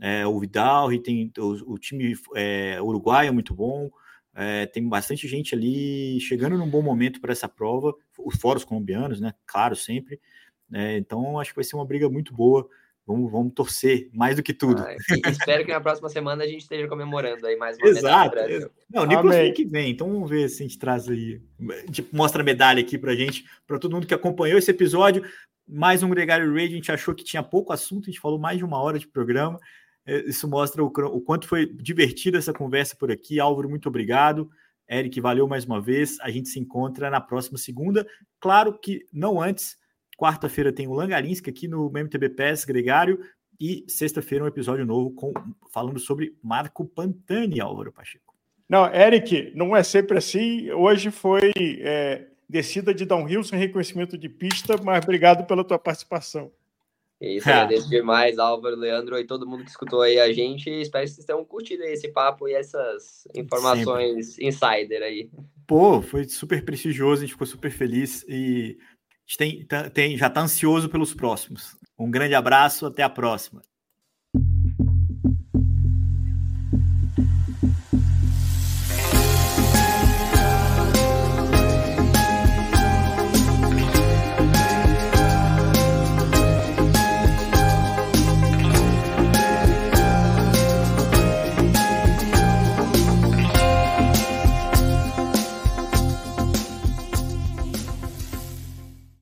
é, 0.00 0.26
o 0.26 0.40
Vidal, 0.40 0.92
e 0.92 0.98
tem 0.98 1.30
o, 1.38 1.74
o 1.74 1.78
time 1.78 2.14
é, 2.34 2.80
uruguaio 2.80 3.28
é 3.28 3.32
muito 3.32 3.54
bom, 3.54 3.90
é, 4.34 4.66
tem 4.66 4.88
bastante 4.88 5.28
gente 5.28 5.54
ali 5.54 6.18
chegando 6.20 6.56
num 6.56 6.68
bom 6.68 6.82
momento 6.82 7.20
para 7.20 7.32
essa 7.32 7.48
prova, 7.48 7.94
os 8.18 8.36
foros 8.36 8.64
colombianos, 8.64 9.20
né? 9.20 9.34
Claro, 9.46 9.76
sempre. 9.76 10.20
É, 10.72 10.96
então, 10.96 11.38
acho 11.38 11.50
que 11.50 11.56
vai 11.56 11.64
ser 11.64 11.76
uma 11.76 11.84
briga 11.84 12.08
muito 12.08 12.32
boa. 12.32 12.68
Vamos, 13.06 13.32
vamos 13.32 13.52
torcer 13.54 14.08
mais 14.12 14.36
do 14.36 14.42
que 14.42 14.54
tudo. 14.54 14.82
Ah, 14.82 14.94
espero 15.28 15.64
que 15.64 15.72
na 15.72 15.80
próxima 15.80 16.08
semana 16.08 16.44
a 16.44 16.46
gente 16.46 16.60
esteja 16.60 16.86
comemorando 16.86 17.44
aí 17.44 17.56
mais 17.56 17.76
uma 17.76 17.88
Exato. 17.88 18.36
medalha. 18.36 18.70
Não, 18.88 19.02
o 19.02 19.06
Nicolas 19.06 19.36
vem 19.36 19.52
que 19.52 19.64
vem, 19.64 19.90
então 19.90 20.08
vamos 20.12 20.30
ver 20.30 20.48
se 20.48 20.62
a 20.62 20.66
gente 20.66 20.78
traz 20.78 21.08
aí. 21.08 21.40
Tipo, 21.90 22.16
mostra 22.16 22.42
a 22.42 22.44
medalha 22.44 22.80
aqui 22.80 22.96
pra 22.96 23.16
gente, 23.16 23.44
para 23.66 23.80
todo 23.80 23.92
mundo 23.92 24.06
que 24.06 24.14
acompanhou 24.14 24.58
esse 24.58 24.70
episódio. 24.70 25.24
Mais 25.66 26.02
um 26.04 26.10
Gregário 26.10 26.52
Raid, 26.54 26.72
a 26.72 26.76
gente 26.76 26.92
achou 26.92 27.14
que 27.14 27.24
tinha 27.24 27.42
pouco 27.42 27.72
assunto, 27.72 28.04
a 28.04 28.10
gente 28.10 28.20
falou 28.20 28.38
mais 28.38 28.58
de 28.58 28.64
uma 28.64 28.80
hora 28.80 28.98
de 28.98 29.08
programa. 29.08 29.58
É, 30.10 30.28
isso 30.28 30.48
mostra 30.48 30.82
o, 30.82 30.88
o 30.88 31.20
quanto 31.20 31.46
foi 31.46 31.66
divertida 31.66 32.36
essa 32.36 32.52
conversa 32.52 32.96
por 32.96 33.12
aqui. 33.12 33.38
Álvaro, 33.38 33.70
muito 33.70 33.88
obrigado. 33.88 34.50
Eric, 34.90 35.20
valeu 35.20 35.46
mais 35.46 35.64
uma 35.64 35.80
vez. 35.80 36.18
A 36.20 36.30
gente 36.30 36.48
se 36.48 36.58
encontra 36.58 37.08
na 37.08 37.20
próxima 37.20 37.56
segunda. 37.56 38.04
Claro 38.40 38.76
que 38.76 39.06
não 39.12 39.40
antes. 39.40 39.78
Quarta-feira 40.18 40.72
tem 40.72 40.88
o 40.88 40.92
Langarinski 40.92 41.48
aqui 41.48 41.68
no 41.68 41.88
MTB 41.88 42.30
PES 42.30 42.64
Gregário. 42.64 43.20
E 43.60 43.84
sexta-feira 43.86 44.44
um 44.44 44.48
episódio 44.48 44.84
novo 44.84 45.12
com, 45.12 45.32
falando 45.72 46.00
sobre 46.00 46.36
Marco 46.42 46.84
Pantani, 46.84 47.60
Álvaro 47.60 47.92
Pacheco. 47.92 48.34
Não, 48.68 48.92
Eric, 48.92 49.52
não 49.54 49.76
é 49.76 49.82
sempre 49.84 50.18
assim. 50.18 50.72
Hoje 50.72 51.12
foi 51.12 51.52
é, 51.56 52.26
descida 52.48 52.92
de 52.92 53.04
downhill 53.04 53.44
sem 53.44 53.58
reconhecimento 53.58 54.18
de 54.18 54.28
pista, 54.28 54.76
mas 54.82 55.04
obrigado 55.04 55.46
pela 55.46 55.62
tua 55.62 55.78
participação. 55.78 56.50
É 57.20 57.34
isso, 57.34 57.48
agradeço 57.48 57.88
demais, 57.90 58.38
Álvaro, 58.38 58.76
Leandro 58.76 59.18
e 59.18 59.26
todo 59.26 59.46
mundo 59.46 59.62
que 59.62 59.70
escutou 59.70 60.00
aí 60.00 60.18
a 60.18 60.32
gente. 60.32 60.70
Espero 60.70 61.04
que 61.04 61.10
vocês 61.10 61.26
tenham 61.26 61.44
curtido 61.44 61.82
esse 61.84 62.08
papo 62.08 62.48
e 62.48 62.54
essas 62.54 63.28
informações 63.34 64.34
Sempre. 64.34 64.46
insider 64.46 65.02
aí. 65.02 65.30
Pô, 65.66 66.00
foi 66.00 66.24
super 66.24 66.64
prestigioso, 66.64 67.22
a 67.22 67.26
gente 67.26 67.34
ficou 67.34 67.46
super 67.46 67.70
feliz 67.70 68.24
e 68.26 68.78
a 68.80 69.26
gente 69.26 69.36
tem, 69.36 69.66
tá, 69.66 69.90
tem, 69.90 70.16
já 70.16 70.28
está 70.28 70.40
ansioso 70.40 70.88
pelos 70.88 71.12
próximos. 71.12 71.76
Um 71.98 72.10
grande 72.10 72.34
abraço, 72.34 72.86
até 72.86 73.02
a 73.02 73.10
próxima. 73.10 73.60